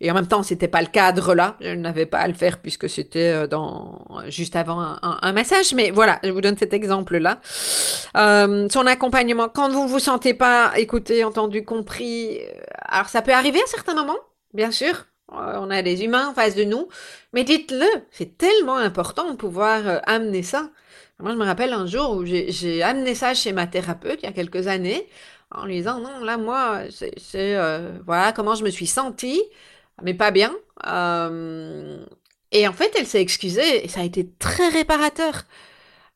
Et 0.02 0.12
en 0.12 0.14
même 0.14 0.28
temps, 0.28 0.44
c'était 0.44 0.68
pas 0.68 0.82
le 0.82 0.88
cadre 0.88 1.34
là. 1.34 1.56
Je 1.62 1.70
n'avais 1.72 2.06
pas 2.06 2.20
à 2.20 2.28
le 2.28 2.34
faire 2.34 2.60
puisque 2.60 2.90
c'était 2.90 3.48
dans 3.48 4.06
juste 4.28 4.56
avant 4.56 4.80
un, 4.80 5.00
un, 5.02 5.32
message. 5.34 5.74
Mais 5.74 5.92
voilà, 5.92 6.20
je 6.24 6.30
vous 6.30 6.42
donne 6.42 6.58
cet 6.58 6.74
exemple 6.74 7.18
là. 7.18 7.40
son 8.16 8.86
accompagnement, 8.88 9.50
quand 9.50 9.70
vous 9.70 9.88
vous 9.88 10.00
sentez 10.00 10.34
pas 10.34 10.72
écouté, 10.78 11.24
entendu, 11.24 11.64
compris, 11.64 12.40
alors 12.86 13.10
ça 13.10 13.22
peut 13.22 13.34
arriver 13.34 13.60
à 13.62 13.68
certains 13.68 13.96
moments, 13.96 14.20
bien 14.54 14.72
sûr. 14.72 15.06
Euh, 15.34 15.58
on 15.60 15.70
a 15.70 15.82
des 15.82 16.04
humains 16.04 16.30
en 16.30 16.34
face 16.34 16.56
de 16.56 16.64
nous, 16.64 16.88
mais 17.34 17.44
dites-le, 17.44 17.86
c'est 18.12 18.38
tellement 18.38 18.78
important 18.78 19.32
de 19.32 19.36
pouvoir 19.36 19.88
euh, 19.88 20.00
amener 20.06 20.42
ça. 20.42 20.70
Moi, 21.20 21.32
je 21.32 21.38
me 21.38 21.46
rappelle 21.46 21.74
un 21.74 21.86
jour 21.86 22.12
où 22.16 22.26
j'ai 22.26 22.84
amené 22.84 23.16
ça 23.16 23.34
chez 23.34 23.52
ma 23.52 23.68
thérapeute 23.68 24.20
il 24.22 24.26
y 24.26 24.30
a 24.30 24.32
quelques 24.32 24.68
années, 24.68 25.08
en 25.52 25.66
lui 25.66 25.76
disant 25.78 26.00
non, 26.00 26.20
là, 26.24 26.38
moi, 26.38 26.82
c'est 26.92 27.56
euh, 27.58 27.98
voilà 28.06 28.32
comment 28.32 28.56
je 28.56 28.64
me 28.64 28.70
suis 28.70 28.88
sentie, 28.88 29.42
mais 30.04 30.14
pas 30.14 30.32
bien. 30.32 30.54
et 32.52 32.68
en 32.68 32.74
fait, 32.74 32.94
elle 32.98 33.08
s'est 33.08 33.22
excusée 33.22 33.86
et 33.86 33.88
ça 33.88 34.02
a 34.02 34.04
été 34.04 34.30
très 34.40 34.70
réparateur. 34.70 35.44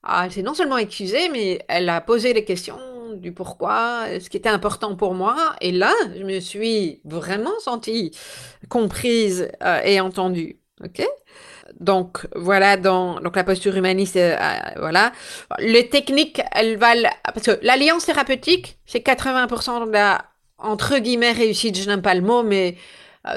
Ah, 0.03 0.23
elle 0.25 0.31
s'est 0.31 0.41
non 0.41 0.53
seulement 0.53 0.77
excusée, 0.77 1.29
mais 1.29 1.63
elle 1.67 1.89
a 1.89 2.01
posé 2.01 2.33
les 2.33 2.45
questions 2.45 2.79
du 3.19 3.31
pourquoi, 3.31 4.05
ce 4.19 4.29
qui 4.29 4.37
était 4.37 4.49
important 4.49 4.95
pour 4.95 5.13
moi. 5.13 5.55
Et 5.61 5.71
là, 5.71 5.93
je 6.17 6.23
me 6.23 6.39
suis 6.39 7.01
vraiment 7.05 7.59
sentie 7.59 8.11
comprise 8.69 9.49
euh, 9.63 9.81
et 9.83 9.99
entendue. 9.99 10.59
OK? 10.83 11.03
Donc 11.79 12.27
voilà 12.35 12.75
donc 12.75 13.35
la 13.35 13.43
posture 13.43 13.75
humaniste 13.77 14.17
euh, 14.17 14.35
euh, 14.35 14.57
voilà 14.77 15.13
les 15.57 15.87
techniques 15.87 16.41
elles 16.51 16.77
valent 16.77 17.09
parce 17.23 17.45
que 17.45 17.59
l'alliance 17.63 18.05
thérapeutique 18.05 18.77
c'est 18.85 18.99
80% 19.05 19.87
de 19.87 19.91
la 19.91 20.25
entre 20.57 20.97
guillemets 20.97 21.31
réussite 21.31 21.77
je 21.77 21.87
n'aime 21.87 22.01
pas 22.01 22.13
le 22.13 22.21
mot 22.21 22.43
mais 22.43 22.75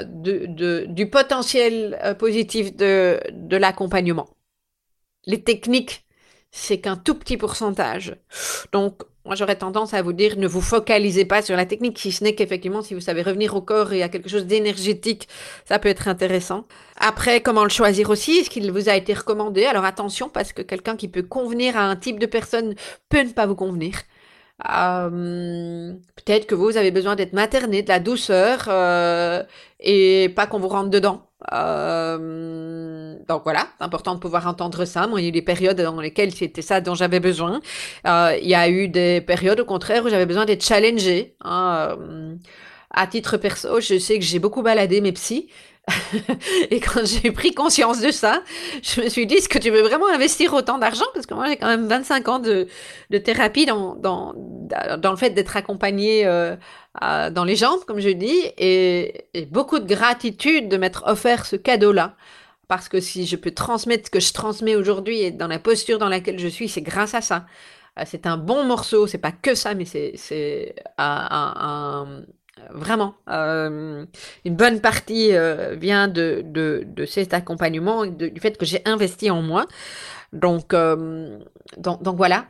de, 0.03 0.85
du 0.85 1.09
potentiel 1.09 2.15
positif 2.19 2.75
de, 2.75 3.21
de 3.31 3.55
l'accompagnement 3.55 4.27
les 5.25 5.41
techniques 5.41 6.05
c'est 6.51 6.79
qu'un 6.79 6.97
tout 6.97 7.15
petit 7.15 7.37
pourcentage 7.37 8.17
donc 8.73 9.03
moi, 9.25 9.35
j'aurais 9.35 9.55
tendance 9.55 9.93
à 9.93 10.01
vous 10.01 10.13
dire, 10.13 10.37
ne 10.37 10.47
vous 10.47 10.61
focalisez 10.61 11.25
pas 11.25 11.41
sur 11.41 11.55
la 11.55 11.65
technique, 11.65 11.97
si 11.97 12.11
ce 12.11 12.23
n'est 12.23 12.35
qu'effectivement, 12.35 12.81
si 12.81 12.93
vous 12.93 13.01
savez 13.01 13.23
revenir 13.23 13.55
au 13.55 13.61
corps 13.61 13.91
et 13.93 14.03
à 14.03 14.09
quelque 14.09 14.29
chose 14.29 14.45
d'énergétique, 14.45 15.27
ça 15.65 15.79
peut 15.79 15.89
être 15.89 16.07
intéressant. 16.07 16.65
Après, 16.97 17.41
comment 17.41 17.63
le 17.63 17.69
choisir 17.69 18.09
aussi? 18.09 18.37
Est-ce 18.37 18.49
qu'il 18.49 18.71
vous 18.71 18.87
a 18.87 18.95
été 18.95 19.13
recommandé? 19.13 19.65
Alors 19.65 19.83
attention, 19.83 20.29
parce 20.29 20.53
que 20.53 20.61
quelqu'un 20.61 20.95
qui 20.95 21.07
peut 21.07 21.23
convenir 21.23 21.75
à 21.75 21.81
un 21.81 21.95
type 21.95 22.19
de 22.19 22.27
personne 22.27 22.75
peut 23.09 23.23
ne 23.23 23.31
pas 23.31 23.47
vous 23.47 23.55
convenir. 23.55 23.95
Euh, 24.63 25.93
peut-être 26.15 26.47
que 26.47 26.55
vous 26.55 26.77
avez 26.77 26.91
besoin 26.91 27.15
d'être 27.15 27.33
materné, 27.33 27.81
de 27.81 27.89
la 27.89 27.99
douceur, 27.99 28.65
euh, 28.69 29.43
et 29.79 30.29
pas 30.35 30.47
qu'on 30.47 30.59
vous 30.59 30.69
rentre 30.69 30.89
dedans. 30.89 31.27
Euh, 31.53 33.15
donc 33.27 33.43
voilà, 33.43 33.67
c'est 33.77 33.83
important 33.83 34.15
de 34.15 34.19
pouvoir 34.19 34.47
entendre 34.47 34.85
ça. 34.85 35.07
Moi, 35.07 35.19
il 35.21 35.23
y 35.23 35.27
a 35.27 35.29
eu 35.29 35.31
des 35.33 35.41
périodes 35.41 35.79
dans 35.79 35.99
lesquelles 35.99 36.33
c'était 36.33 36.61
ça 36.61 36.81
dont 36.81 36.95
j'avais 36.95 37.19
besoin. 37.19 37.59
Il 38.05 38.47
y 38.47 38.55
a 38.55 38.69
eu 38.69 38.87
des 38.87 39.21
périodes, 39.21 39.59
au 39.59 39.65
contraire, 39.65 40.05
où 40.05 40.09
j'avais 40.09 40.25
besoin 40.25 40.45
d'être 40.45 40.63
challengée. 40.63 41.35
Hein, 41.43 41.97
à 42.91 43.07
titre 43.07 43.37
perso, 43.37 43.81
je 43.81 43.99
sais 43.99 44.17
que 44.19 44.25
j'ai 44.25 44.39
beaucoup 44.39 44.61
baladé 44.63 45.01
mes 45.01 45.11
psys. 45.11 45.49
et 46.71 46.79
quand 46.79 47.05
j'ai 47.05 47.31
pris 47.31 47.53
conscience 47.53 48.01
de 48.01 48.11
ça, 48.11 48.41
je 48.81 49.01
me 49.01 49.09
suis 49.09 49.27
dit, 49.27 49.35
est-ce 49.35 49.49
que 49.49 49.59
tu 49.59 49.69
veux 49.69 49.81
vraiment 49.81 50.07
investir 50.07 50.53
autant 50.53 50.77
d'argent? 50.77 51.05
Parce 51.13 51.25
que 51.25 51.33
moi, 51.33 51.47
j'ai 51.47 51.57
quand 51.57 51.67
même 51.67 51.87
25 51.87 52.27
ans 52.27 52.39
de, 52.39 52.67
thérapie 53.19 53.65
dans, 53.65 54.33
le 54.35 55.15
fait 55.15 55.31
d'être 55.31 55.55
accompagnée 55.57 56.25
euh, 56.25 56.55
dans 57.01 57.43
les 57.43 57.55
jambes, 57.55 57.81
comme 57.85 57.99
je 57.99 58.09
dis, 58.09 58.41
et, 58.57 59.27
beaucoup 59.51 59.79
de 59.79 59.85
gratitude 59.85 60.69
de 60.69 60.77
m'être 60.77 61.03
offert 61.05 61.45
ce 61.45 61.55
cadeau-là. 61.55 62.15
Parce 62.67 62.89
que 62.89 62.99
si 62.99 63.27
je 63.27 63.35
peux 63.35 63.51
transmettre 63.51 64.07
ce 64.07 64.11
que 64.11 64.19
je 64.19 64.33
transmets 64.33 64.75
aujourd'hui 64.75 65.21
et 65.21 65.31
dans 65.31 65.47
la 65.47 65.59
posture 65.59 65.99
dans 65.99 66.09
laquelle 66.09 66.39
je 66.39 66.47
suis, 66.47 66.67
c'est 66.67 66.81
grâce 66.81 67.13
à 67.13 67.21
ça. 67.21 67.45
c'est 68.05 68.25
un 68.25 68.37
bon 68.37 68.63
morceau, 68.63 69.05
c'est 69.05 69.19
pas 69.19 69.31
que 69.31 69.53
ça, 69.53 69.75
mais 69.75 69.85
c'est 69.85 70.75
un, 70.97 72.23
vraiment 72.71 73.15
une 73.27 74.07
bonne 74.45 74.81
partie 74.81 75.31
vient 75.73 76.07
de, 76.07 76.43
de, 76.45 77.05
cet 77.05 77.33
accompagnement 77.33 78.05
du 78.05 78.39
fait 78.39 78.57
que 78.57 78.65
j'ai 78.65 78.81
investi 78.85 79.29
en 79.29 79.41
moi. 79.41 79.65
Donc, 80.33 80.73
donc, 81.77 82.03
donc, 82.03 82.17
voilà. 82.17 82.45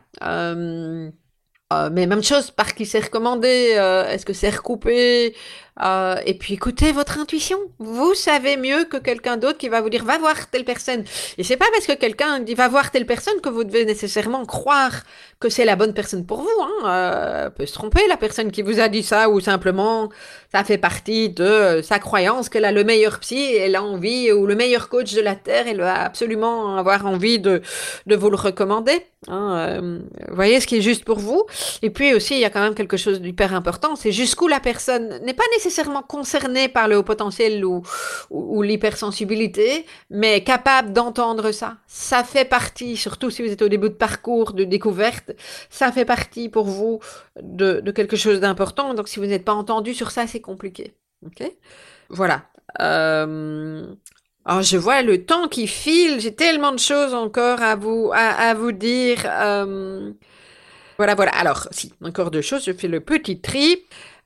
Euh, 1.72 1.90
mais 1.90 2.06
même 2.06 2.22
chose, 2.22 2.50
par 2.50 2.74
qui 2.74 2.86
c'est 2.86 3.00
recommandé, 3.00 3.74
euh, 3.76 4.08
est-ce 4.08 4.24
que 4.24 4.32
c'est 4.32 4.50
recoupé? 4.50 5.34
Euh, 5.82 6.16
Et 6.24 6.34
puis 6.34 6.54
écoutez 6.54 6.92
votre 6.92 7.18
intuition. 7.18 7.58
Vous 7.78 8.14
savez 8.14 8.56
mieux 8.56 8.84
que 8.84 8.96
quelqu'un 8.96 9.36
d'autre 9.36 9.58
qui 9.58 9.68
va 9.68 9.80
vous 9.80 9.90
dire 9.90 10.04
va 10.04 10.18
voir 10.18 10.48
telle 10.50 10.64
personne. 10.64 11.04
Et 11.38 11.44
c'est 11.44 11.56
pas 11.56 11.66
parce 11.72 11.86
que 11.86 11.92
quelqu'un 11.92 12.40
dit 12.40 12.54
va 12.54 12.68
voir 12.68 12.90
telle 12.90 13.06
personne 13.06 13.40
que 13.42 13.48
vous 13.48 13.64
devez 13.64 13.84
nécessairement 13.84 14.44
croire 14.46 15.02
que 15.38 15.48
c'est 15.48 15.64
la 15.64 15.76
bonne 15.76 15.92
personne 15.92 16.24
pour 16.24 16.42
vous. 16.42 16.62
Hein. 16.84 17.50
peut 17.56 17.66
se 17.66 17.74
tromper 17.74 18.00
la 18.08 18.16
personne 18.16 18.50
qui 18.50 18.62
vous 18.62 18.80
a 18.80 18.88
dit 18.88 19.02
ça 19.02 19.28
ou 19.28 19.40
simplement 19.40 20.08
ça 20.52 20.64
fait 20.64 20.78
partie 20.78 21.28
de 21.28 21.80
sa 21.82 21.98
croyance 21.98 22.48
qu'elle 22.48 22.64
a 22.64 22.72
le 22.72 22.84
meilleur 22.84 23.20
psy, 23.20 23.54
elle 23.54 23.76
a 23.76 23.82
envie 23.82 24.32
ou 24.32 24.46
le 24.46 24.54
meilleur 24.54 24.88
coach 24.88 25.12
de 25.12 25.20
la 25.20 25.34
terre, 25.34 25.66
elle 25.68 25.80
va 25.80 26.02
absolument 26.02 26.76
avoir 26.76 27.04
envie 27.06 27.38
de 27.38 27.60
de 28.06 28.16
vous 28.16 28.30
le 28.30 28.36
recommander. 28.36 29.04
Hein, 29.28 30.00
voyez 30.30 30.60
ce 30.60 30.66
qui 30.66 30.76
est 30.76 30.82
juste 30.82 31.04
pour 31.04 31.18
vous. 31.18 31.44
Et 31.82 31.90
puis 31.90 32.14
aussi, 32.14 32.34
il 32.34 32.40
y 32.40 32.44
a 32.44 32.50
quand 32.50 32.62
même 32.62 32.74
quelque 32.74 32.96
chose 32.96 33.20
d'hyper 33.20 33.54
important, 33.54 33.96
c'est 33.96 34.12
jusqu'où 34.12 34.46
la 34.46 34.60
personne 34.60 35.20
n'est 35.24 35.34
pas 35.34 35.44
nécessairement 35.52 35.65
concernée 36.08 36.68
par 36.68 36.88
le 36.88 36.96
haut 36.96 37.02
potentiel 37.02 37.64
ou, 37.64 37.82
l'hypersensibilité, 38.62 39.86
mais 40.10 40.42
capable 40.42 40.92
d'entendre 40.92 41.52
ça. 41.52 41.76
Ça 41.86 42.24
fait 42.24 42.44
partie, 42.44 42.96
surtout 42.96 43.30
si 43.30 43.42
vous 43.42 43.50
êtes 43.50 43.62
au 43.62 43.68
début 43.68 43.88
de 43.88 43.94
parcours 43.94 44.52
de 44.52 44.64
découverte, 44.64 45.32
ça 45.70 45.92
fait 45.92 46.04
partie 46.04 46.48
pour 46.48 46.66
vous 46.66 47.00
de, 47.40 47.80
quelque 47.90 48.16
chose 48.16 48.40
d'important. 48.40 48.94
Donc 48.94 49.08
si 49.08 49.18
vous 49.18 49.26
n'êtes 49.26 49.44
pas 49.44 49.54
entendu 49.54 49.94
sur 49.94 50.10
ça, 50.10 50.26
c'est 50.26 50.40
compliqué. 50.40 50.94
Ok? 51.24 51.42
Voilà. 52.08 52.42
Euh... 52.80 53.86
Alors, 54.44 54.62
je 54.62 54.76
vois 54.76 55.02
le 55.02 55.24
temps 55.24 55.48
qui 55.48 55.66
file, 55.66 56.20
j'ai 56.20 56.32
tellement 56.34 56.70
de 56.70 56.78
choses 56.78 57.14
encore 57.14 57.60
à 57.62 57.74
vous, 57.74 58.12
à, 58.14 58.50
à 58.50 58.54
vous 58.54 58.70
dire. 58.70 59.18
Euh... 59.24 60.12
Voilà, 60.98 61.14
voilà. 61.14 61.32
Alors, 61.32 61.68
si, 61.72 61.92
encore 62.02 62.30
deux 62.30 62.40
choses. 62.40 62.64
Je 62.64 62.72
fais 62.72 62.88
le 62.88 63.00
petit 63.00 63.40
tri. 63.40 63.84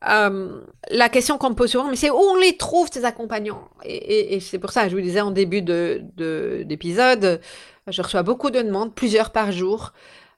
Euh, 0.09 0.63
la 0.91 1.09
question 1.09 1.37
qu'on 1.37 1.51
me 1.51 1.55
pose 1.55 1.71
souvent, 1.71 1.89
mais 1.89 1.97
c'est 1.97 2.11
où 2.11 2.17
on 2.17 2.37
les 2.37 2.57
trouve 2.57 2.89
ces 2.91 3.05
accompagnants? 3.05 3.69
Et, 3.85 4.41
c'est 4.41 4.59
pour 4.59 4.71
ça, 4.71 4.89
je 4.89 4.97
vous 4.97 5.03
disais 5.03 5.21
en 5.21 5.31
début 5.31 5.63
de 5.63 6.03
d'épisode, 6.65 7.41
je 7.87 8.03
reçois 8.03 8.23
beaucoup 8.23 8.51
de 8.51 8.63
demandes, 8.63 8.95
plusieurs 8.95 9.31
par 9.31 9.53
jour. 9.53 9.93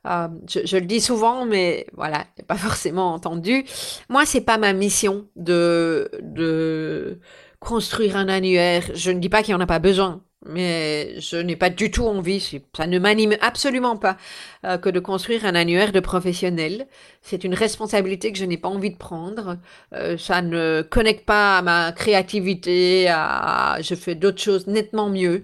Euh, 0.07 0.27
je, 0.49 0.61
je, 0.65 0.77
le 0.77 0.85
dis 0.85 1.01
souvent, 1.01 1.45
mais 1.45 1.87
voilà, 1.93 2.25
pas 2.49 2.57
forcément 2.57 3.15
entendu. 3.15 3.65
Moi, 4.09 4.27
c'est 4.27 4.41
pas 4.41 4.59
ma 4.59 4.73
mission 4.73 5.27
de 5.37 6.11
de 6.21 7.21
construire 7.63 8.17
un 8.17 8.29
annuaire. 8.29 8.85
Je 8.95 9.11
ne 9.11 9.21
dis 9.21 9.29
pas 9.29 9.43
qu'il 9.43 9.55
n'y 9.55 9.61
en 9.61 9.65
a 9.65 9.67
pas 9.67 9.79
besoin 9.79 10.23
mais 10.47 11.21
je 11.21 11.37
n'ai 11.37 11.57
pas 11.57 11.71
du 11.71 11.91
tout 11.91 12.05
envie, 12.07 12.61
ça 12.77 12.87
ne 12.87 12.99
m'anime 12.99 13.37
absolument 13.41 13.97
pas, 13.97 14.17
euh, 14.65 14.79
que 14.79 14.89
de 14.89 14.99
construire 15.01 15.45
un 15.45 15.55
annuaire 15.55 15.93
de 15.93 16.01
professionnels. 16.01 16.87
C'est 17.23 17.45
une 17.45 17.55
responsabilité 17.55 18.33
que 18.33 18.39
je 18.39 18.45
n'ai 18.45 18.59
pas 18.59 18.69
envie 18.69 18.91
de 18.91 18.97
prendre. 18.97 19.59
Euh, 19.95 20.19
ça 20.19 20.43
ne 20.43 20.83
connecte 20.83 21.25
pas 21.25 21.59
à 21.59 21.63
ma 21.63 21.93
créativité, 21.93 23.09
à, 23.09 23.79
je 23.81 23.95
fais 23.95 24.15
d'autres 24.15 24.43
choses 24.43 24.67
nettement 24.67 25.09
mieux. 25.09 25.43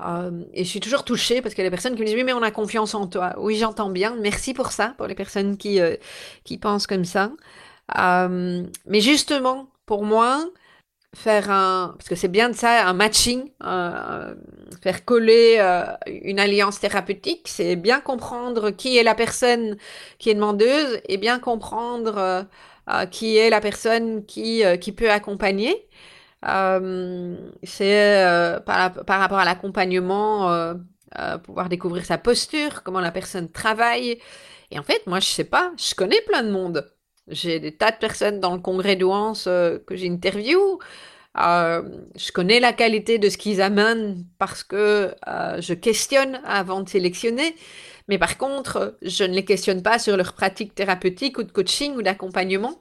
Euh, 0.00 0.30
et 0.54 0.64
je 0.64 0.68
suis 0.68 0.80
toujours 0.80 1.04
touchée 1.04 1.42
parce 1.42 1.58
a 1.58 1.62
des 1.62 1.70
personnes 1.70 1.94
qui 1.94 2.00
me 2.00 2.06
disent 2.06 2.14
oui 2.14 2.24
mais 2.24 2.32
on 2.32 2.42
a 2.42 2.50
confiance 2.50 2.94
en 2.94 3.06
toi. 3.06 3.34
Oui 3.38 3.56
j'entends 3.56 3.90
bien, 3.90 4.16
merci 4.20 4.54
pour 4.54 4.72
ça, 4.72 4.94
pour 4.96 5.06
les 5.06 5.14
personnes 5.14 5.56
qui, 5.58 5.78
qui 6.44 6.58
pensent 6.58 6.86
comme 6.86 7.04
ça. 7.04 7.30
mais 7.96 9.00
justement, 9.00 9.68
pour 9.86 10.04
moi, 10.04 10.44
faire 11.14 11.50
un, 11.50 11.94
parce 11.98 12.08
que 12.08 12.14
c'est 12.14 12.28
bien 12.28 12.50
de 12.50 12.54
ça, 12.54 12.86
un 12.86 12.92
matching, 12.92 13.50
euh, 13.64 14.34
faire 14.82 15.04
coller 15.04 15.56
euh, 15.58 15.84
une 16.06 16.38
alliance 16.38 16.78
thérapeutique, 16.80 17.48
c'est 17.48 17.76
bien 17.76 18.00
comprendre 18.00 18.70
qui 18.70 18.96
est 18.96 19.02
la 19.02 19.14
personne 19.14 19.76
qui 20.18 20.30
est 20.30 20.34
demandeuse 20.34 21.00
et 21.08 21.16
bien 21.16 21.38
comprendre 21.40 22.46
euh, 22.88 23.06
qui 23.06 23.36
est 23.36 23.50
la 23.50 23.60
personne 23.60 24.24
qui, 24.26 24.62
qui 24.80 24.92
peut 24.92 25.10
accompagner. 25.10 25.88
c'est 26.42 28.24
par, 28.66 28.92
par, 29.04 29.20
rapport 29.20 29.38
à 29.38 29.44
l'accompagnement, 29.44 30.74
pouvoir 31.44 31.68
découvrir 31.68 32.04
sa 32.04 32.18
posture, 32.18 32.82
comment 32.82 33.00
la 33.00 33.12
personne 33.12 33.50
travaille. 33.50 34.18
Et 34.70 34.78
en 34.78 34.82
fait, 34.82 35.06
moi, 35.06 35.20
je 35.20 35.26
sais 35.28 35.44
pas, 35.44 35.72
je 35.76 35.94
connais 35.94 36.20
plein 36.22 36.42
de 36.42 36.50
monde. 36.50 36.90
J'ai 37.30 37.60
des 37.60 37.72
tas 37.72 37.90
de 37.90 37.96
personnes 37.96 38.40
dans 38.40 38.54
le 38.54 38.60
congrès 38.60 38.96
d'Ouance 38.96 39.44
euh, 39.46 39.78
que 39.86 39.96
j'interviewe. 39.96 40.78
Euh, 41.38 41.82
je 42.16 42.32
connais 42.32 42.58
la 42.58 42.72
qualité 42.72 43.18
de 43.18 43.28
ce 43.28 43.38
qu'ils 43.38 43.62
amènent 43.62 44.24
parce 44.38 44.64
que 44.64 45.14
euh, 45.28 45.60
je 45.60 45.74
questionne 45.74 46.40
avant 46.44 46.80
de 46.80 46.88
sélectionner. 46.88 47.54
Mais 48.08 48.18
par 48.18 48.36
contre, 48.36 48.96
je 49.02 49.22
ne 49.22 49.32
les 49.34 49.44
questionne 49.44 49.82
pas 49.82 50.00
sur 50.00 50.16
leur 50.16 50.32
pratique 50.32 50.74
thérapeutique 50.74 51.38
ou 51.38 51.44
de 51.44 51.52
coaching 51.52 51.94
ou 51.94 52.02
d'accompagnement. 52.02 52.74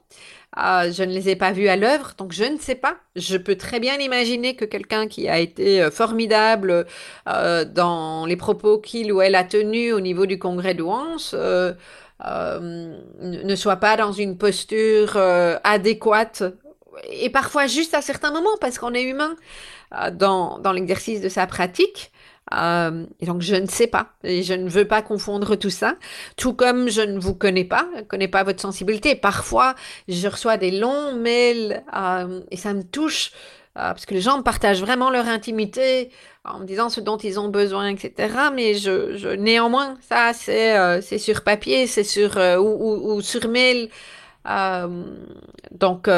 je 0.57 1.03
ne 1.03 1.13
les 1.13 1.29
ai 1.29 1.35
pas 1.35 1.51
vus 1.51 1.67
à 1.67 1.75
l'œuvre, 1.75 2.13
donc 2.17 2.31
je 2.31 2.45
ne 2.45 2.57
sais 2.57 2.73
pas. 2.73 2.97
Je 3.15 3.37
peux 3.37 3.55
très 3.55 3.79
bien 3.79 3.99
imaginer 3.99 4.55
que 4.55 4.65
quelqu'un 4.65 5.07
qui 5.07 5.29
a 5.29 5.37
été 5.37 5.87
formidable 5.91 6.87
dans 7.27 8.25
les 8.25 8.37
propos 8.37 8.79
qu'il 8.79 9.13
ou 9.13 9.21
elle 9.21 9.35
a 9.35 9.43
tenus 9.43 9.93
au 9.93 9.99
niveau 9.99 10.25
du 10.25 10.39
congrès 10.39 10.73
euh, 11.33 11.73
ne 12.19 13.55
soit 13.55 13.77
pas 13.77 13.95
dans 13.95 14.11
une 14.11 14.37
posture 14.37 15.13
euh, 15.15 15.57
adéquate 15.63 16.43
et 17.09 17.29
parfois 17.29 17.67
juste 17.67 17.93
à 17.93 18.01
certains 18.01 18.31
moments 18.31 18.57
parce 18.59 18.77
qu'on 18.77 18.93
est 18.93 19.03
humain 19.03 19.35
euh, 19.95 20.11
dans, 20.11 20.59
dans 20.59 20.71
l'exercice 20.71 21.21
de 21.21 21.29
sa 21.29 21.47
pratique. 21.47 22.11
Euh, 22.51 23.05
et 23.19 23.27
donc 23.27 23.41
je 23.41 23.53
ne 23.53 23.67
sais 23.67 23.85
pas 23.85 24.13
et 24.23 24.41
je 24.41 24.55
ne 24.55 24.67
veux 24.67 24.85
pas 24.85 25.01
confondre 25.01 25.55
tout 25.55 25.69
ça. 25.69 25.95
Tout 26.35 26.53
comme 26.53 26.89
je 26.89 27.01
ne 27.01 27.19
vous 27.19 27.35
connais 27.35 27.63
pas, 27.63 27.87
je 27.93 27.99
ne 27.99 28.05
connais 28.05 28.27
pas 28.27 28.43
votre 28.43 28.61
sensibilité. 28.61 29.15
Parfois, 29.15 29.75
je 30.07 30.27
reçois 30.27 30.57
des 30.57 30.71
longs 30.71 31.15
mails 31.15 31.83
euh, 31.95 32.41
et 32.49 32.57
ça 32.57 32.73
me 32.73 32.83
touche 32.83 33.31
euh, 33.31 33.58
parce 33.79 34.05
que 34.05 34.13
les 34.13 34.21
gens 34.21 34.37
me 34.37 34.43
partagent 34.43 34.81
vraiment 34.81 35.09
leur 35.09 35.27
intimité 35.27 36.09
en 36.45 36.59
me 36.59 36.65
disant 36.65 36.89
ce 36.89 36.99
dont 37.01 37.17
ils 37.17 37.39
ont 37.39 37.49
besoin, 37.49 37.87
etc. 37.89 38.33
Mais 38.53 38.75
je, 38.75 39.35
néanmoins, 39.35 39.97
ça, 40.07 40.31
c'est 40.33 40.77
euh, 40.77 41.01
c'est 41.01 41.17
sur 41.17 41.43
papier, 41.43 41.87
c'est 41.87 42.03
sur 42.03 42.37
euh, 42.37 42.57
ou, 42.57 43.21
sur 43.21 43.47
mail. 43.47 43.89
Euh, 44.49 45.03
donc 45.71 46.09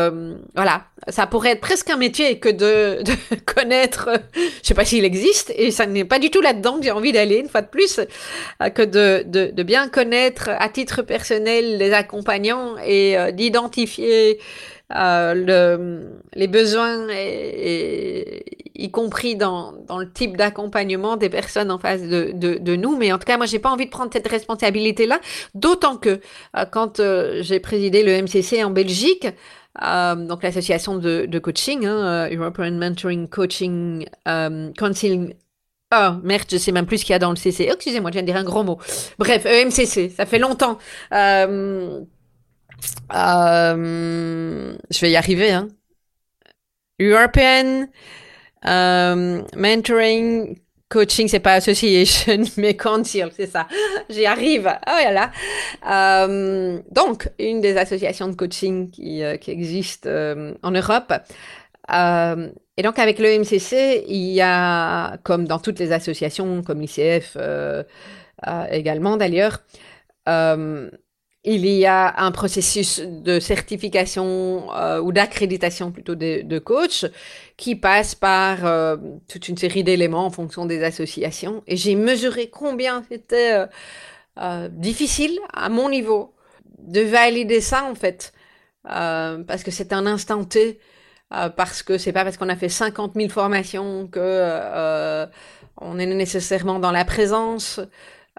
voilà, 0.55 0.86
ça 1.07 1.28
pourrait 1.28 1.51
être 1.51 1.62
presque 1.62 1.89
un 1.89 1.97
métier 1.97 2.39
que 2.39 2.49
de, 2.49 3.03
connaître, 3.45 4.09
je 4.36 4.68
sais 4.68 4.74
pas 4.74 4.86
s'il 4.86 5.03
existe, 5.05 5.51
et 5.55 5.72
ça 5.72 5.86
n'est 5.86 6.05
pas 6.05 6.20
du 6.20 6.30
tout 6.30 6.41
là-dedans 6.41 6.78
que 6.78 6.84
j'ai 6.84 6.91
envie 6.91 7.12
d'aller, 7.12 7.38
une 7.38 7.49
fois 7.49 7.62
de 7.62 7.68
plus, 7.68 7.99
que 8.59 8.84
de, 8.84 9.64
bien 9.64 9.89
connaître 9.89 10.49
à 10.49 10.70
titre 10.70 11.01
personnel 11.01 11.78
les 11.78 11.93
accompagnants 11.93 12.76
et 12.86 13.18
d'identifier 13.34 14.39
euh, 14.96 15.34
le, 15.34 16.22
les 16.34 16.48
besoins, 16.48 17.08
y 17.10 18.92
compris 18.92 19.36
dans, 19.36 19.74
dans 19.88 20.00
le 20.00 20.12
type 20.12 20.38
d'accompagnement 20.38 21.18
des 21.18 21.30
personnes 21.30 21.72
en 21.72 21.78
face 21.78 22.02
de, 22.02 22.32
de, 22.34 22.76
nous. 22.76 22.98
Mais 22.98 23.12
en 23.12 23.18
tout 23.18 23.26
cas, 23.26 23.38
moi, 23.38 23.46
j'ai 23.46 23.60
pas 23.60 23.70
envie 23.70 23.86
de 23.86 23.92
prendre 23.92 24.12
cette 24.12 24.28
responsabilité-là, 24.28 25.20
d'autant 25.54 25.98
que 25.98 26.20
euh, 26.58 26.66
quand 26.72 27.00
euh, 27.00 27.39
j'ai 27.42 27.60
présidé 27.60 28.04
le 28.04 28.22
MCC 28.22 28.64
en 28.64 28.72
Belgique, 28.72 29.28
donc 29.80 30.44
l'association 30.44 30.98
de, 30.98 31.39
coaching, 31.39 31.86
hein, 31.86 32.30
European 32.30 32.72
Mentoring 32.72 33.30
Coaching 33.30 34.06
Council 34.78 35.34
Oh, 35.94 36.12
merde, 36.24 36.46
je 36.50 36.56
sais 36.56 36.72
même 36.72 36.86
plus 36.86 37.00
ce 37.00 37.06
qu'il 37.06 37.12
y 37.12 37.16
a 37.16 37.20
dans 37.20 37.32
le 37.32 37.36
CC. 37.36 37.68
Oh, 37.70 37.74
excusez-moi, 37.76 38.12
je 38.12 38.14
viens 38.14 38.22
de 38.22 38.28
dire 38.28 38.38
un 38.38 38.46
gros 38.46 38.64
mot. 38.64 38.80
Bref, 39.20 39.46
EMCC, 39.46 40.10
ça 40.10 40.26
fait 40.26 40.39
longtemps. 40.39 40.78
Euh, 43.14 44.76
je 44.90 45.00
vais 45.00 45.12
y 45.12 45.16
arriver. 45.16 45.52
Hein. 45.52 45.68
European 47.00 47.88
euh, 48.66 49.42
Mentoring 49.56 50.58
Coaching, 50.90 51.28
c'est 51.28 51.40
pas 51.40 51.54
Association, 51.54 52.44
mais 52.58 52.76
Council, 52.76 53.30
c'est 53.36 53.48
ça. 53.48 53.68
J'y 54.10 54.26
arrive. 54.26 54.72
Oh 54.88 54.98
là 55.04 55.12
là. 55.12 55.32
Euh, 55.90 56.80
donc, 56.92 57.30
une 57.40 57.62
des 57.62 57.78
associations 57.78 58.28
de 58.28 58.36
coaching 58.36 58.92
qui, 58.92 59.22
qui 59.40 59.52
existe 59.52 60.08
en 60.08 60.72
Europe. 60.72 61.14
Et 62.78 62.84
donc, 62.84 63.00
avec 63.00 63.20
le 63.20 63.40
MCC, 63.40 64.04
il 64.08 64.32
y 64.32 64.42
a, 64.42 65.18
comme 65.24 65.46
dans 65.46 65.60
toutes 65.60 65.80
les 65.80 65.92
associations, 65.94 66.62
comme 66.62 66.82
l'ICF 66.82 67.38
également 68.70 69.16
d'ailleurs, 69.16 69.64
il 71.44 71.66
y 71.66 71.86
a 71.86 72.24
un 72.24 72.32
processus 72.32 73.00
de 73.00 73.39
certification 73.39 74.72
euh, 74.76 75.00
ou 75.02 75.12
d'accréditation 75.12 75.92
plutôt 75.92 76.16
de, 76.16 76.42
de, 76.44 76.60
coach 76.60 77.06
qui 77.58 77.76
passe 77.76 78.14
par 78.14 78.66
euh, 78.66 78.98
toute 79.28 79.48
une 79.48 79.58
série 79.58 79.84
d'éléments 79.84 80.26
en 80.26 80.30
fonction 80.30 80.66
des 80.66 80.84
associations. 80.84 81.64
Et 81.68 81.78
j'ai 81.78 81.96
mesuré 81.96 82.50
combien 82.50 83.04
c'était 83.10 83.66
difficile 84.72 85.38
à 85.54 85.70
mon 85.70 85.89
niveau 85.89 86.34
de 86.80 87.02
valider 87.02 87.62
ça 87.62 87.84
en 87.84 87.96
fait, 87.96 88.34
parce 88.84 89.64
que 89.64 89.70
c'est 89.70 89.94
un 89.94 90.08
instant 90.08 90.46
T, 90.46 90.80
parce 91.30 91.84
que 91.84 91.98
c'est 91.98 92.14
pas 92.14 92.24
parce 92.24 92.38
qu'on 92.38 92.50
a 92.50 92.56
fait 92.56 92.70
50 92.70 93.14
000 93.16 93.30
formations 93.30 94.08
que 94.08 95.28
on 95.82 96.00
est 96.00 96.06
nécessairement 96.06 96.80
dans 96.80 96.92
la 96.92 97.04
présence. 97.04 97.80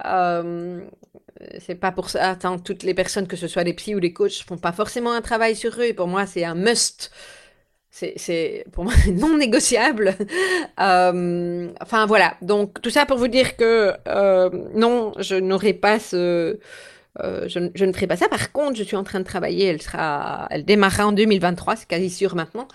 Euh, 0.05 0.81
c'est 1.59 1.75
pas 1.75 1.93
pour 1.93 2.11
ça. 2.11 2.31
Attends, 2.31 2.59
toutes 2.59 2.83
les 2.83 2.95
personnes, 2.95 3.27
que 3.27 3.37
ce 3.37 3.49
soit 3.49 3.65
des 3.65 3.73
psys 3.75 3.95
ou 3.95 4.01
des 4.01 4.13
coachs, 4.13 4.45
font 4.47 4.59
pas 4.59 4.73
forcément 4.73 5.13
un 5.13 5.21
travail 5.21 5.57
sur 5.57 5.73
eux. 5.81 5.93
Pour 5.95 6.09
moi, 6.09 6.27
c'est 6.27 6.45
un 6.45 6.55
must. 6.55 7.11
C'est 7.91 8.65
pour 8.73 8.85
moi 8.85 8.95
non 9.13 9.37
négociable. 9.37 10.17
Euh, 10.81 11.71
enfin 11.81 12.07
voilà. 12.07 12.35
Donc 12.43 12.81
tout 12.81 12.91
ça 12.91 13.07
pour 13.07 13.19
vous 13.19 13.29
dire 13.29 13.57
que 13.57 13.93
euh, 14.09 14.51
non, 14.75 15.13
je 15.19 15.37
n'aurai 15.37 15.75
pas 15.75 15.99
ce. 16.01 16.59
Euh, 17.21 17.47
je, 17.47 17.71
je, 17.75 17.85
ne 17.85 17.93
ferai 17.93 18.07
pas 18.07 18.17
ça. 18.17 18.29
Par 18.29 18.53
contre, 18.53 18.77
je 18.77 18.83
suis 18.83 18.97
en 18.97 19.05
train 19.05 19.21
de 19.21 19.25
travailler. 19.25 19.67
Elle 19.67 19.83
sera, 19.83 20.49
elle 20.51 20.65
démarrera 20.65 21.07
en 21.07 21.13
2023, 21.13 21.77
c'est 21.77 21.87
quasi 21.89 22.11
sûr 22.11 22.35
maintenant. 22.35 22.67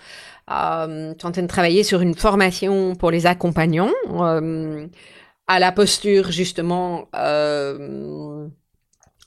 Euh, 0.50 1.12
je 1.12 1.18
suis 1.18 1.26
en 1.26 1.32
train 1.32 1.42
de 1.42 1.48
travailler 1.48 1.82
sur 1.82 2.00
une 2.00 2.14
formation 2.14 2.94
pour 2.94 3.10
les 3.10 3.26
accompagnants 3.26 3.92
euh, 4.10 4.86
à 5.48 5.58
la 5.58 5.72
posture 5.72 6.30
justement, 6.30 7.08
euh, 7.14 8.46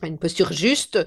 une 0.03 0.17
posture 0.17 0.53
juste. 0.53 1.05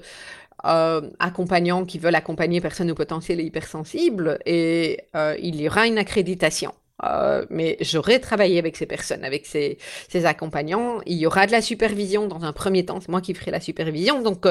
Euh, 0.65 1.11
accompagnants 1.19 1.85
qui 1.85 1.99
veulent 1.99 2.15
accompagner 2.15 2.59
personnes 2.59 2.89
au 2.89 2.95
potentiel 2.95 3.39
hypersensibles 3.39 4.39
et 4.47 5.01
euh, 5.15 5.35
il 5.39 5.61
y 5.61 5.67
aura 5.67 5.85
une 5.85 5.99
accréditation. 5.99 6.73
Euh, 7.03 7.45
mais 7.51 7.77
j'aurai 7.81 8.19
travaillé 8.19 8.57
avec 8.57 8.75
ces 8.75 8.87
personnes, 8.87 9.23
avec 9.23 9.45
ces, 9.45 9.77
ces, 10.09 10.25
accompagnants. 10.25 11.01
Il 11.05 11.17
y 11.17 11.27
aura 11.27 11.45
de 11.45 11.51
la 11.51 11.61
supervision 11.61 12.27
dans 12.27 12.45
un 12.45 12.53
premier 12.53 12.83
temps. 12.83 12.99
C'est 12.99 13.09
moi 13.09 13.21
qui 13.21 13.35
ferai 13.35 13.51
la 13.51 13.59
supervision. 13.59 14.23
Donc 14.23 14.47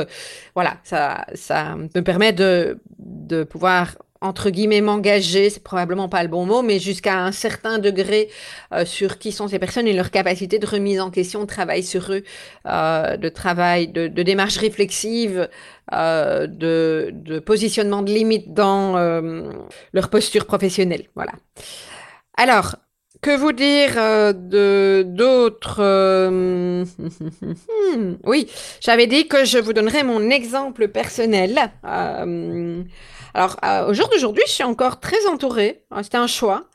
voilà, 0.55 0.77
ça, 0.85 1.27
ça 1.35 1.75
me 1.75 2.03
permet 2.03 2.33
de, 2.33 2.79
de 2.99 3.43
pouvoir 3.43 3.97
entre 4.25 4.49
guillemets 4.49 4.81
m'engager, 4.81 5.51
c'est 5.51 5.63
probablement 5.63 6.09
pas 6.09 6.23
le 6.23 6.31
bon 6.31 6.47
mot, 6.47 6.63
mais 6.63 6.79
jusqu'à 6.79 7.19
un 7.19 7.31
certain 7.31 7.79
degré 7.79 8.31
euh, 8.73 8.87
sur 8.87 9.19
qui 9.19 9.33
sont 9.33 9.49
ces 9.49 9.59
personnes 9.59 9.87
et 9.87 9.93
leur 9.93 10.11
capacité 10.11 10.59
de 10.59 10.67
remise 10.67 10.99
en 10.99 11.11
question, 11.11 11.43
de 11.43 11.47
travail 11.47 11.83
sur 11.83 12.11
eux, 12.11 12.23
euh, 12.67 13.19
de 13.19 13.29
travail, 13.29 13.89
de, 13.89 14.09
de 14.09 14.23
démarche 14.23 14.57
réflexive, 14.57 15.51
euh, 15.93 16.47
de, 16.47 17.39
positionnement 17.45 18.01
de 18.01 18.11
limites 18.11 18.55
dans 18.55 18.95
leur 19.93 20.09
posture 20.09 20.47
professionnelle. 20.47 21.05
Voilà. 21.15 21.33
Alors, 22.39 22.77
que 23.21 23.37
vous 23.37 23.53
dire 23.53 23.95
d'autres 25.05 25.83
Oui, 28.25 28.51
j'avais 28.81 29.07
dit 29.07 29.29
que 29.29 29.45
je 29.45 29.59
vous 29.59 29.75
donnerais 29.75 30.03
mon 30.03 30.31
exemple 30.31 30.89
personnel. 30.89 31.71
Alors, 33.35 33.57
euh, 33.65 33.89
au 33.89 33.95
jour 33.95 34.09
d'aujourd'hui, 34.09 34.45
je 34.47 34.53
suis 34.53 34.65
encore 34.65 35.01
très 35.01 35.27
entourée. 35.27 35.83
Euh, 35.93 36.03
c'était 36.03 36.17
un 36.17 36.29
choix. 36.29 36.69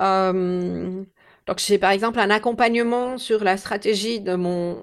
Euh, 0.00 1.02
donc, 1.46 1.58
j'ai 1.58 1.78
par 1.78 1.90
exemple 1.90 2.18
un 2.18 2.30
accompagnement 2.30 3.18
sur 3.18 3.44
la 3.44 3.58
stratégie 3.58 4.20
de 4.20 4.34
mon, 4.34 4.82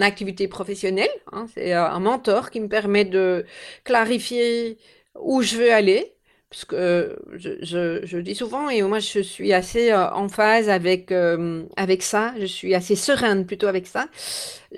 activité 0.00 0.48
professionnelle. 0.48 1.08
Hein. 1.32 1.46
C'est 1.54 1.72
un 1.72 2.00
mentor 2.00 2.50
qui 2.50 2.60
me 2.60 2.68
permet 2.68 3.04
de 3.04 3.46
clarifier 3.84 4.76
où 5.20 5.40
je 5.42 5.56
veux 5.56 5.72
aller. 5.72 6.14
Parce 6.50 6.64
que 6.64 7.18
je, 7.36 8.00
je, 8.04 8.18
dis 8.18 8.34
souvent, 8.34 8.70
et 8.70 8.80
moi 8.80 9.00
je 9.00 9.20
suis 9.20 9.52
assez 9.52 9.94
en 9.94 10.30
phase 10.30 10.70
avec, 10.70 11.12
avec 11.76 12.02
ça, 12.02 12.32
je 12.40 12.46
suis 12.46 12.74
assez 12.74 12.96
sereine 12.96 13.44
plutôt 13.44 13.66
avec 13.66 13.86
ça. 13.86 14.06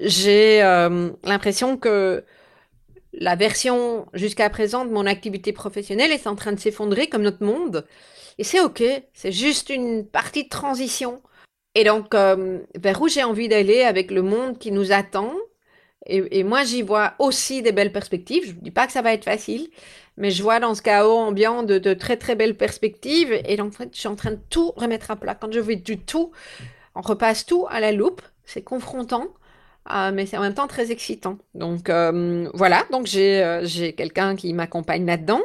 J'ai 0.00 0.62
l'impression 1.22 1.76
que 1.76 2.24
la 3.12 3.36
version 3.36 4.06
jusqu'à 4.14 4.48
présent 4.50 4.84
de 4.84 4.90
mon 4.90 5.06
activité 5.06 5.52
professionnelle 5.52 6.12
est 6.12 6.26
en 6.26 6.36
train 6.36 6.52
de 6.52 6.60
s'effondrer 6.60 7.08
comme 7.08 7.22
notre 7.22 7.44
monde. 7.44 7.86
Et 8.38 8.44
c'est 8.44 8.60
ok, 8.60 8.82
c'est 9.12 9.32
juste 9.32 9.70
une 9.70 10.06
partie 10.06 10.44
de 10.44 10.48
transition. 10.48 11.22
Et 11.74 11.84
donc, 11.84 12.14
euh, 12.14 12.60
vers 12.78 13.00
où 13.00 13.08
j'ai 13.08 13.22
envie 13.22 13.48
d'aller 13.48 13.82
avec 13.82 14.10
le 14.10 14.22
monde 14.22 14.58
qui 14.58 14.72
nous 14.72 14.92
attend. 14.92 15.34
Et, 16.06 16.40
et 16.40 16.44
moi, 16.44 16.64
j'y 16.64 16.82
vois 16.82 17.14
aussi 17.18 17.62
des 17.62 17.72
belles 17.72 17.92
perspectives. 17.92 18.44
Je 18.46 18.52
ne 18.52 18.60
dis 18.60 18.70
pas 18.70 18.86
que 18.86 18.92
ça 18.92 19.02
va 19.02 19.12
être 19.12 19.24
facile, 19.24 19.68
mais 20.16 20.30
je 20.30 20.42
vois 20.42 20.60
dans 20.60 20.74
ce 20.74 20.82
chaos 20.82 21.16
ambiant 21.16 21.62
de, 21.62 21.94
très 21.94 22.16
très 22.16 22.34
belles 22.34 22.56
perspectives. 22.56 23.32
Et 23.44 23.56
donc, 23.56 23.68
en 23.68 23.76
fait, 23.76 23.90
je 23.92 23.98
suis 23.98 24.08
en 24.08 24.16
train 24.16 24.32
de 24.32 24.40
tout 24.48 24.72
remettre 24.76 25.10
à 25.10 25.16
plat. 25.16 25.34
Quand 25.34 25.52
je 25.52 25.62
fais 25.62 25.76
du 25.76 25.98
tout, 25.98 26.32
on 26.94 27.02
repasse 27.02 27.46
tout 27.46 27.66
à 27.68 27.80
la 27.80 27.92
loupe. 27.92 28.22
C'est 28.44 28.62
confrontant. 28.62 29.28
Euh, 29.92 30.12
mais 30.12 30.26
c'est 30.26 30.36
en 30.36 30.42
même 30.42 30.54
temps 30.54 30.66
très 30.66 30.92
excitant. 30.92 31.38
Donc 31.54 31.88
euh, 31.90 32.48
voilà, 32.54 32.84
donc 32.92 33.06
j'ai 33.06 33.42
euh, 33.42 33.66
quelqu'un 33.96 34.36
qui 34.36 34.52
m'accompagne 34.52 35.06
là-dedans. 35.06 35.40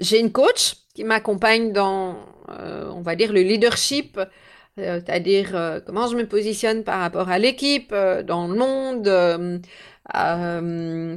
J'ai 0.00 0.20
une 0.20 0.32
coach 0.32 0.74
qui 0.94 1.04
m'accompagne 1.04 1.72
dans, 1.72 2.16
euh, 2.50 2.90
on 2.92 3.02
va 3.02 3.16
dire, 3.16 3.32
le 3.32 3.40
leadership, 3.40 4.18
euh, 4.18 5.00
c'est-à-dire 5.04 5.82
comment 5.86 6.08
je 6.08 6.16
me 6.16 6.26
positionne 6.26 6.84
par 6.84 7.00
rapport 7.00 7.28
à 7.28 7.38
l'équipe, 7.38 7.94
dans 8.26 8.46
le 8.48 8.54
monde. 8.54 9.62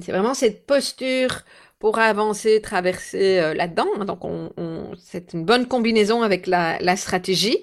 c'est 0.04 0.12
vraiment 0.12 0.34
cette 0.34 0.66
posture 0.66 1.44
pour 1.80 2.00
avancer, 2.00 2.62
traverser 2.62 3.54
là-dedans. 3.54 4.06
Donc, 4.06 4.26
on, 4.26 4.52
on, 4.58 4.77
c'est 5.00 5.34
une 5.34 5.46
bonne 5.46 5.68
combinaison 5.68 6.22
avec 6.22 6.48
la, 6.48 6.78
la 6.80 6.96
stratégie. 6.96 7.58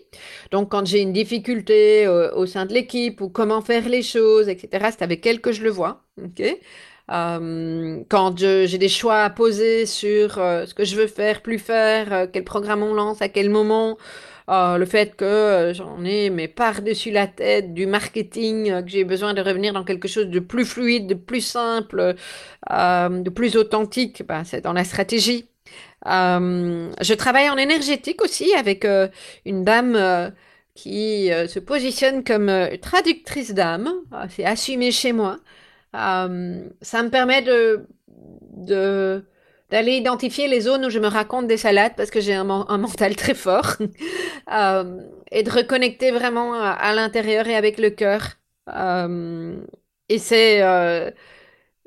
Donc, 0.50 0.70
quand 0.70 0.86
j'ai 0.86 1.00
une 1.00 1.12
difficulté 1.12 2.06
euh, 2.06 2.34
au 2.34 2.46
sein 2.46 2.66
de 2.66 2.72
l'équipe 2.74 3.20
ou 3.20 3.28
comment 3.28 3.60
faire 3.60 3.88
les 3.88 4.02
choses, 4.02 4.48
etc., 4.48 4.88
c'est 4.90 5.02
avec 5.02 5.26
elle 5.26 5.40
que 5.40 5.52
je 5.52 5.62
le 5.62 5.70
vois. 5.70 6.04
ok 6.22 6.42
euh, 7.10 8.02
quand 8.08 8.38
j'ai 8.38 8.78
des 8.78 8.88
choix 8.88 9.22
à 9.22 9.30
poser 9.30 9.86
sur 9.86 10.38
euh, 10.38 10.66
ce 10.66 10.74
que 10.74 10.84
je 10.84 10.96
veux 10.96 11.06
faire, 11.06 11.42
plus 11.42 11.58
faire, 11.58 12.12
euh, 12.12 12.26
quel 12.32 12.44
programme 12.44 12.82
on 12.82 12.94
lance, 12.94 13.20
à 13.20 13.28
quel 13.28 13.50
moment, 13.50 13.98
euh, 14.48 14.78
le 14.78 14.86
fait 14.86 15.14
que 15.16 15.72
j'en 15.74 16.04
ai 16.04 16.30
mais 16.30 16.48
par-dessus 16.48 17.10
la 17.10 17.26
tête 17.26 17.74
du 17.74 17.86
marketing, 17.86 18.82
que 18.84 18.88
j'ai 18.88 19.04
besoin 19.04 19.34
de 19.34 19.42
revenir 19.42 19.72
dans 19.74 19.84
quelque 19.84 20.08
chose 20.08 20.28
de 20.28 20.40
plus 20.40 20.64
fluide, 20.64 21.06
de 21.06 21.14
plus 21.14 21.40
simple, 21.42 22.14
de 22.70 23.30
plus 23.30 23.56
authentique, 23.56 24.22
bah, 24.26 24.44
c'est 24.44 24.62
dans 24.62 24.72
la 24.72 24.84
stratégie. 24.84 25.46
Je 26.04 27.14
travaille 27.14 27.48
en 27.48 27.56
énergétique 27.56 28.22
aussi 28.22 28.52
avec 28.54 28.86
une 29.44 29.64
dame 29.64 30.32
qui 30.74 31.28
se 31.28 31.58
positionne 31.58 32.24
comme 32.24 32.50
traductrice 32.80 33.54
d'âme. 33.54 33.90
c'est 34.28 34.44
assumé 34.44 34.90
chez 34.90 35.12
moi. 35.12 35.38
ça 35.92 36.28
me 36.28 37.08
permet 37.08 37.42
de, 37.42 37.86
d'aller 39.70 39.92
identifier 39.92 40.48
les 40.48 40.60
zones 40.60 40.84
où 40.84 40.90
je 40.90 40.98
me 40.98 41.08
raconte 41.08 41.46
des 41.46 41.56
salades 41.56 41.94
parce 41.96 42.10
que 42.10 42.20
j'ai 42.20 42.34
un, 42.34 42.44
mental 42.44 43.16
très 43.16 43.34
fort 43.34 43.76
euh, 44.52 45.00
et 45.30 45.42
de 45.42 45.50
reconnecter 45.50 46.10
vraiment 46.10 46.54
à, 46.54 46.92
l'intérieur 46.94 47.46
et 47.48 47.56
avec 47.56 47.78
le 47.78 47.90
cœur. 47.90 48.22
Euh, 48.68 49.56
et 50.08 50.18
c'est 50.18 50.62
euh, 50.62 51.10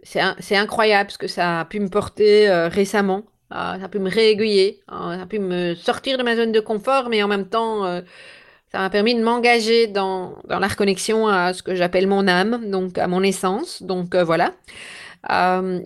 c'est 0.04 0.56
incroyable 0.56 1.12
ce 1.12 1.18
que 1.18 1.28
ça 1.28 1.62
a 1.62 1.66
pu 1.66 1.80
me 1.80 1.90
porter 1.90 2.50
euh, 2.50 2.68
récemment. 2.70 3.24
Euh, 3.52 3.80
ça 3.80 3.86
a 3.86 3.88
pu 3.88 4.00
me 4.00 4.10
réaiguiller, 4.10 4.82
ça 4.90 5.22
a 5.22 5.26
pu 5.26 5.40
me 5.40 5.76
sortir 5.76 6.18
de 6.18 6.24
ma 6.24 6.36
zone 6.36 6.52
de 6.52 6.60
confort, 6.60 7.10
mais 7.10 7.24
en 7.24 7.28
même 7.28 7.48
temps, 7.48 7.84
ça 8.72 8.80
m'a 8.80 8.90
permis 8.90 9.16
de 9.16 9.24
m'engager 9.24 9.88
dans, 9.88 10.36
dans 10.50 10.60
la 10.60 10.68
reconnexion 10.68 11.28
à 11.28 11.54
ce 11.54 11.64
que 11.64 11.74
j'appelle 11.74 12.08
mon 12.08 12.28
âme, 12.28 12.70
donc 12.70 12.98
à 12.98 13.08
mon 13.08 13.24
essence. 13.24 13.82
Donc 13.84 14.16
voilà. 14.16 14.54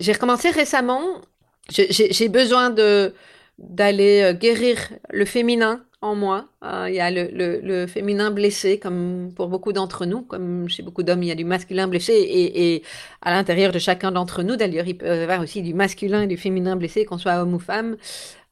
j'ai 0.00 0.12
recommencé 0.12 0.50
récemment 0.50 1.20
j'ai 1.68 2.28
besoin 2.28 2.74
d'aller 3.58 4.22
euh, 4.22 4.32
guérir 4.32 4.78
le 5.10 5.24
féminin 5.24 5.84
en 6.02 6.14
moi. 6.14 6.46
Euh, 6.64 6.86
il 6.88 6.94
y 6.94 7.00
a 7.00 7.10
le, 7.10 7.86
féminin 7.86 8.30
blessé, 8.30 8.78
comme 8.78 9.32
pour 9.34 9.48
beaucoup 9.48 9.72
d'entre 9.72 10.04
nous, 10.04 10.22
comme 10.22 10.68
chez 10.68 10.82
beaucoup 10.82 11.02
d'hommes, 11.02 11.22
il 11.22 11.28
y 11.28 11.32
a 11.32 11.36
du 11.36 11.44
masculin 11.44 11.88
blessé, 11.88 12.12
et, 12.12 12.74
et 12.74 12.82
à 13.22 13.30
l'intérieur 13.32 13.72
de 13.72 13.78
chacun 13.78 14.12
d'entre 14.12 14.42
nous, 14.42 14.56
d'ailleurs, 14.56 14.86
il 14.86 14.98
peut 14.98 15.06
y 15.06 15.22
avoir 15.22 15.40
aussi 15.40 15.62
du 15.62 15.74
masculin 15.74 16.22
et 16.22 16.26
du 16.26 16.36
féminin 16.36 16.76
blessé, 16.76 17.04
qu'on 17.04 17.18
soit 17.18 17.40
homme 17.40 17.54
ou 17.54 17.58
femme. 17.58 17.96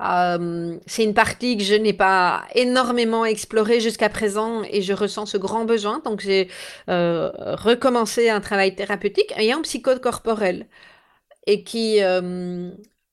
Euh, 0.01 0.79
c'est 0.87 1.05
une 1.05 1.15
partie 1.15 1.57
que 1.57 1.65
je 1.65 1.75
n'ai 1.75 1.93
pas 1.93 2.45
énormément 2.55 3.25
explorée 3.25 3.81
jusqu'à 3.81 4.09
présent, 4.09 4.63
et 4.71 4.83
je 4.83 4.93
ressens 4.93 5.27
ce 5.27 5.37
grand 5.37 5.65
besoin. 5.65 6.01
Donc 6.05 6.21
j'ai 6.21 6.49
euh, 6.89 7.31
recommencé 7.57 8.31
un 8.31 8.41
travail 8.41 8.75
thérapeutique 8.75 9.33
ayant 9.37 9.63
psychocorporel 9.63 10.67
et 11.47 11.65
qui 11.65 12.03
euh, 12.03 12.71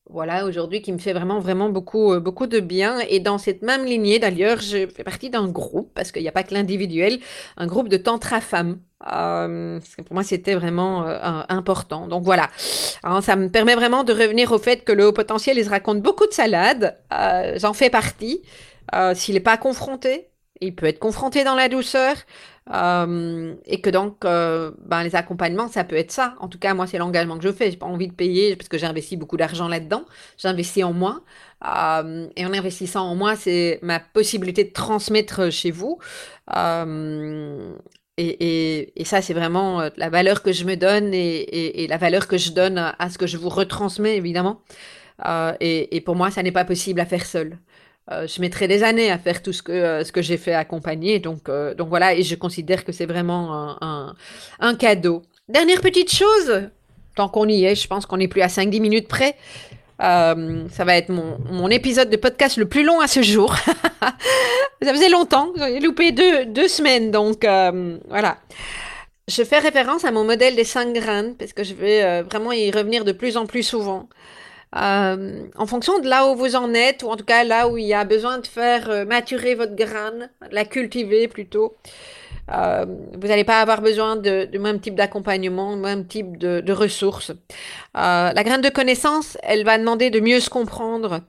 voilà, 0.10 0.46
aujourd'hui, 0.46 0.82
qui 0.82 0.92
me 0.94 0.98
fait 0.98 1.14
vraiment, 1.14 1.40
vraiment 1.40 1.70
beaucoup, 1.70 2.14
euh, 2.14 2.20
beaucoup 2.20 2.48
de 2.48 2.60
bien. 2.60 3.00
Et 3.10 3.20
dans 3.20 3.38
cette 3.38 3.62
même 3.62 3.86
lignée, 3.86 4.20
d'ailleurs, 4.20 4.60
je 4.62 4.88
fais 4.88 5.04
partie 5.04 5.30
d'un 5.30 5.48
groupe, 5.48 5.92
parce 5.94 6.12
qu'il 6.12 6.22
n'y 6.22 6.28
a 6.30 6.32
pas 6.32 6.44
que 6.44 6.54
l'individuel, 6.54 7.20
un 7.58 7.68
groupe 7.68 7.90
de 7.90 7.98
tantra 7.98 8.40
femmes. 8.42 8.80
Euh, 9.14 9.80
pour 10.06 10.14
moi, 10.14 10.24
c'était 10.24 10.56
vraiment 10.56 11.06
euh, 11.06 11.20
important. 11.50 12.08
Donc 12.08 12.24
voilà, 12.24 12.50
Alors, 13.04 13.22
ça 13.22 13.36
me 13.36 13.50
permet 13.50 13.76
vraiment 13.76 14.04
de 14.04 14.14
revenir 14.14 14.52
au 14.52 14.58
fait 14.58 14.84
que 14.84 14.92
le 14.92 15.08
haut 15.08 15.14
potentiel, 15.14 15.58
il 15.58 15.66
se 15.66 15.70
raconte 15.70 16.02
beaucoup 16.02 16.26
de 16.26 16.34
salades. 16.34 16.98
Euh, 17.14 17.54
J'en 17.60 17.74
fais 17.74 17.90
partie. 17.90 18.42
Euh, 18.96 19.14
S'il 19.14 19.36
n'est 19.36 19.42
pas 19.42 19.58
confronté, 19.58 20.30
il 20.62 20.74
peut 20.76 20.86
être 20.88 21.00
confronté 21.00 21.44
dans 21.44 21.56
la 21.56 21.70
douceur. 21.70 22.16
Euh, 22.74 23.56
et 23.66 23.82
que 23.82 23.90
donc, 23.90 24.26
euh, 24.26 24.72
ben, 24.86 25.04
les 25.04 25.16
accompagnements, 25.16 25.68
ça 25.68 25.84
peut 25.84 25.96
être 25.96 26.12
ça. 26.12 26.36
En 26.40 26.48
tout 26.48 26.60
cas, 26.60 26.74
moi, 26.74 26.88
c'est 26.88 26.98
l'engagement 26.98 27.38
que 27.38 27.44
je 27.44 27.52
fais. 27.52 27.72
J'ai 27.72 27.78
pas 27.78 27.86
envie 27.86 28.08
de 28.08 28.14
payer 28.14 28.56
parce 28.56 28.68
que 28.68 28.78
j'ai 28.78 28.86
investi 28.86 29.16
beaucoup 29.16 29.38
d'argent 29.38 29.68
là-dedans. 29.68 30.04
J'investis 30.38 30.84
en 30.84 30.94
moi. 30.94 31.22
Euh, 31.66 32.28
et 32.36 32.46
en 32.46 32.54
investissant 32.54 33.10
en 33.10 33.16
moi, 33.16 33.36
c'est 33.36 33.80
ma 33.82 34.00
possibilité 34.00 34.64
de 34.64 34.72
transmettre 34.72 35.52
chez 35.52 35.72
vous. 35.72 36.00
Et, 38.20 38.94
ça, 39.06 39.22
c'est 39.22 39.34
vraiment 39.34 39.90
la 39.96 40.10
valeur 40.10 40.44
que 40.44 40.52
je 40.52 40.66
me 40.66 40.76
donne 40.76 41.14
et 41.14 41.88
la 41.90 41.98
valeur 41.98 42.28
que 42.28 42.38
je 42.38 42.52
donne 42.52 42.78
à, 42.78 43.10
ce 43.10 43.18
que 43.18 43.28
je 43.28 43.38
vous 43.38 43.50
retransmets, 43.50 44.18
évidemment. 44.18 44.62
et, 45.62 46.02
pour 46.06 46.16
moi, 46.16 46.32
ça 46.32 46.44
n'est 46.44 46.52
pas 46.52 46.66
possible 46.66 47.00
à 47.00 47.06
faire 47.06 47.26
seul. 47.26 47.58
Euh, 48.10 48.26
je 48.26 48.40
mettrai 48.40 48.70
des 48.70 48.84
années 48.84 49.12
à 49.12 49.18
faire 49.18 49.44
tout 49.44 49.52
ce 49.52 49.62
que, 49.62 49.72
euh, 49.72 50.04
ce 50.06 50.14
que 50.14 50.22
j'ai 50.22 50.38
fait 50.38 50.54
accompagner. 50.54 51.20
Donc, 51.20 51.50
euh, 51.50 51.74
donc 51.74 51.90
voilà, 51.90 52.14
et 52.14 52.24
je 52.24 52.36
considère 52.36 52.86
que 52.86 52.94
c'est 52.94 53.06
vraiment 53.06 53.78
un, 53.82 54.16
un, 54.60 54.76
cadeau. 54.76 55.24
Dernière 55.50 55.82
petite 55.82 56.12
chose, 56.12 56.70
tant 57.16 57.28
qu'on 57.28 57.48
y 57.50 57.66
est, 57.66 57.76
je 57.76 57.88
pense 57.88 58.06
qu'on 58.06 58.20
est 58.20 58.30
plus 58.30 58.42
à 58.42 58.48
5-10 58.48 58.80
minutes 58.80 59.08
près. 59.10 59.36
ça 60.00 60.36
va 60.86 60.96
être 60.96 61.10
mon, 61.10 61.38
mon, 61.52 61.70
épisode 61.70 62.10
de 62.10 62.16
podcast 62.16 62.58
le 62.58 62.68
plus 62.68 62.84
long 62.86 63.02
à 63.02 63.08
ce 63.08 63.22
jour. 63.22 63.54
ça 64.82 64.94
faisait 64.94 65.10
longtemps, 65.10 65.52
j'ai 65.58 65.82
loupé 65.82 66.14
deux, 66.14 66.46
deux 66.46 66.68
semaines, 66.70 67.12
donc 67.12 67.46
voilà. 68.08 68.38
Je 69.30 69.44
fais 69.44 69.60
référence 69.60 70.06
à 70.06 70.12
mon 70.12 70.24
modèle 70.24 70.56
des 70.56 70.64
5 70.64 70.94
graines 70.94 71.36
parce 71.36 71.52
que 71.52 71.66
je 71.66 71.74
vais 71.74 72.22
vraiment 72.22 72.54
y 72.54 72.72
revenir 72.72 73.04
de 73.04 73.12
plus 73.12 73.36
en 73.36 73.46
plus 73.46 73.64
souvent. 73.64 74.08
Euh, 74.76 75.48
en 75.56 75.66
fonction 75.66 76.00
de 76.00 76.08
là 76.08 76.28
où 76.28 76.36
vous 76.36 76.56
en 76.56 76.74
êtes, 76.74 77.04
ou 77.04 77.08
en 77.08 77.16
tout 77.16 77.24
cas 77.26 77.44
là 77.44 77.70
où 77.70 77.78
il 77.78 77.86
y 77.86 77.94
a 77.94 78.04
besoin 78.04 78.40
de 78.40 78.48
faire 78.48 78.90
euh, 78.90 79.06
maturer 79.06 79.56
votre 79.56 79.76
graine, 79.76 80.30
la 80.52 80.66
cultiver 80.66 81.28
plutôt, 81.28 81.78
euh, 82.52 82.86
vous 83.14 83.28
n'allez 83.28 83.46
pas 83.46 83.62
avoir 83.62 83.82
besoin 83.82 84.18
de, 84.18 84.50
même 84.58 84.80
type 84.80 84.96
d'accompagnement, 84.96 85.76
même 85.78 86.06
type 86.06 86.38
de, 86.38 86.60
de 86.60 86.74
ressources. 86.74 87.32
la 87.96 88.44
graine 88.44 88.62
de 88.62 88.70
connaissance, 88.70 89.38
elle 89.44 89.64
va 89.64 89.78
demander 89.78 90.10
de 90.10 90.20
mieux 90.20 90.40
se 90.40 90.50
comprendre, 90.50 91.22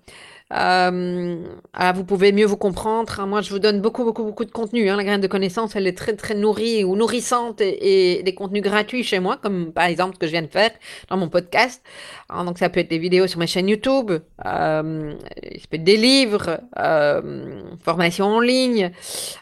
euh, 0.54 1.36
ah, 1.74 1.92
vous 1.92 2.04
pouvez 2.04 2.32
mieux 2.32 2.46
vous 2.46 2.56
comprendre. 2.56 3.20
Hein. 3.20 3.26
Moi, 3.26 3.42
je 3.42 3.50
vous 3.50 3.58
donne 3.58 3.80
beaucoup, 3.80 4.04
beaucoup, 4.04 4.24
beaucoup 4.24 4.44
de 4.44 4.50
contenu. 4.50 4.88
Hein. 4.88 4.96
La 4.96 5.04
graine 5.04 5.20
de 5.20 5.26
connaissance, 5.26 5.76
elle 5.76 5.86
est 5.86 5.96
très, 5.96 6.14
très 6.14 6.34
nourrie 6.34 6.84
ou 6.84 6.96
nourrissante 6.96 7.60
et, 7.60 8.22
des 8.22 8.34
contenus 8.34 8.62
gratuits 8.62 9.04
chez 9.04 9.20
moi, 9.20 9.36
comme 9.36 9.72
par 9.72 9.84
exemple 9.84 10.14
ce 10.14 10.20
que 10.20 10.26
je 10.26 10.32
viens 10.32 10.42
de 10.42 10.46
faire 10.46 10.70
dans 11.10 11.18
mon 11.18 11.28
podcast. 11.28 11.82
Hein, 12.30 12.44
donc, 12.44 12.58
ça 12.58 12.70
peut 12.70 12.80
être 12.80 12.88
des 12.88 12.98
vidéos 12.98 13.26
sur 13.26 13.38
ma 13.38 13.46
chaîne 13.46 13.68
YouTube, 13.68 14.10
euh, 14.46 15.12
ça 15.14 15.66
peut 15.70 15.76
être 15.76 15.84
des 15.84 15.96
livres, 15.96 16.60
euh, 16.78 17.62
formations 17.84 18.26
en 18.26 18.40
ligne. 18.40 18.90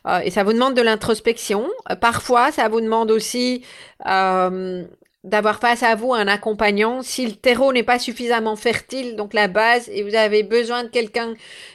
Euh, 0.07 0.19
et 0.25 0.31
ça 0.31 0.43
vous 0.43 0.53
demande 0.53 0.75
de 0.75 0.83
l'introspection. 0.83 1.69
parfois, 2.01 2.51
ça 2.51 2.69
vous 2.69 2.81
demande 2.81 3.11
aussi 3.11 3.63
euh, 4.07 4.85
d'avoir 5.27 5.59
face 5.59 5.83
à 5.83 5.95
vous 5.97 6.15
un 6.15 6.29
accompagnant 6.29 7.03
si 7.03 7.27
le 7.27 7.33
terreau 7.33 7.73
n'est 7.73 7.83
pas 7.83 7.99
suffisamment 7.99 8.57
fertile, 8.57 9.17
donc 9.17 9.35
la 9.35 9.49
base, 9.49 9.89
et 9.91 10.03
vous 10.03 10.15
avez 10.15 10.43
besoin 10.43 10.85
de 10.85 10.89
quelqu'un 10.89 11.35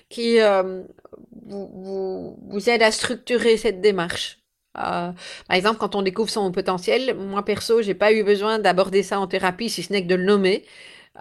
qui 0.09 0.39
euh, 0.39 0.81
vous, 1.45 2.37
vous, 2.49 2.69
aide 2.69 2.81
à 2.81 2.91
structurer 2.91 3.57
cette 3.57 3.81
démarche. 3.81 4.39
Euh, 4.77 5.11
par 5.47 5.57
exemple, 5.57 5.79
quand 5.79 5.95
on 5.95 6.01
découvre 6.01 6.29
son 6.29 6.49
potentiel, 6.51 7.13
moi 7.15 7.43
perso, 7.43 7.81
j'ai 7.81 7.93
pas 7.93 8.13
eu 8.13 8.23
besoin 8.23 8.57
d'aborder 8.57 9.03
ça 9.03 9.19
en 9.19 9.27
thérapie, 9.27 9.69
si 9.69 9.83
ce 9.83 9.91
n'est 9.91 10.03
que 10.03 10.07
de 10.07 10.15
le 10.15 10.23
nommer. 10.23 10.63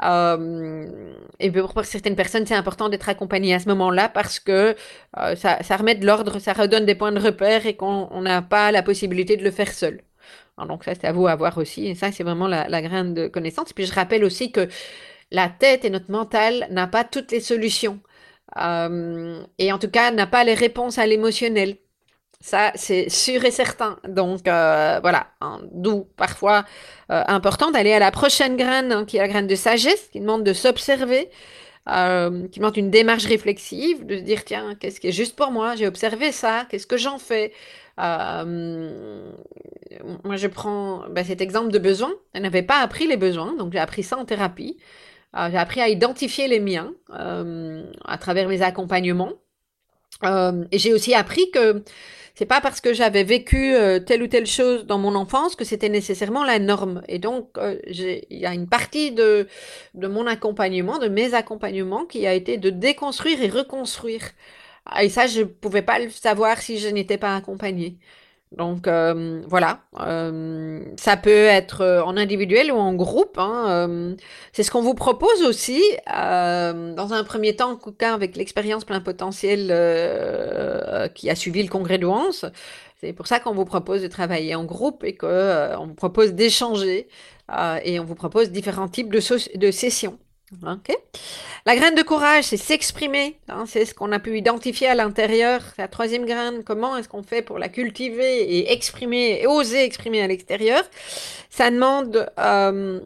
Euh, 0.05 1.13
et 1.41 1.51
pour 1.51 1.85
certaines 1.85 2.15
personnes, 2.15 2.47
c'est 2.47 2.55
important 2.55 2.89
d'être 2.89 3.09
accompagné 3.09 3.55
à 3.55 3.59
ce 3.59 3.69
moment-là 3.69 4.09
parce 4.09 4.39
que 4.39 4.77
euh, 5.19 5.35
ça, 5.35 5.63
ça 5.65 5.77
remet 5.77 5.97
de 5.97 6.07
l'ordre, 6.07 6.39
ça 6.39 6.53
redonne 6.53 6.87
des 6.87 6.95
points 6.95 7.11
de 7.11 7.19
repère 7.21 7.67
et 7.67 7.75
qu'on 7.75 8.21
n'a 8.21 8.41
pas 8.41 8.71
la 8.71 8.83
possibilité 8.85 9.37
de 9.37 9.43
le 9.43 9.51
faire 9.51 9.73
seul 9.73 10.01
donc 10.67 10.85
ça, 10.85 10.95
c'est 10.95 11.07
à 11.07 11.13
vous 11.13 11.27
à 11.27 11.37
voir 11.37 11.59
aussi. 11.59 11.87
Et 11.87 11.95
ça, 11.95 12.13
c'est 12.13 12.25
vraiment 12.25 12.49
la, 12.49 12.83
graine 12.83 13.15
de 13.15 13.29
connaissance. 13.29 13.73
Puis 13.73 13.87
je 13.87 13.93
rappelle 13.93 14.25
aussi 14.25 14.53
que 14.53 14.69
la 15.31 15.49
tête 15.49 15.85
et 15.85 15.91
notre 15.91 16.11
mental 16.11 16.67
n'a 16.71 16.87
pas 16.87 17.05
toutes 17.05 17.33
les 17.33 17.41
solutions. 17.41 18.01
Euh, 18.59 19.43
et 19.59 19.73
en 19.73 19.79
tout 19.79 19.91
cas, 19.91 20.11
n'a 20.11 20.27
pas 20.27 20.45
les 20.45 20.55
réponses 20.55 20.99
à 20.99 21.07
l'émotionnel. 21.07 21.77
Ça, 22.41 22.73
c'est 22.75 23.11
sûr 23.11 23.45
et 23.45 23.51
certain. 23.51 23.99
Donc, 24.09 24.49
euh, 24.49 24.99
voilà. 25.03 25.29
Hein, 25.41 25.61
D'où, 25.73 26.07
parfois, 26.17 26.65
euh, 27.13 27.23
important 27.27 27.71
d'aller 27.71 27.93
à 27.93 27.99
la 27.99 28.11
prochaine 28.11 28.57
graine, 28.57 28.93
hein, 28.93 29.05
qui 29.05 29.19
est 29.19 29.21
la 29.21 29.29
graine 29.29 29.47
de 29.47 29.55
sagesse, 29.55 30.09
qui 30.11 30.21
demande 30.21 30.45
de 30.45 30.53
s'observer, 30.55 31.31
qui 31.87 32.61
demande 32.61 32.77
une 32.77 32.91
démarche 32.91 33.27
réflexive, 33.27 34.07
de 34.07 34.17
se 34.19 34.23
dire, 34.23 34.45
tiens, 34.45 34.77
qu'est-ce 34.79 35.01
qui 35.01 35.09
est 35.09 35.13
juste 35.13 35.37
pour 35.37 35.51
moi? 35.51 35.75
J'ai 35.77 35.87
observé 35.89 36.33
ça, 36.33 36.67
qu'est-ce 36.71 36.87
que 36.87 36.97
j'en 36.97 37.19
fais? 37.19 37.53
Euh, 38.01 39.33
moi, 40.25 40.37
je 40.37 40.47
prends 40.47 41.05
ben, 41.11 41.25
cet 41.25 41.41
exemple 41.41 41.71
de 41.71 41.79
besoin. 41.79 42.13
Elle 42.33 42.43
n'avait 42.43 42.63
pas 42.63 42.81
appris 42.81 43.07
les 43.07 43.17
besoins, 43.17 43.55
donc 43.57 43.73
j'ai 43.73 43.79
appris 43.79 44.03
ça 44.03 44.17
en 44.17 44.25
thérapie. 44.25 44.79
Euh, 45.37 45.49
j'ai 45.51 45.59
appris 45.59 45.81
à 45.81 45.89
identifier 45.89 46.49
les 46.49 46.61
miens 46.61 46.93
euh, 47.11 47.85
à 48.05 48.19
travers 48.19 48.49
mes 48.49 48.63
accompagnements. 48.63 49.33
et 50.23 50.79
j'ai 50.79 50.93
aussi 50.93 51.15
appris 51.15 51.51
que 51.51 51.83
c'est 52.35 52.47
pas 52.47 52.61
parce 52.61 52.81
que 52.81 52.95
j'avais 52.95 53.25
vécu 53.25 53.75
telle 54.07 54.23
ou 54.23 54.27
telle 54.27 54.47
chose 54.47 54.87
dans 54.87 54.99
mon 54.99 55.15
enfance 55.15 55.57
que 55.57 55.65
c'était 55.65 55.89
nécessairement 55.89 56.45
la 56.45 56.59
norme. 56.59 57.03
Et 57.09 57.19
donc, 57.19 57.59
il 57.87 58.25
y 58.31 58.47
a 58.47 58.55
une 58.55 58.69
partie 58.69 59.13
de, 59.13 59.47
de 59.95 60.07
mon 60.09 60.27
accompagnement, 60.27 60.99
de 60.99 61.09
mes 61.09 61.35
accompagnements, 61.35 62.07
qui 62.07 62.27
a 62.27 62.33
été 62.33 62.57
de 62.57 62.71
déconstruire 62.71 63.43
et 63.43 63.49
reconstruire. 63.49 64.23
Et 65.01 65.09
ça, 65.09 65.27
je 65.27 65.43
pouvais 65.43 65.83
pas 65.83 65.99
le 65.99 66.11
savoir 66.11 66.59
si 66.59 66.79
je 66.79 66.89
n'étais 66.89 67.19
pas 67.19 67.37
accompagnée. 67.37 67.99
Donc 68.53 68.89
euh, 68.89 69.43
voilà, 69.47 69.85
euh, 70.01 70.85
ça 70.97 71.17
peut 71.17 71.31
être 71.31 71.83
euh, 71.83 72.03
en 72.03 72.17
individuel 72.17 72.73
ou 72.73 72.77
en 72.77 72.95
groupe. 72.95 73.39
Hein, 73.39 74.17
c'est 74.53 74.65
ce 74.65 74.73
qu'on 74.73 74.83
vous 74.83 74.95
propose 74.95 75.43
aussi, 75.45 75.81
dans 76.07 77.13
un 77.13 77.25
premier 77.25 77.55
temps, 77.55 77.73
en 77.73 77.77
tout 77.77 77.93
cas 77.93 78.13
avec 78.13 78.37
l'expérience 78.37 78.85
plein 78.85 79.01
potentiel 79.01 79.69
qui 81.15 81.31
a 81.31 81.35
suivi 81.37 81.63
le 81.63 81.69
congrès 81.69 81.99
de. 81.99 82.09
C'est 83.01 83.13
pour 83.13 83.27
ça 83.29 83.39
qu'on 83.41 83.55
vous 83.55 83.65
propose 83.65 84.03
de 84.03 84.09
travailler 84.09 84.55
en 84.57 84.65
groupe 84.65 85.05
et 85.05 85.17
qu'on 85.17 85.87
vous 85.87 85.95
propose 85.95 86.33
d'échanger 86.33 87.09
et 87.85 88.01
on 88.01 88.05
vous 88.05 88.15
propose 88.17 88.51
différents 88.51 88.89
types 88.89 89.13
de 89.13 89.71
sessions. 89.71 90.19
La 91.67 91.77
graine 91.77 91.95
de 91.95 92.03
courage, 92.03 92.45
c'est 92.45 92.57
s'exprimer. 92.57 93.39
Hein, 93.49 93.65
c'est 93.67 93.85
ce 93.85 93.95
qu'on 93.95 94.13
a 94.13 94.19
pu 94.19 94.37
identifier 94.37 94.89
à 94.89 94.95
l'intérieur. 94.95 95.63
La 95.79 95.89
troisième 95.89 96.27
graine. 96.27 96.65
Comment 96.65 96.97
est-ce 96.97 97.09
qu'on 97.09 97.23
fait 97.23 97.43
pour 97.43 97.59
la 97.59 97.69
cultiver 97.69 98.43
et 98.59 98.73
exprimer, 98.73 99.41
et 99.43 99.47
oser 99.47 99.85
exprimer 99.85 100.23
à 100.23 100.27
l'extérieur? 100.27 100.83
Ça 101.51 101.69
euh, 101.71 103.01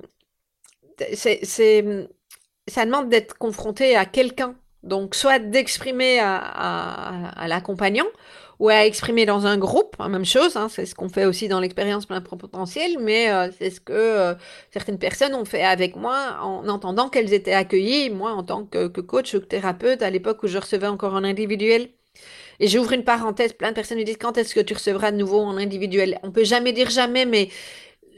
ça 2.66 2.84
demande 2.86 3.09
d'être 3.11 3.36
confronté 3.36 3.97
à 3.97 4.07
quelqu'un. 4.07 4.57
Donc, 4.85 5.14
soit 5.14 5.39
d'exprimer 5.39 6.20
à, 6.20 7.47
l'accompagnant, 7.49 8.07
ou 8.61 8.68
à 8.68 8.87
exprimer 8.87 9.26
dans 9.26 9.47
un 9.47 9.59
groupe, 9.59 9.97
hein, 9.99 10.09
même 10.09 10.24
chose, 10.24 10.57
hein, 10.57 10.68
c'est 10.70 10.87
ce 10.87 10.95
qu'on 10.95 11.09
fait 11.09 11.24
aussi 11.24 11.49
dans 11.49 11.59
l'expérience 11.59 12.07
plein 12.07 12.20
potentiel, 12.20 12.99
mais 13.01 13.28
euh, 13.28 13.49
c'est 13.59 13.70
ce 13.70 13.80
que 13.80 13.93
euh, 13.93 14.35
certaines 14.70 14.99
personnes 14.99 15.35
ont 15.35 15.45
fait 15.45 15.64
avec 15.64 15.97
moi 15.97 16.37
en 16.41 16.68
entendant 16.68 17.09
qu'elles 17.09 17.32
étaient 17.32 17.53
accueillies, 17.53 18.11
moi 18.11 18.30
en 18.30 18.45
tant 18.45 18.64
que, 18.64 18.87
coach 18.87 19.35
ou 19.35 19.41
thérapeute 19.41 20.03
à 20.03 20.11
l'époque 20.11 20.45
où 20.45 20.47
je 20.47 20.59
recevais 20.59 20.87
encore 20.87 21.14
en 21.14 21.24
individuel. 21.24 21.89
Et 22.61 22.68
j'ouvre 22.68 22.93
une 22.93 23.03
parenthèse, 23.03 23.55
plein 23.55 23.70
de 23.70 23.74
personnes 23.74 23.99
me 23.99 24.05
disent 24.05 24.18
quand 24.20 24.39
est-ce 24.39 24.55
que 24.55 24.61
tu 24.61 24.74
recevras 24.74 25.11
de 25.11 25.16
nouveau 25.16 25.41
en 25.41 25.57
individuel? 25.57 26.20
On 26.22 26.30
peut 26.30 26.45
jamais 26.45 26.72
dire 26.72 26.91
jamais, 26.91 27.24
mais 27.24 27.49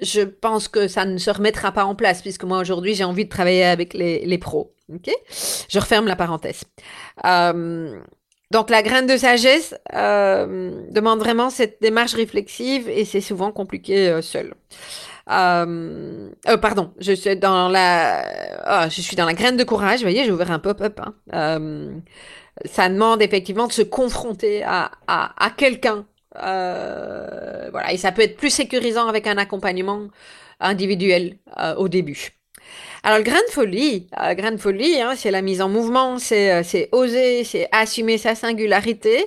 je 0.03 0.23
pense 0.23 0.69
que 0.69 0.89
ça 0.89 1.05
ne 1.05 1.19
se 1.19 1.31
remettra 1.31 1.73
pas 1.73 1.85
en 1.85 1.95
place 1.95 2.23
puisque 2.23 2.45
moi 2.45 2.59
aujourd'hui 2.59 2.95
j'ai 2.95 3.05
envie 3.05 3.25
de 3.25 3.31
travailler 3.31 3.65
avec 3.65 3.95
les, 3.95 4.25
les 4.25 4.39
pros. 4.39 4.73
Ok? 4.93 5.11
Je 5.69 5.79
referme 5.79 6.07
la 6.07 6.17
parenthèse. 6.17 6.63
Euh, 7.25 7.99
donc 8.53 8.71
la 8.71 8.83
graine 8.83 9.07
de 9.07 9.17
sagesse 9.17 9.75
euh, 9.95 10.83
demande 10.91 11.19
vraiment 11.19 11.51
cette 11.51 11.83
démarche 11.83 12.15
réflexive 12.15 12.89
et 12.89 13.05
c'est 13.05 13.21
souvent 13.21 13.51
compliqué 13.51 14.09
euh, 14.09 14.23
seul. 14.23 14.55
Pardon, 15.27 16.93
je 17.01 17.13
suis 17.13 17.37
dans 17.37 17.69
la, 17.69 18.25
oh, 18.69 18.89
je 18.89 19.01
suis 19.01 19.17
dans 19.17 19.27
la 19.27 19.35
graine 19.35 19.57
de 19.57 19.65
courage. 19.65 19.99
Vous 19.99 20.05
voyez, 20.05 20.25
j'ai 20.25 20.31
ouvert 20.31 20.53
un 20.53 20.61
pop-up. 20.61 21.01
Hein. 21.33 22.01
Ça 22.65 22.89
demande 22.89 23.21
effectivement 23.23 23.67
de 23.67 23.73
se 23.73 23.83
confronter 23.83 24.63
à, 24.63 24.93
à, 25.09 25.45
à 25.45 25.51
quelqu'un. 25.51 26.07
Voilà, 26.41 27.93
et 27.93 27.97
ça 27.97 28.13
peut 28.13 28.23
être 28.23 28.37
plus 28.37 28.51
sécurisant 28.51 29.09
avec 29.09 29.27
un 29.27 29.39
accompagnement 29.39 30.09
individuel 30.61 31.37
au 31.77 31.89
début. 31.89 32.37
Alors, 33.07 33.19
le 33.19 33.25
grain 33.25 33.41
de 33.47 33.53
folie, 33.53 34.09
euh, 34.21 34.35
grain 34.35 34.51
de 34.51 34.57
folie, 34.57 35.01
hein, 35.01 35.13
c'est 35.17 35.31
la 35.31 35.41
mise 35.41 35.63
en 35.63 35.69
mouvement, 35.69 36.19
c'est, 36.19 36.53
euh, 36.53 36.87
oser, 36.91 37.45
c'est 37.45 37.69
assumer 37.71 38.19
sa 38.19 38.35
singularité. 38.35 39.27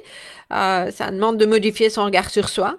Euh, 0.52 0.92
ça 0.92 1.12
demande 1.12 1.38
de 1.38 1.46
modifier 1.46 1.90
son 1.90 2.04
regard 2.04 2.30
sur 2.30 2.50
soi. 2.50 2.78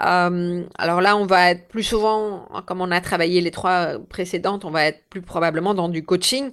Euh, 0.00 0.64
alors 0.78 1.00
là, 1.00 1.16
on 1.16 1.26
va 1.26 1.50
être 1.50 1.68
plus 1.68 1.82
souvent, 1.84 2.48
comme 2.66 2.80
on 2.80 2.90
a 2.90 3.00
travaillé 3.00 3.40
les 3.40 3.50
trois 3.52 3.98
précédentes, 4.08 4.64
on 4.64 4.70
va 4.70 4.86
être 4.86 5.04
plus 5.10 5.22
probablement 5.22 5.74
dans 5.74 5.88
du 5.88 6.04
coaching. 6.04 6.50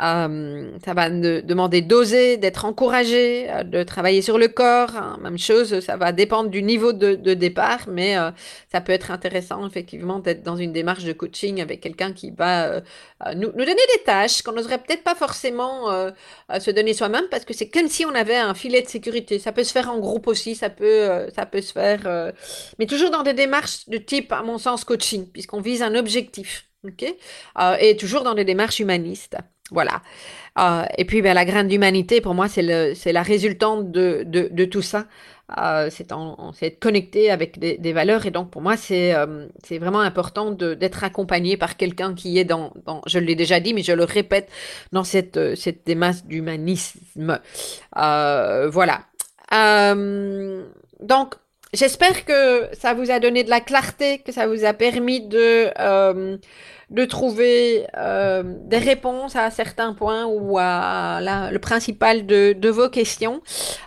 Euh, 0.00 0.70
ça 0.84 0.94
va 0.94 1.10
demander 1.10 1.82
d'oser, 1.82 2.38
d'être 2.38 2.64
encouragé, 2.64 3.50
euh, 3.50 3.62
de 3.62 3.82
travailler 3.82 4.22
sur 4.22 4.38
le 4.38 4.48
corps. 4.48 4.96
Hein. 4.96 5.18
Même 5.20 5.38
chose, 5.38 5.80
ça 5.80 5.96
va 5.98 6.12
dépendre 6.12 6.48
du 6.48 6.62
niveau 6.62 6.94
de, 6.94 7.34
départ, 7.34 7.80
mais 7.88 8.16
euh, 8.16 8.30
ça 8.70 8.80
peut 8.80 8.92
être 8.92 9.10
intéressant 9.10 9.66
effectivement 9.66 10.18
d'être 10.18 10.42
dans 10.42 10.56
une 10.56 10.72
démarche 10.72 11.04
de 11.04 11.12
coaching 11.12 11.60
avec 11.60 11.80
quelqu'un 11.80 12.12
qui 12.12 12.30
va 12.30 12.80
nous, 13.34 13.48
nous, 13.48 13.64
donner 13.64 13.74
des 13.74 14.02
tâches 14.04 14.42
qu'on 14.42 14.52
n'oserait 14.52 14.78
peut-être 14.78 15.04
pas 15.04 15.14
forcément 15.14 15.88
se 16.58 16.70
donner 16.70 16.94
soi-même 16.94 17.24
parce 17.30 17.44
que 17.44 17.54
c'est 17.54 17.68
comme 17.68 17.88
si 17.88 18.04
on 18.04 18.14
avait 18.14 18.36
un 18.36 18.54
filet 18.54 18.82
de 18.82 18.88
sécurité. 18.88 19.38
Ça 19.38 19.52
peut 19.52 19.64
se 19.64 19.72
faire 19.72 19.90
en 19.90 19.98
groupe 19.98 20.26
aussi, 20.26 20.54
ça 20.54 20.70
peut, 20.70 21.28
ça 21.34 21.46
peut 21.46 21.60
se 21.60 21.72
faire, 21.72 22.32
mais 22.78 22.86
toujours 22.86 23.10
dans 23.10 23.22
des 23.22 23.34
démarches 23.34 23.88
de 23.88 23.98
type, 23.98 24.32
à 24.32 24.42
mon 24.42 24.58
sens, 24.58 24.84
coaching, 24.84 25.26
puisqu'on 25.26 25.60
vise 25.60 25.82
un 25.82 25.94
objectif. 25.94 26.68
ok? 26.84 27.14
Et 27.80 27.96
toujours 27.96 28.22
dans 28.22 28.34
des 28.34 28.44
démarches 28.44 28.80
humanistes. 28.80 29.36
Voilà. 29.72 30.02
Euh, 30.58 30.84
et 30.98 31.04
puis, 31.04 31.22
ben, 31.22 31.34
la 31.34 31.44
graine 31.44 31.68
d'humanité, 31.68 32.20
pour 32.20 32.34
moi, 32.34 32.48
c'est 32.48 32.62
la 32.62 33.22
résultante 33.22 33.90
de, 33.90 34.24
de, 34.24 34.64
tout 34.64 34.82
ça. 34.82 35.06
Euh, 35.58 35.90
c'est 35.90 36.12
être 36.62 36.78
connecté 36.80 37.30
avec 37.30 37.58
des, 37.58 37.78
des, 37.78 37.92
valeurs. 37.92 38.26
Et 38.26 38.30
donc, 38.30 38.50
pour 38.50 38.62
moi, 38.62 38.76
c'est 38.76 39.14
euh, 39.14 39.46
vraiment 39.70 40.00
important 40.00 40.50
d'être 40.50 41.04
accompagné 41.04 41.56
par 41.56 41.76
quelqu'un 41.76 42.14
qui 42.14 42.38
est 42.38 42.44
dans, 42.44 42.72
dans 42.86 43.02
je 43.06 43.18
l'ai 43.18 43.34
déjà 43.34 43.60
dit, 43.60 43.74
mais 43.74 43.82
je 43.82 43.92
le 43.92 44.04
répète, 44.04 44.50
dans 44.92 45.04
cette, 45.04 45.54
cette 45.56 45.86
démasse 45.86 46.24
d'humanisme. 46.24 47.40
Euh, 47.96 48.68
voilà. 48.70 49.02
Euh, 49.52 50.64
donc, 51.00 51.34
j'espère 51.74 52.24
que 52.24 52.68
ça 52.72 52.94
vous 52.94 53.10
a 53.10 53.20
donné 53.20 53.44
de 53.44 53.50
la 53.50 53.60
clarté, 53.60 54.18
que 54.18 54.32
ça 54.32 54.46
vous 54.46 54.64
a 54.64 54.72
permis 54.72 55.26
de 55.26 55.70
de 56.92 57.06
trouver 57.06 57.86
euh, 57.96 58.42
des 58.44 58.76
réponses 58.76 59.34
à 59.34 59.50
certains 59.50 59.94
points 59.94 60.26
ou 60.26 60.58
à 60.58 61.20
la, 61.22 61.50
le 61.50 61.58
principal 61.58 62.26
de, 62.26 62.52
de 62.52 62.68
vos 62.68 62.90
questions. 62.90 63.40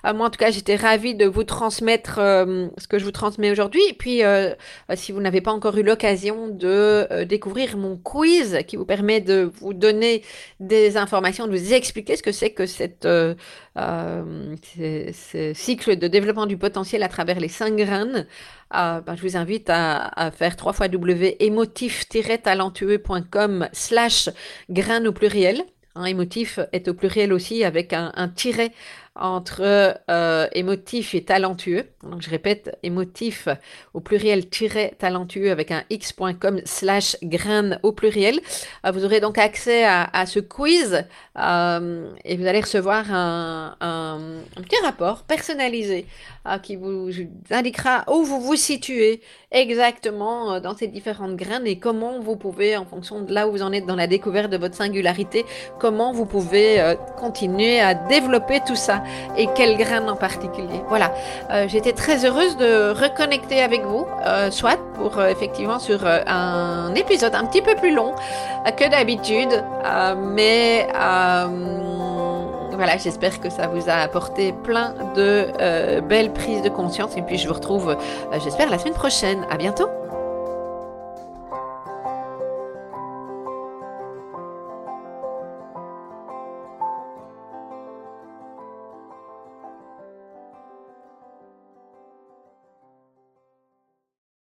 Euh, 0.06 0.14
moi, 0.14 0.28
en 0.28 0.30
tout 0.32 0.40
cas, 0.40 0.50
j'étais 0.50 0.76
ravie 0.76 1.14
de 1.14 1.26
vous 1.26 1.44
transmettre 1.44 2.18
euh, 2.18 2.68
ce 2.80 2.88
que 2.88 2.98
je 2.98 3.06
vous 3.06 3.12
transmets 3.12 3.52
aujourd'hui. 3.52 3.82
Et 3.90 3.94
puis, 3.94 4.24
euh, 4.24 4.56
si 4.96 5.12
vous 5.12 5.22
n'avez 5.22 5.42
pas 5.42 5.52
encore 5.52 5.78
eu 5.78 5.84
l'occasion 5.84 6.48
de 6.48 7.24
découvrir 7.26 7.78
mon 7.78 7.96
quiz 7.96 8.60
qui 8.68 8.76
vous 8.76 8.86
permet 8.86 9.22
de 9.22 9.52
vous 9.60 9.74
donner 9.74 10.24
des 10.60 10.98
informations, 10.98 11.46
de 11.46 11.56
vous 11.56 11.74
expliquer 11.74 12.16
ce 12.16 12.24
que 12.24 12.32
c'est 12.32 12.50
que 12.52 12.66
cette, 12.66 13.08
ce 13.76 15.52
cycle 15.54 15.96
de 15.98 16.08
développement 16.08 16.48
du 16.48 16.58
potentiel 16.58 17.04
à 17.04 17.08
travers 17.08 17.40
les 17.40 17.50
cinq 17.50 17.76
graines, 17.76 18.26
ben, 19.06 19.16
je 19.16 19.22
vous 19.22 19.38
invite 19.38 19.70
à, 19.70 20.32
faire 20.32 20.56
trois 20.56 20.74
fois 20.74 20.88
www.émotif-talentueux.com 20.88 23.70
slash 23.72 24.30
grain 24.70 25.06
au 25.06 25.12
pluriel. 25.12 25.62
Émotif 26.06 26.60
est 26.74 26.90
au 26.90 26.94
pluriel 26.94 27.32
aussi 27.32 27.64
avec 27.64 27.94
un 27.94 28.28
tiret 28.36 28.74
entre 29.16 29.98
euh, 30.10 30.48
émotif 30.52 31.16
et 31.16 31.24
talentueux. 31.24 31.86
Donc 32.04 32.22
je 32.22 32.30
répète, 32.30 32.78
émotif 32.84 33.48
au 33.94 34.02
pluriel 34.02 34.50
tiré 34.50 34.94
talentueux 35.00 35.52
avec 35.52 35.72
un 35.72 35.84
x.com 35.90 36.60
slash 36.66 37.16
grain 37.24 37.78
au 37.84 37.94
pluriel. 37.94 38.40
Euh, 38.86 38.92
vous 38.92 39.06
aurez 39.06 39.22
donc 39.22 39.38
accès 39.38 39.86
à, 39.86 40.26
ce 40.26 40.40
quiz 40.40 41.06
euh, 41.38 42.10
et 42.26 42.36
vous 42.36 42.46
allez 42.46 42.62
recevoir 42.62 43.06
un, 43.10 43.76
petit 44.56 44.82
rapport 44.84 45.24
personnalisé 45.24 46.06
qui 46.62 46.76
vous 46.76 47.10
indiquera 47.50 48.04
où 48.08 48.24
vous 48.24 48.40
vous 48.40 48.56
situez 48.56 49.22
exactement 49.52 50.60
dans 50.60 50.76
ces 50.76 50.88
différentes 50.88 51.36
graines 51.36 51.66
et 51.66 51.80
comment 51.80 52.20
vous 52.20 52.36
pouvez, 52.36 52.78
en 52.78 52.86
fonction 52.86 53.22
de 53.22 53.34
là 53.34 53.48
où 53.48 53.52
vous 53.52 53.64
en 53.64 53.72
êtes 53.72 53.86
dans 53.86 53.96
la 53.96 54.08
découverte 54.08 54.52
de 54.52 54.58
votre 54.58 54.76
singularité, 54.76 55.46
comment 55.80 56.12
vous 56.12 56.26
pouvez 56.26 56.96
continuer 57.18 57.80
à 57.80 57.96
développer 57.96 58.60
tout 58.66 58.76
ça 58.76 59.05
et 59.38 59.48
quelles 59.56 59.78
graines 59.78 60.10
en 60.10 60.16
particulier. 60.16 60.82
Voilà, 60.88 61.14
euh, 61.52 61.68
j'étais 61.68 61.94
très 61.94 62.26
heureuse 62.26 62.58
de 62.58 62.92
reconnecter 62.92 63.62
avec 63.62 63.84
vous, 63.84 64.06
soit 64.52 64.78
pour 64.96 65.22
effectivement 65.24 65.80
sur 65.80 66.06
un 66.06 66.94
épisode 66.96 67.36
un 67.36 67.46
petit 67.46 67.62
peu 67.62 67.76
plus 67.76 67.94
long 67.94 68.14
que 68.78 68.90
d'habitude, 68.90 69.64
mais 70.18 70.88
voilà, 72.72 72.98
j'espère 72.98 73.40
que 73.40 73.50
ça 73.50 73.68
vous 73.68 73.90
a 73.90 73.96
apporté 73.96 74.54
plein 74.64 74.94
de 75.16 76.00
belles 76.02 76.34
prises 76.34 76.62
de 76.62 76.70
conscience 76.70 77.16
et 77.18 77.22
puis 77.22 77.38
je 77.38 77.48
vous 77.48 77.54
retrouve, 77.54 77.96
j'espère, 78.44 78.70
la 78.70 78.80
semaine 78.80 78.94
prochaine. 78.94 79.46
À 79.50 79.58
bientôt! 79.58 80.05